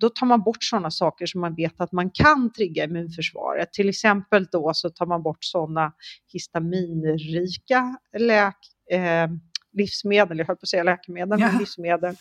Då 0.01 0.09
tar 0.09 0.27
man 0.27 0.43
bort 0.43 0.65
sådana 0.65 0.91
saker 0.91 1.27
som 1.27 1.41
man 1.41 1.55
vet 1.55 1.81
att 1.81 1.93
man 1.93 2.11
kan 2.11 2.53
trigga 2.53 2.85
immunförsvaret. 2.85 3.73
Till 3.73 3.89
exempel 3.89 4.47
då 4.53 4.71
så 4.75 4.91
tar 4.91 5.07
man 5.07 5.23
bort 5.23 5.45
sådana 5.45 5.93
histaminrika 6.33 7.97
läk, 8.19 8.57
eh, 8.91 9.29
livsmedel, 9.75 10.39
jag 10.39 10.47
höll 10.47 10.57
på 10.57 10.63
att 10.63 10.69
säga 10.69 10.83
läkemedel, 10.83 11.41
ja. 11.41 11.47
men 11.47 11.59
livsmedel. 11.59 12.15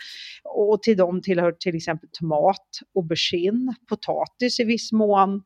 Och 0.43 0.83
till 0.83 0.97
dem 0.97 1.21
tillhör 1.21 1.51
till 1.51 1.75
exempel 1.75 2.09
tomat, 2.11 2.67
aubergine, 2.95 3.75
potatis 3.89 4.59
i 4.59 4.63
viss 4.63 4.91
mån, 4.91 5.43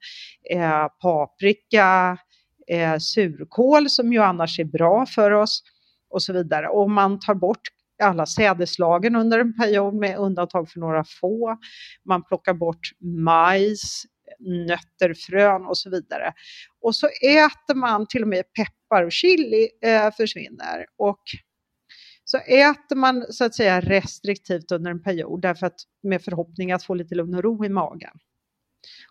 eh, 0.51 0.87
paprika, 1.01 2.17
eh, 2.67 2.97
surkål 2.97 3.89
som 3.89 4.13
ju 4.13 4.19
annars 4.19 4.59
är 4.59 4.65
bra 4.65 5.05
för 5.05 5.31
oss 5.31 5.63
och 6.09 6.23
så 6.23 6.33
vidare. 6.33 6.67
Och 6.67 6.89
man 6.89 7.19
tar 7.19 7.35
bort 7.35 7.61
alla 8.03 8.25
sädeslagen 8.25 9.15
under 9.15 9.39
en 9.39 9.57
period 9.57 9.93
med 9.93 10.17
undantag 10.17 10.69
för 10.69 10.79
några 10.79 11.03
få. 11.03 11.57
Man 12.05 12.23
plockar 12.23 12.53
bort 12.53 12.91
majs, 13.23 14.03
nötter, 14.39 15.13
frön 15.13 15.65
och 15.65 15.77
så 15.77 15.89
vidare. 15.89 16.33
Och 16.81 16.95
så 16.95 17.07
äter 17.07 17.75
man 17.75 18.07
till 18.07 18.21
och 18.21 18.27
med 18.27 18.43
peppar 18.53 19.03
och 19.03 19.11
chili 19.11 19.69
eh, 19.81 20.11
försvinner. 20.17 20.85
Och 20.97 21.21
så 22.29 22.37
äter 22.37 22.95
man 22.95 23.25
så 23.29 23.45
att 23.45 23.55
säga 23.55 23.81
restriktivt 23.81 24.71
under 24.71 24.91
en 24.91 25.03
period 25.03 25.41
därför 25.41 25.67
att 25.67 25.79
med 26.03 26.21
förhoppning 26.21 26.71
att 26.71 26.83
få 26.83 26.93
lite 26.93 27.15
lugn 27.15 27.35
och 27.35 27.43
ro 27.43 27.65
i 27.65 27.69
magen. 27.69 28.11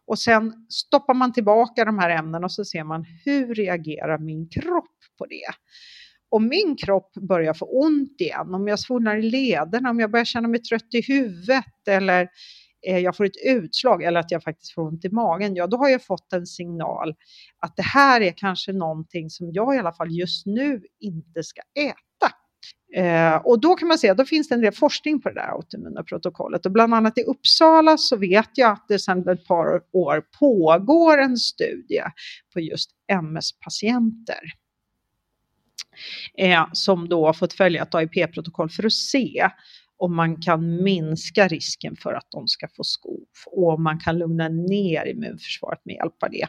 Och 0.05 0.19
sen 0.19 0.67
stoppar 0.69 1.15
man 1.15 1.33
tillbaka 1.33 1.85
de 1.85 1.99
här 1.99 2.11
ämnena 2.11 2.45
och 2.45 2.53
så 2.53 2.65
ser 2.65 2.85
man 2.85 3.05
hur 3.25 3.55
reagerar 3.55 4.19
min 4.19 4.49
kropp 4.49 4.97
på 5.19 5.27
det? 5.27 5.51
Om 6.29 6.49
min 6.49 6.77
kropp 6.77 7.13
börjar 7.15 7.55
få 7.55 7.65
ont 7.65 8.21
igen, 8.21 8.55
om 8.55 8.69
jag 8.69 8.81
svullnar 8.81 9.17
i 9.17 9.23
lederna, 9.23 9.91
om 9.91 10.01
jag 10.01 10.11
börjar 10.11 10.25
känna 10.25 10.49
mig 10.49 10.63
trött 10.63 10.95
i 10.95 11.01
huvudet 11.01 11.89
eller 11.89 12.29
eh, 12.87 12.99
jag 12.99 13.17
får 13.17 13.25
ett 13.25 13.47
utslag 13.47 14.03
eller 14.03 14.21
att 14.21 14.31
jag 14.31 14.43
faktiskt 14.43 14.75
får 14.75 14.83
ont 14.83 15.05
i 15.05 15.09
magen, 15.09 15.55
ja 15.55 15.67
då 15.67 15.77
har 15.77 15.89
jag 15.89 16.05
fått 16.05 16.33
en 16.33 16.47
signal 16.47 17.15
att 17.59 17.77
det 17.77 17.83
här 17.83 18.21
är 18.21 18.33
kanske 18.37 18.73
någonting 18.73 19.31
som 19.31 19.53
jag 19.53 19.75
i 19.75 19.79
alla 19.79 19.93
fall 19.93 20.11
just 20.11 20.47
nu 20.47 20.83
inte 21.01 21.43
ska 21.43 21.61
äta. 21.79 22.06
Eh, 22.95 23.37
och 23.37 23.61
då 23.61 23.75
kan 23.75 23.89
man 23.89 23.99
se 23.99 24.09
att 24.09 24.17
det 24.17 24.27
finns 24.27 24.51
en 24.51 24.61
del 24.61 24.73
forskning 24.73 25.21
på 25.21 25.29
det 25.29 25.35
där 25.35 25.55
autoimmuna 25.55 26.03
protokollet. 26.03 26.67
Och 26.67 26.73
bland 26.73 26.95
annat 26.95 27.19
i 27.19 27.23
Uppsala 27.23 27.99
så 27.99 28.17
vet 28.17 28.51
jag 28.55 28.73
att 28.73 28.85
det 28.89 28.99
sedan 28.99 29.29
ett 29.29 29.47
par 29.47 29.83
år 29.93 30.25
pågår 30.39 31.19
en 31.19 31.37
studie 31.37 32.03
på 32.53 32.61
just 32.61 32.91
MS-patienter. 33.13 34.41
Eh, 36.39 36.67
som 36.73 37.09
då 37.09 37.27
har 37.27 37.33
fått 37.33 37.53
följa 37.53 37.83
ett 37.83 37.95
AIP-protokoll 37.95 38.71
för 38.71 38.87
att 38.87 38.93
se 38.93 39.51
om 39.99 40.17
man 40.17 40.43
kan 40.43 40.83
minska 40.83 41.49
risken 41.49 41.97
för 41.97 42.13
att 42.13 42.27
de 42.31 42.49
ska 42.49 42.69
få 42.77 42.85
skov 42.85 43.27
och 43.47 43.75
om 43.75 43.83
man 43.83 44.01
kan 44.01 44.19
lugna 44.19 44.49
ner 44.49 45.07
immunförsvaret 45.07 45.81
med 45.85 45.95
hjälp 45.95 46.23
av 46.23 46.31
det. 46.31 46.47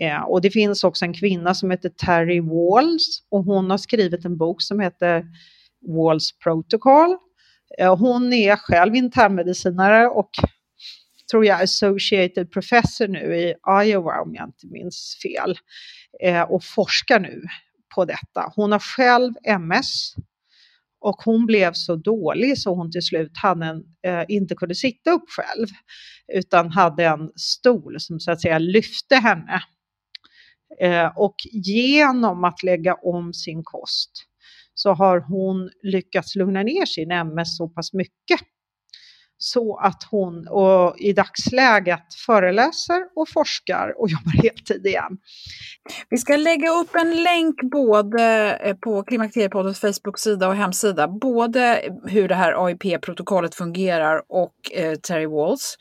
Eh, 0.00 0.22
och 0.22 0.40
det 0.40 0.50
finns 0.50 0.84
också 0.84 1.04
en 1.04 1.14
kvinna 1.14 1.54
som 1.54 1.70
heter 1.70 1.88
Terry 1.88 2.40
Walls 2.40 3.22
och 3.30 3.44
hon 3.44 3.70
har 3.70 3.78
skrivit 3.78 4.24
en 4.24 4.36
bok 4.36 4.62
som 4.62 4.80
heter 4.80 5.24
Walls 5.96 6.38
Protocol. 6.38 7.16
Eh, 7.78 7.96
hon 7.96 8.32
är 8.32 8.56
själv 8.56 8.94
internmedicinare 8.94 10.06
och 10.06 10.30
tror 11.30 11.44
jag 11.44 11.62
associated 11.62 12.50
professor 12.50 13.08
nu 13.08 13.36
i 13.36 13.54
Iowa 13.84 14.20
om 14.20 14.34
jag 14.34 14.48
inte 14.48 14.66
minns 14.66 15.18
fel 15.22 15.58
eh, 16.22 16.42
och 16.42 16.64
forskar 16.64 17.20
nu 17.20 17.42
på 17.94 18.04
detta. 18.04 18.52
Hon 18.56 18.72
har 18.72 18.78
själv 18.78 19.34
MS 19.44 20.14
och 21.00 21.16
hon 21.24 21.46
blev 21.46 21.72
så 21.72 21.96
dålig 21.96 22.58
så 22.58 22.74
hon 22.74 22.90
till 22.90 23.02
slut 23.02 23.30
hade 23.34 23.66
en, 23.66 23.82
eh, 24.06 24.24
inte 24.28 24.54
kunde 24.54 24.74
sitta 24.74 25.10
upp 25.10 25.24
själv 25.28 25.66
utan 26.32 26.70
hade 26.70 27.04
en 27.04 27.30
stol 27.36 27.96
som 27.98 28.20
så 28.20 28.30
att 28.30 28.40
säga 28.40 28.58
lyfte 28.58 29.16
henne. 29.16 29.62
Eh, 30.80 31.12
och 31.16 31.34
genom 31.52 32.44
att 32.44 32.62
lägga 32.62 32.94
om 32.94 33.32
sin 33.32 33.62
kost 33.64 34.10
så 34.74 34.92
har 34.92 35.20
hon 35.20 35.70
lyckats 35.82 36.36
lugna 36.36 36.62
ner 36.62 36.86
sin 36.86 37.10
MS 37.10 37.56
så 37.56 37.68
pass 37.68 37.92
mycket 37.92 38.40
så 39.42 39.76
att 39.76 40.02
hon 40.10 40.48
och 40.48 40.98
i 40.98 41.12
dagsläget 41.12 42.14
föreläser 42.26 43.02
och 43.16 43.28
forskar 43.28 43.94
och 43.96 44.08
jobbar 44.10 44.42
heltid 44.42 44.86
igen. 44.86 45.18
Vi 46.10 46.18
ska 46.18 46.36
lägga 46.36 46.70
upp 46.70 46.94
en 46.94 47.22
länk 47.22 47.62
både 47.72 48.56
eh, 48.56 48.76
på 48.76 49.02
Klimakteriepoddens 49.02 49.80
Facebook-sida 49.80 50.48
och 50.48 50.54
hemsida, 50.54 51.08
både 51.08 51.82
hur 52.04 52.28
det 52.28 52.34
här 52.34 52.66
AIP-protokollet 52.66 53.54
fungerar 53.54 54.22
och 54.28 54.54
eh, 54.74 54.94
Terry 54.94 55.26
Walls. 55.26 55.76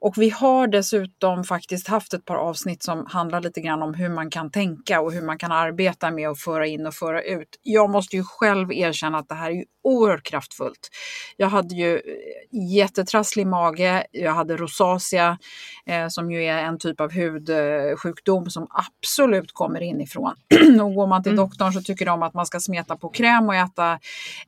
Och 0.00 0.14
vi 0.16 0.30
har 0.30 0.66
dessutom 0.66 1.44
faktiskt 1.44 1.88
haft 1.88 2.14
ett 2.14 2.24
par 2.24 2.36
avsnitt 2.36 2.82
som 2.82 3.06
handlar 3.06 3.40
lite 3.40 3.60
grann 3.60 3.82
om 3.82 3.94
hur 3.94 4.08
man 4.08 4.30
kan 4.30 4.50
tänka 4.50 5.00
och 5.00 5.12
hur 5.12 5.22
man 5.22 5.38
kan 5.38 5.52
arbeta 5.52 6.10
med 6.10 6.28
att 6.28 6.40
föra 6.40 6.66
in 6.66 6.86
och 6.86 6.94
föra 6.94 7.22
ut. 7.22 7.58
Jag 7.62 7.90
måste 7.90 8.16
ju 8.16 8.22
själv 8.24 8.72
erkänna 8.72 9.18
att 9.18 9.28
det 9.28 9.34
här 9.34 9.50
är 9.50 9.54
ju 9.54 9.64
oerhört 9.84 10.22
kraftfullt. 10.22 10.90
Jag 11.36 11.48
hade 11.48 11.74
ju 11.74 11.94
eh, 11.96 12.74
jättetrasslig 12.74 13.46
mage, 13.46 14.06
jag 14.10 14.32
hade 14.32 14.56
rosacea 14.56 15.38
eh, 15.86 16.08
som 16.08 16.30
ju 16.30 16.44
är 16.44 16.58
en 16.58 16.78
typ 16.78 17.00
av 17.00 17.12
hudsjukdom 17.12 18.50
som 18.50 18.66
absolut 18.70 19.52
kommer 19.52 19.80
inifrån. 19.80 20.34
och 20.82 20.94
går 20.94 21.06
man 21.06 21.22
till 21.22 21.32
mm. 21.32 21.44
doktorn 21.44 21.72
så 21.72 21.82
tycker 21.82 22.06
de 22.06 22.22
att 22.22 22.34
man 22.34 22.46
ska 22.46 22.60
smeta 22.60 22.96
på 22.96 23.08
kräm 23.08 23.48
och 23.48 23.54
äta 23.54 23.98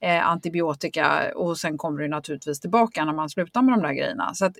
eh, 0.01 0.28
antibiotika 0.28 1.32
och 1.34 1.59
sen 1.59 1.78
kommer 1.78 2.03
det 2.03 2.09
naturligtvis 2.09 2.61
tillbaka 2.61 3.05
när 3.05 3.12
man 3.12 3.30
slutar 3.30 3.62
med 3.62 3.74
de 3.74 3.82
där 3.82 3.93
grejerna. 3.93 4.34
Så 4.34 4.45
att, 4.45 4.57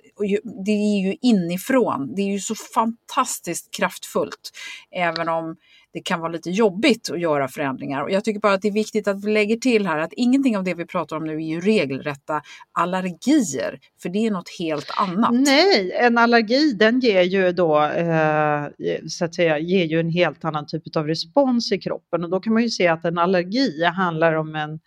det 0.65 0.71
är 0.71 1.01
ju 1.01 1.15
inifrån, 1.21 2.15
det 2.15 2.21
är 2.21 2.31
ju 2.31 2.39
så 2.39 2.55
fantastiskt 2.55 3.71
kraftfullt. 3.71 4.51
Även 4.91 5.29
om 5.29 5.55
det 5.97 6.01
kan 6.01 6.19
vara 6.19 6.31
lite 6.31 6.49
jobbigt 6.49 7.09
att 7.11 7.19
göra 7.19 7.47
förändringar. 7.47 8.01
Och 8.01 8.11
jag 8.11 8.23
tycker 8.23 8.39
bara 8.39 8.53
att 8.53 8.61
det 8.61 8.67
är 8.67 8.71
viktigt 8.71 9.07
att 9.07 9.25
vi 9.25 9.31
lägger 9.31 9.55
till 9.55 9.87
här 9.87 9.99
att 9.99 10.13
ingenting 10.13 10.57
av 10.57 10.63
det 10.63 10.73
vi 10.73 10.85
pratar 10.85 11.15
om 11.15 11.23
nu 11.23 11.35
är 11.35 11.47
ju 11.47 11.61
regelrätta 11.61 12.41
allergier, 12.71 13.79
för 14.01 14.09
det 14.09 14.19
är 14.19 14.31
något 14.31 14.49
helt 14.59 14.91
annat. 14.97 15.33
Nej, 15.33 15.91
en 15.91 16.17
allergi 16.17 16.73
den 16.73 16.99
ger 16.99 17.21
ju 17.21 17.51
då 17.51 17.83
eh, 17.83 18.67
så 19.07 19.25
att 19.25 19.35
säga, 19.35 19.59
ger 19.59 19.85
ju 19.85 19.99
en 19.99 20.09
helt 20.09 20.45
annan 20.45 20.65
typ 20.67 20.95
av 20.95 21.07
respons 21.07 21.71
i 21.71 21.77
kroppen 21.77 22.23
och 22.23 22.29
då 22.29 22.39
kan 22.39 22.53
man 22.53 22.63
ju 22.63 22.69
se 22.69 22.87
att 22.87 23.05
en 23.05 23.17
allergi 23.17 23.83
handlar 23.83 24.33
om 24.33 24.55
en, 24.55 24.79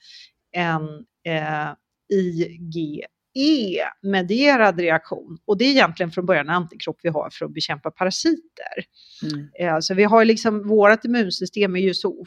en 0.53 0.83
eh, 1.35 1.69
IG 2.13 3.05
E-medierad 3.35 4.81
reaktion. 4.81 5.39
Och 5.47 5.59
det 5.59 5.65
är 5.65 5.71
egentligen 5.71 6.11
från 6.11 6.27
början 6.27 6.49
en 6.49 6.55
antikropp 6.55 6.99
vi 7.03 7.09
har 7.09 7.31
för 7.33 7.45
att 7.45 7.55
bekämpa 7.55 7.91
parasiter. 7.91 8.85
Mm. 9.23 9.49
Eh, 9.61 9.81
så 9.81 9.95
vi 9.95 10.05
har 10.05 10.25
liksom, 10.25 10.69
vårt 10.69 11.05
immunsystem 11.05 11.77
är 11.77 11.81
ju 11.81 11.95
så, 11.95 12.25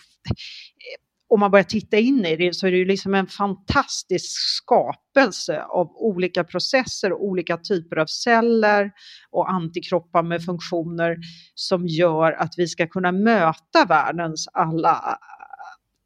om 1.33 1.39
man 1.39 1.51
börjar 1.51 1.63
titta 1.63 1.97
in 1.97 2.25
i 2.25 2.35
det 2.35 2.55
så 2.55 2.67
är 2.67 2.71
det 2.71 2.77
ju 2.77 2.85
liksom 2.85 3.13
en 3.13 3.27
fantastisk 3.27 4.31
skapelse 4.57 5.63
av 5.63 5.87
olika 5.95 6.43
processer 6.43 7.11
och 7.13 7.25
olika 7.25 7.57
typer 7.57 7.97
av 7.97 8.05
celler 8.05 8.91
och 9.31 9.51
antikroppar 9.51 10.23
med 10.23 10.45
funktioner 10.45 11.17
som 11.55 11.87
gör 11.87 12.31
att 12.31 12.53
vi 12.57 12.67
ska 12.67 12.87
kunna 12.87 13.11
möta 13.11 13.85
världens 13.87 14.47
alla 14.53 15.17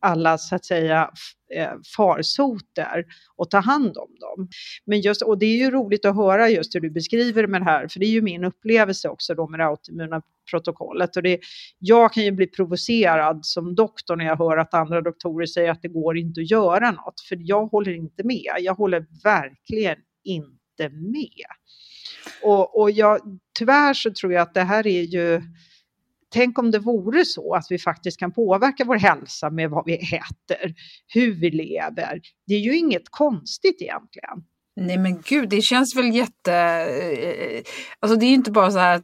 alla 0.08 0.38
så 0.38 0.56
att 0.56 0.66
säga 0.66 1.12
eh, 1.56 1.72
farsoter 1.96 3.06
och 3.36 3.50
ta 3.50 3.60
hand 3.60 3.98
om 3.98 4.16
dem. 4.20 4.48
Men 4.86 5.02
just, 5.02 5.22
och 5.22 5.38
det 5.38 5.46
är 5.46 5.58
ju 5.58 5.72
roligt 5.72 6.06
att 6.06 6.16
höra 6.16 6.50
just 6.50 6.76
hur 6.76 6.80
du 6.80 6.90
beskriver 6.90 7.42
det 7.42 7.48
med 7.48 7.62
det 7.62 7.66
här, 7.66 7.88
för 7.88 8.00
det 8.00 8.06
är 8.06 8.12
ju 8.12 8.22
min 8.22 8.44
upplevelse 8.44 9.10
också 9.10 9.36
då 9.36 9.48
med 9.48 9.60
det 9.60 9.66
autoimmuna 9.66 10.22
protokollet. 10.52 11.18
Och 11.18 11.24
det, 11.24 11.40
jag 11.80 12.14
kan 12.14 12.24
ju 12.24 12.32
bli 12.32 12.48
provocerad 12.48 13.46
som 13.46 13.76
doktor 13.76 14.16
när 14.16 14.26
jag 14.26 14.38
hör 14.38 14.58
att 14.58 14.74
andra 14.74 15.02
doktorer 15.02 15.46
säger 15.46 15.72
att 15.72 15.82
det 15.82 15.88
går 15.88 16.18
inte 16.18 16.42
att 16.42 16.52
göra 16.52 16.92
något, 16.92 17.22
för 17.30 17.38
jag 17.40 17.66
håller 17.66 17.96
inte 17.96 18.24
med. 18.24 18.54
Jag 18.60 18.74
håller 18.74 19.06
verkligen 19.24 19.98
inte 20.24 20.90
med. 20.90 21.48
Och, 22.44 22.82
och 22.82 22.92
jag, 22.92 23.20
tyvärr 23.60 23.94
så 23.94 24.12
tror 24.12 24.34
jag 24.34 24.42
att 24.42 24.54
det 24.54 24.64
här 24.64 24.88
är 24.88 25.02
ju 25.02 25.42
tänk 26.34 26.60
om 26.60 26.72
det 26.72 26.80
vore 26.80 27.26
så 27.26 27.54
att 27.54 27.66
vi 27.70 27.80
faktiskt 27.80 28.20
kan 28.20 28.32
påverka 28.32 28.86
vår 28.86 28.96
hälsa 28.96 29.50
med 29.50 29.70
vad 29.70 29.86
vi 29.86 29.96
äter, 29.96 30.74
hur 31.14 31.34
vi 31.34 31.52
lever. 31.52 32.22
Det 32.48 32.54
är 32.54 32.60
ju 32.60 32.78
inget 32.78 33.10
konstigt 33.10 33.82
egentligen. 33.82 34.44
Nej 34.80 34.98
men 34.98 35.22
gud, 35.22 35.50
det 35.50 35.62
känns 35.62 35.96
väl 35.96 36.16
jätte... 36.16 36.54
Eh, 36.54 37.64
alltså 38.00 38.20
det 38.20 38.26
är 38.26 38.28
ju 38.28 38.34
inte 38.34 38.52
bara 38.52 38.72
så 38.72 38.80
här, 38.80 39.02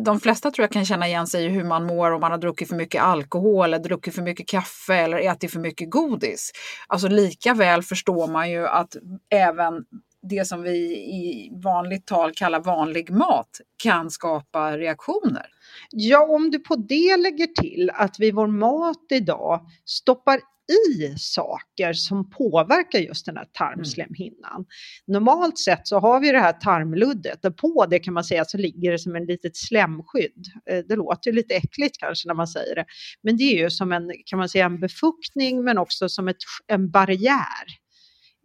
de 0.00 0.20
flesta 0.20 0.50
tror 0.50 0.62
jag 0.62 0.72
kan 0.72 0.84
känna 0.84 1.06
igen 1.06 1.26
sig 1.26 1.44
i 1.44 1.48
hur 1.48 1.64
man 1.64 1.86
mår 1.86 2.10
om 2.10 2.20
man 2.20 2.30
har 2.30 2.38
druckit 2.38 2.68
för 2.68 2.76
mycket 2.76 3.02
alkohol 3.02 3.64
eller 3.64 3.78
druckit 3.84 4.14
för 4.14 4.22
mycket 4.22 4.48
kaffe 4.48 4.94
eller 4.94 5.18
ätit 5.18 5.52
för 5.52 5.60
mycket 5.60 5.90
godis. 5.90 6.50
Alltså 6.86 7.08
lika 7.08 7.54
väl 7.54 7.82
förstår 7.82 8.28
man 8.28 8.50
ju 8.50 8.66
att 8.66 8.96
även 9.30 9.74
det 10.22 10.44
som 10.44 10.62
vi 10.62 10.76
i 10.96 11.50
vanligt 11.62 12.06
tal 12.06 12.32
kallar 12.32 12.60
vanlig 12.60 13.10
mat 13.10 13.60
kan 13.76 14.10
skapa 14.10 14.78
reaktioner. 14.78 15.46
Ja, 15.90 16.26
om 16.26 16.50
du 16.50 16.58
på 16.58 16.76
det 16.76 17.16
lägger 17.16 17.46
till 17.46 17.90
att 17.94 18.16
vi 18.18 18.30
vår 18.30 18.46
mat 18.46 19.06
idag 19.10 19.66
stoppar 19.84 20.40
i 20.68 21.14
saker 21.18 21.92
som 21.92 22.30
påverkar 22.30 22.98
just 22.98 23.26
den 23.26 23.36
här 23.36 23.48
tarmslemhinnan. 23.52 24.54
Mm. 24.54 24.66
Normalt 25.06 25.58
sett 25.58 25.88
så 25.88 25.98
har 25.98 26.20
vi 26.20 26.32
det 26.32 26.38
här 26.38 26.52
tarmluddet 26.52 27.44
och 27.44 27.56
på 27.56 27.86
det 27.86 27.98
kan 27.98 28.14
man 28.14 28.24
säga 28.24 28.44
så 28.44 28.58
ligger 28.58 28.92
det 28.92 28.98
som 28.98 29.16
en 29.16 29.24
litet 29.24 29.56
slemskydd. 29.56 30.46
Eh, 30.70 30.84
det 30.88 30.96
låter 30.96 31.32
lite 31.32 31.54
äckligt 31.54 31.98
kanske 31.98 32.28
när 32.28 32.34
man 32.34 32.48
säger 32.48 32.74
det, 32.74 32.84
men 33.22 33.36
det 33.36 33.44
är 33.44 33.62
ju 33.62 33.70
som 33.70 33.92
en, 33.92 34.10
kan 34.24 34.38
man 34.38 34.48
säga, 34.48 34.66
en 34.66 34.80
befuktning 34.80 35.64
men 35.64 35.78
också 35.78 36.08
som 36.08 36.28
ett, 36.28 36.36
en 36.66 36.90
barriär 36.90 37.66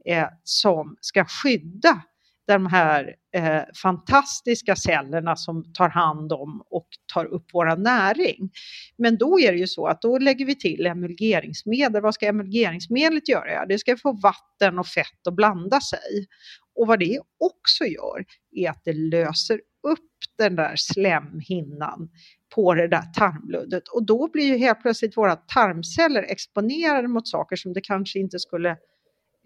eh, 0.05 0.27
som 0.43 0.95
ska 1.01 1.25
skydda 1.25 2.01
de 2.47 2.65
här 2.65 3.15
eh, 3.35 3.61
fantastiska 3.81 4.75
cellerna 4.75 5.35
som 5.35 5.73
tar 5.73 5.89
hand 5.89 6.33
om 6.33 6.63
och 6.69 6.87
tar 7.13 7.25
upp 7.25 7.45
vår 7.53 7.77
näring. 7.77 8.51
Men 8.97 9.17
då 9.17 9.39
är 9.39 9.51
det 9.51 9.57
ju 9.57 9.67
så 9.67 9.87
att 9.87 10.01
då 10.01 10.17
lägger 10.17 10.45
vi 10.45 10.55
till 10.55 10.85
emulgeringsmedel. 10.85 12.01
Vad 12.01 12.13
ska 12.13 12.27
emulgeringsmedlet 12.27 13.29
göra? 13.29 13.65
det 13.65 13.79
ska 13.79 13.97
få 13.97 14.11
vatten 14.11 14.79
och 14.79 14.87
fett 14.87 15.27
att 15.27 15.35
blanda 15.35 15.81
sig. 15.81 16.27
Och 16.75 16.87
vad 16.87 16.99
det 16.99 17.19
också 17.39 17.85
gör 17.85 18.25
är 18.51 18.69
att 18.69 18.81
det 18.83 18.93
löser 18.93 19.61
upp 19.87 19.99
den 20.37 20.55
där 20.55 20.75
slemhinnan 20.75 22.09
på 22.55 22.73
det 22.73 22.87
där 22.87 23.13
tarmluddet 23.13 23.87
och 23.87 24.05
då 24.05 24.29
blir 24.31 24.45
ju 24.45 24.57
helt 24.57 24.81
plötsligt 24.81 25.17
våra 25.17 25.35
tarmceller 25.35 26.23
exponerade 26.23 27.07
mot 27.07 27.27
saker 27.27 27.55
som 27.55 27.73
det 27.73 27.81
kanske 27.81 28.19
inte 28.19 28.39
skulle 28.39 28.77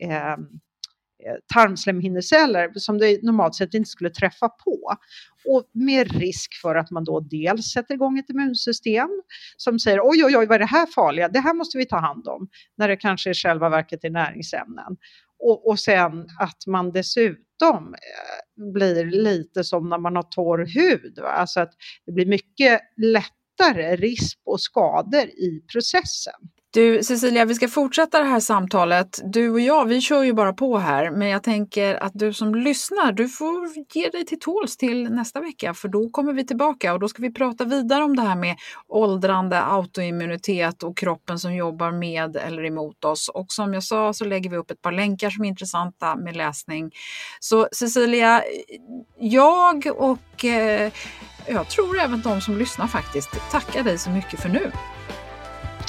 eh, 0.02 0.32
eh 0.32 0.38
tarmslemhinneceller 1.54 2.72
som 2.76 2.98
det 2.98 3.24
normalt 3.24 3.56
sett 3.56 3.74
inte 3.74 3.90
skulle 3.90 4.10
träffa 4.10 4.50
på. 4.50 4.96
Och 5.46 5.64
med 5.74 6.12
risk 6.12 6.62
för 6.62 6.76
att 6.76 6.92
man 6.92 7.04
då 7.04 7.20
dels 7.20 7.66
sätter 7.72 7.94
igång 7.94 8.20
ett 8.20 8.30
immunsystem 8.30 9.10
som 9.58 9.80
säger 9.80 10.00
oj, 10.04 10.26
oj, 10.26 10.38
oj, 10.38 10.46
vad 10.46 10.56
är 10.56 10.60
det 10.60 10.66
här 10.66 10.86
farliga? 10.86 11.28
Det 11.28 11.40
här 11.40 11.54
måste 11.54 11.78
vi 11.78 11.86
ta 11.86 11.98
hand 11.98 12.28
om, 12.28 12.48
när 12.78 12.88
det 12.88 12.98
kanske 12.98 13.32
i 13.32 13.34
själva 13.34 13.70
verket 13.70 14.04
är 14.04 14.10
näringsämnen. 14.10 14.98
Och, 15.40 15.68
och 15.68 15.80
sen 15.80 16.28
att 16.40 16.68
man 16.68 16.92
dessutom 16.92 17.94
eh, 17.94 18.72
blir 18.74 19.06
lite 19.06 19.64
som 19.64 19.90
när 19.90 19.98
man 19.98 20.16
har 20.16 20.24
torr 20.24 20.66
hud, 20.66 21.20
va? 21.22 21.28
alltså 21.28 21.60
att 21.60 21.74
det 22.06 22.12
blir 22.12 22.26
mycket 22.26 22.82
lättare 22.98 23.96
risk 23.96 24.42
och 24.46 24.62
skador 24.62 25.26
i 25.26 25.64
processen. 25.74 26.34
Du 26.76 27.04
Cecilia, 27.04 27.46
vi 27.46 27.56
ska 27.56 27.68
fortsätta 27.68 28.20
det 28.20 28.26
här 28.26 28.40
samtalet. 28.40 29.20
Du 29.24 29.50
och 29.50 29.60
jag, 29.60 29.86
vi 29.86 30.02
kör 30.02 30.24
ju 30.24 30.34
bara 30.34 30.54
på 30.54 30.78
här, 30.78 31.12
men 31.12 31.28
jag 31.28 31.44
tänker 31.44 32.04
att 32.04 32.12
du 32.14 32.34
som 32.34 32.56
lyssnar, 32.56 33.12
du 33.12 33.30
får 33.30 33.70
ge 33.94 34.10
dig 34.10 34.26
till 34.26 34.40
tåls 34.40 34.78
till 34.78 35.10
nästa 35.10 35.40
vecka, 35.42 35.74
för 35.74 35.88
då 35.88 36.10
kommer 36.10 36.34
vi 36.34 36.46
tillbaka 36.46 36.94
och 36.94 37.00
då 37.00 37.08
ska 37.08 37.22
vi 37.22 37.34
prata 37.34 37.66
vidare 37.66 38.04
om 38.04 38.16
det 38.16 38.22
här 38.22 38.36
med 38.36 38.56
åldrande, 38.88 39.62
autoimmunitet 39.62 40.84
och 40.84 40.98
kroppen 40.98 41.40
som 41.40 41.56
jobbar 41.56 41.92
med 41.92 42.36
eller 42.36 42.66
emot 42.66 43.06
oss. 43.06 43.30
Och 43.30 43.52
som 43.52 43.74
jag 43.74 43.84
sa 43.84 44.14
så 44.14 44.26
lägger 44.26 44.50
vi 44.50 44.58
upp 44.58 44.72
ett 44.72 44.82
par 44.82 44.92
länkar 44.92 45.30
som 45.30 45.44
är 45.44 45.50
intressanta 45.50 46.16
med 46.16 46.36
läsning. 46.36 46.92
Så 47.40 47.68
Cecilia, 47.72 48.44
jag 49.20 49.88
och 49.96 50.46
eh, 50.46 50.92
jag 51.48 51.70
tror 51.70 52.00
även 52.00 52.22
de 52.22 52.42
som 52.42 52.58
lyssnar 52.58 52.88
faktiskt 52.88 53.30
tackar 53.52 53.84
dig 53.84 53.98
så 53.98 54.10
mycket 54.10 54.40
för 54.40 54.50
nu. 54.50 54.72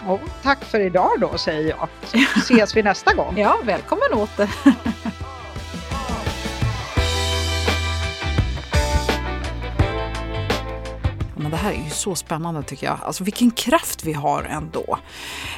Och 0.05 0.21
tack 0.43 0.65
för 0.65 0.81
idag 0.81 1.11
då 1.21 1.39
säger 1.39 1.69
jag. 1.69 1.89
Så 2.03 2.19
ses 2.39 2.77
vi 2.77 2.83
nästa 2.83 3.15
gång. 3.15 3.39
Ja, 3.39 3.59
välkommen 3.65 4.13
åter. 4.13 4.51
men 11.47 11.51
det 11.51 11.57
här 11.57 11.73
är 11.73 11.85
ju 11.85 11.91
så 11.91 12.15
spännande 12.15 12.63
tycker 12.63 12.87
jag. 12.87 12.99
Alltså 13.03 13.25
vilken 13.25 13.51
kraft 13.51 14.05
vi 14.05 14.13
har 14.13 14.43
ändå. 14.43 14.99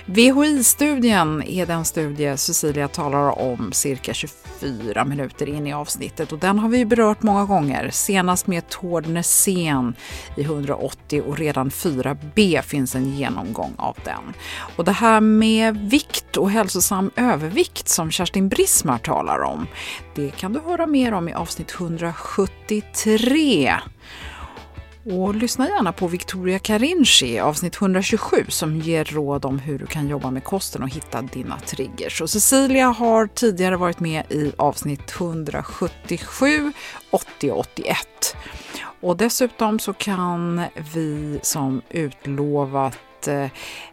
VHI-studien 0.07 1.43
är 1.43 1.67
den 1.67 1.85
studie 1.85 2.37
Cecilia 2.37 2.89
talar 2.89 3.39
om 3.39 3.73
cirka 3.73 4.15
24 4.15 5.05
minuter 5.05 5.49
in 5.49 5.67
i 5.67 5.73
avsnittet 5.73 6.33
och 6.33 6.39
den 6.39 6.59
har 6.59 6.69
vi 6.69 6.85
berört 6.85 7.23
många 7.23 7.45
gånger. 7.45 7.91
Senast 7.91 8.47
med 8.47 8.69
Tord 8.69 9.07
Nässén 9.07 9.95
i 10.37 10.43
180 10.43 11.23
och 11.27 11.39
redan 11.39 11.71
4B 11.71 12.63
finns 12.63 12.95
en 12.95 13.17
genomgång 13.17 13.75
av 13.77 13.97
den. 14.05 14.35
Och 14.77 14.85
det 14.85 14.93
här 14.93 15.21
med 15.21 15.77
vikt 15.77 16.37
och 16.37 16.51
hälsosam 16.51 17.11
övervikt 17.17 17.89
som 17.89 18.11
Kerstin 18.11 18.49
Brismar 18.49 18.99
talar 18.99 19.43
om, 19.43 19.67
det 20.15 20.31
kan 20.31 20.53
du 20.53 20.61
höra 20.61 20.87
mer 20.87 21.13
om 21.13 21.29
i 21.29 21.33
avsnitt 21.33 21.75
173. 21.81 23.75
Och 25.11 25.35
lyssna 25.35 25.69
gärna 25.69 25.93
på 25.93 26.07
Victoria 26.07 26.59
Carinci, 26.59 27.39
avsnitt 27.39 27.77
127, 27.77 28.45
som 28.49 28.77
ger 28.77 29.05
råd 29.05 29.45
om 29.45 29.59
hur 29.59 29.79
du 29.79 29.87
kan 29.87 30.09
jobba 30.09 30.31
med 30.31 30.45
kosten 30.45 30.83
och 30.83 30.89
hitta 30.89 31.23
dina 31.23 31.59
triggers. 31.59 32.21
Och 32.21 32.31
Cecilia 32.31 32.87
har 32.87 33.27
tidigare 33.27 33.77
varit 33.77 34.01
med 34.01 34.33
i 34.33 34.53
avsnitt 34.57 35.15
177, 35.21 36.73
80 37.11 37.51
och 37.51 37.59
81. 37.59 38.37
Och 39.01 39.17
dessutom 39.17 39.79
så 39.79 39.93
kan 39.93 40.63
vi 40.95 41.41
som 41.43 41.83
utlovat 41.91 42.99
Eh, 43.27 43.51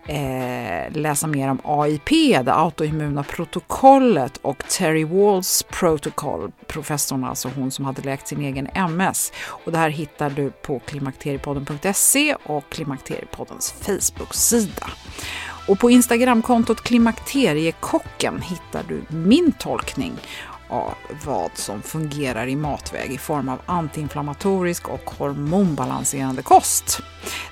eh, 0.07 0.91
läsa 0.91 1.28
mer 1.28 1.49
om 1.49 1.59
AIP, 1.63 2.09
det 2.43 2.53
autoimmuna 2.53 3.23
protokollet 3.23 4.38
och 4.38 4.63
Terry 4.67 5.03
Walls 5.03 5.63
protokoll. 5.63 6.51
professorn 6.67 7.23
alltså 7.23 7.49
hon 7.55 7.71
som 7.71 7.86
hade 7.86 8.01
läkt 8.01 8.28
sin 8.28 8.41
egen 8.41 8.67
MS. 8.73 9.32
Och 9.47 9.71
det 9.71 9.78
här 9.78 9.89
hittar 9.89 10.30
du 10.30 10.51
på 10.51 10.80
klimakteriepodden.se 10.80 12.36
och 12.43 12.69
Klimakteriepoddens 12.69 13.71
Facebook-sida. 13.71 14.88
Och 15.67 15.80
på 15.80 15.89
Instagramkontot 15.89 16.82
Klimakteriekocken 16.82 18.41
hittar 18.41 18.84
du 18.88 19.01
min 19.07 19.51
tolkning 19.51 20.13
vad 21.26 21.51
som 21.53 21.82
fungerar 21.82 22.47
i 22.47 22.55
matväg 22.55 23.11
i 23.11 23.18
form 23.18 23.49
av 23.49 23.61
antiinflammatorisk 23.66 24.89
och 24.89 25.09
hormonbalanserande 25.18 26.41
kost. 26.41 26.99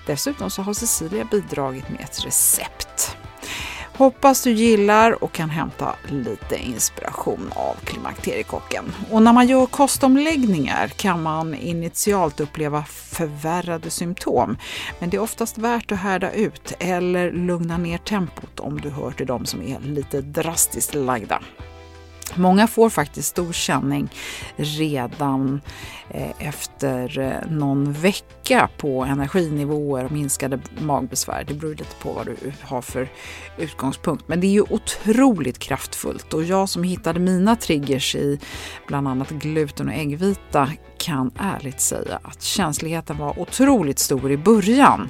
Dessutom 0.05 0.49
så 0.49 0.61
har 0.61 0.73
Cecilia 0.73 1.25
bidragit 1.25 1.89
med 1.89 2.01
ett 2.01 2.25
recept. 2.25 3.17
Hoppas 3.97 4.43
du 4.43 4.51
gillar 4.51 5.23
och 5.23 5.31
kan 5.31 5.49
hämta 5.49 5.95
lite 6.07 6.55
inspiration 6.55 7.51
av 7.55 7.75
Klimakteriekocken. 7.83 8.93
Och 9.11 9.21
när 9.21 9.33
man 9.33 9.47
gör 9.47 9.65
kostomläggningar 9.65 10.87
kan 10.87 11.21
man 11.21 11.55
initialt 11.55 12.39
uppleva 12.39 12.83
förvärrade 12.83 13.89
symptom. 13.89 14.57
Men 14.99 15.09
det 15.09 15.17
är 15.17 15.21
oftast 15.21 15.57
värt 15.57 15.91
att 15.91 15.99
härda 15.99 16.31
ut 16.31 16.73
eller 16.79 17.31
lugna 17.31 17.77
ner 17.77 17.97
tempot 17.97 18.59
om 18.59 18.81
du 18.81 18.89
hör 18.89 19.11
till 19.11 19.27
de 19.27 19.45
som 19.45 19.61
är 19.61 19.79
lite 19.79 20.21
drastiskt 20.21 20.93
lagda. 20.93 21.41
Många 22.37 22.67
får 22.67 22.89
faktiskt 22.89 23.27
stor 23.27 23.53
känning 23.53 24.09
redan 24.55 25.61
eh, 26.09 26.47
efter 26.47 27.19
eh, 27.19 27.51
någon 27.51 27.93
vecka 27.93 28.69
på 28.77 29.03
energinivåer 29.03 30.05
och 30.05 30.11
minskade 30.11 30.59
magbesvär. 30.79 31.43
Det 31.47 31.53
beror 31.53 31.71
lite 31.71 31.95
på 32.01 32.13
vad 32.13 32.25
du 32.25 32.35
har 32.61 32.81
för 32.81 33.07
utgångspunkt. 33.57 34.27
Men 34.27 34.39
det 34.39 34.47
är 34.47 34.51
ju 34.51 34.61
otroligt 34.61 35.59
kraftfullt 35.59 36.33
och 36.33 36.43
jag 36.43 36.69
som 36.69 36.83
hittade 36.83 37.19
mina 37.19 37.55
triggers 37.55 38.15
i 38.15 38.39
bland 38.87 39.07
annat 39.07 39.29
gluten 39.29 39.87
och 39.87 39.93
äggvita 39.93 40.69
kan 41.03 41.31
ärligt 41.39 41.81
säga 41.81 42.19
att 42.23 42.41
känsligheten 42.41 43.17
var 43.17 43.39
otroligt 43.39 43.99
stor 43.99 44.31
i 44.31 44.37
början. 44.37 45.09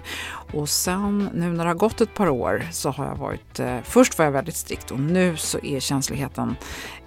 Och 0.53 0.69
sen 0.69 1.29
nu 1.33 1.51
när 1.51 1.63
det 1.63 1.69
har 1.69 1.75
gått 1.75 2.01
ett 2.01 2.13
par 2.13 2.29
år 2.29 2.67
så 2.71 2.89
har 2.89 3.05
jag 3.05 3.15
varit, 3.15 3.59
eh, 3.59 3.77
först 3.83 4.17
var 4.17 4.25
jag 4.25 4.31
väldigt 4.31 4.55
strikt 4.55 4.91
och 4.91 4.99
nu 4.99 5.37
så 5.37 5.59
är 5.59 5.79
känsligheten 5.79 6.55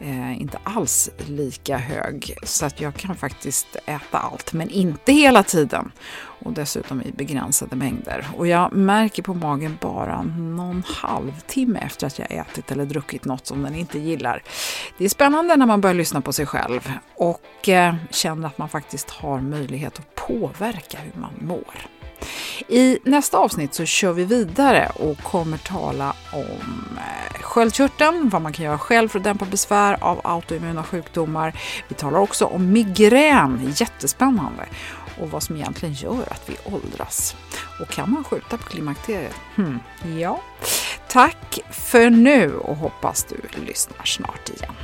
eh, 0.01 0.41
inte 0.41 0.59
alls 0.65 1.11
lika 1.27 1.77
hög. 1.77 2.35
Så 2.43 2.67
att 2.67 2.81
jag 2.81 2.95
kan 2.95 3.17
faktiskt 3.17 3.77
äta 3.87 4.19
allt, 4.19 4.53
men 4.53 4.71
inte 4.71 5.13
hela 5.13 5.43
tiden. 5.43 5.93
Och 6.39 6.53
dessutom 6.53 7.03
i 7.03 7.13
begränsade 7.13 7.77
mängder. 7.77 8.27
Och 8.37 8.47
jag 8.47 8.73
märker 8.73 9.23
på 9.23 9.35
magen 9.35 9.79
bara 9.81 10.23
någon 10.23 10.83
halvtimme 10.87 11.79
efter 11.79 12.07
att 12.07 12.19
jag 12.19 12.33
ätit 12.33 12.73
eller 12.73 12.85
druckit 12.85 13.25
något 13.25 13.47
som 13.47 13.63
den 13.63 13.75
inte 13.75 13.99
gillar. 13.99 14.43
Det 14.99 15.05
är 15.05 15.09
spännande 15.09 15.57
när 15.57 15.67
man 15.67 15.81
börjar 15.81 15.95
lyssna 15.95 16.21
på 16.21 16.33
sig 16.33 16.47
själv 16.47 16.93
och 17.15 17.69
eh, 17.69 17.95
känner 18.11 18.49
att 18.49 18.59
man 18.59 18.69
faktiskt 18.69 19.11
har 19.11 19.41
möjlighet 19.41 19.99
att 19.99 20.15
påverka 20.15 20.99
hur 20.99 21.21
man 21.21 21.33
mår. 21.41 21.87
I 22.69 22.99
nästa 23.05 23.39
avsnitt 23.39 23.75
så 23.75 23.85
kör 23.85 24.13
vi 24.13 24.25
vidare 24.25 24.91
och 24.95 25.19
kommer 25.19 25.59
tala 25.59 26.15
om 26.33 26.97
eh, 26.97 27.43
sköldkörteln, 27.43 28.29
vad 28.29 28.43
man 28.43 28.53
kan 28.53 28.65
göra 28.65 28.79
själv 28.79 29.09
för 29.09 29.19
att 29.19 29.25
dämpa 29.25 29.45
besvär 29.45 29.97
av 30.01 30.21
autoimmuna 30.25 30.83
sjukdomar. 30.85 31.59
Vi 31.89 31.95
talar 31.95 32.19
också 32.19 32.45
om 32.45 32.73
migrän, 32.73 33.73
jättespännande, 33.77 34.67
och 35.21 35.31
vad 35.31 35.43
som 35.43 35.57
egentligen 35.57 35.95
gör 35.95 36.33
att 36.33 36.49
vi 36.49 36.57
åldras. 36.65 37.37
Och 37.81 37.89
kan 37.89 38.11
man 38.11 38.25
skjuta 38.25 38.59
på 38.59 38.65
klimakteriet? 38.65 39.35
Hmm, 39.57 39.79
ja. 40.19 40.43
Tack 41.09 41.59
för 41.71 42.11
nu 42.11 42.57
och 42.57 42.77
hoppas 42.77 43.25
du 43.25 43.61
lyssnar 43.67 44.05
snart 44.05 44.49
igen. 44.49 44.75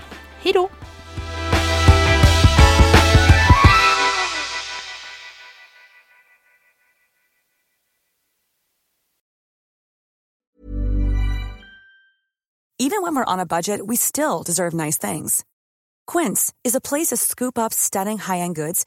Hej 0.42 0.52
då! 0.52 0.68
Even 12.78 13.02
when 13.02 13.14
we're 13.14 13.24
on 13.24 13.38
a 13.38 13.46
budget, 13.46 13.80
we 13.86 13.94
still 13.96 14.42
deserve 14.42 14.74
nice 14.74 14.98
things. 14.98 15.44
Quince 16.06 16.52
is 16.64 16.74
a 16.74 16.80
place 16.80 17.08
to 17.10 17.16
scoop 17.16 17.56
up 17.56 17.72
stunning 17.72 18.18
high-end 18.18 18.56
goods 18.56 18.86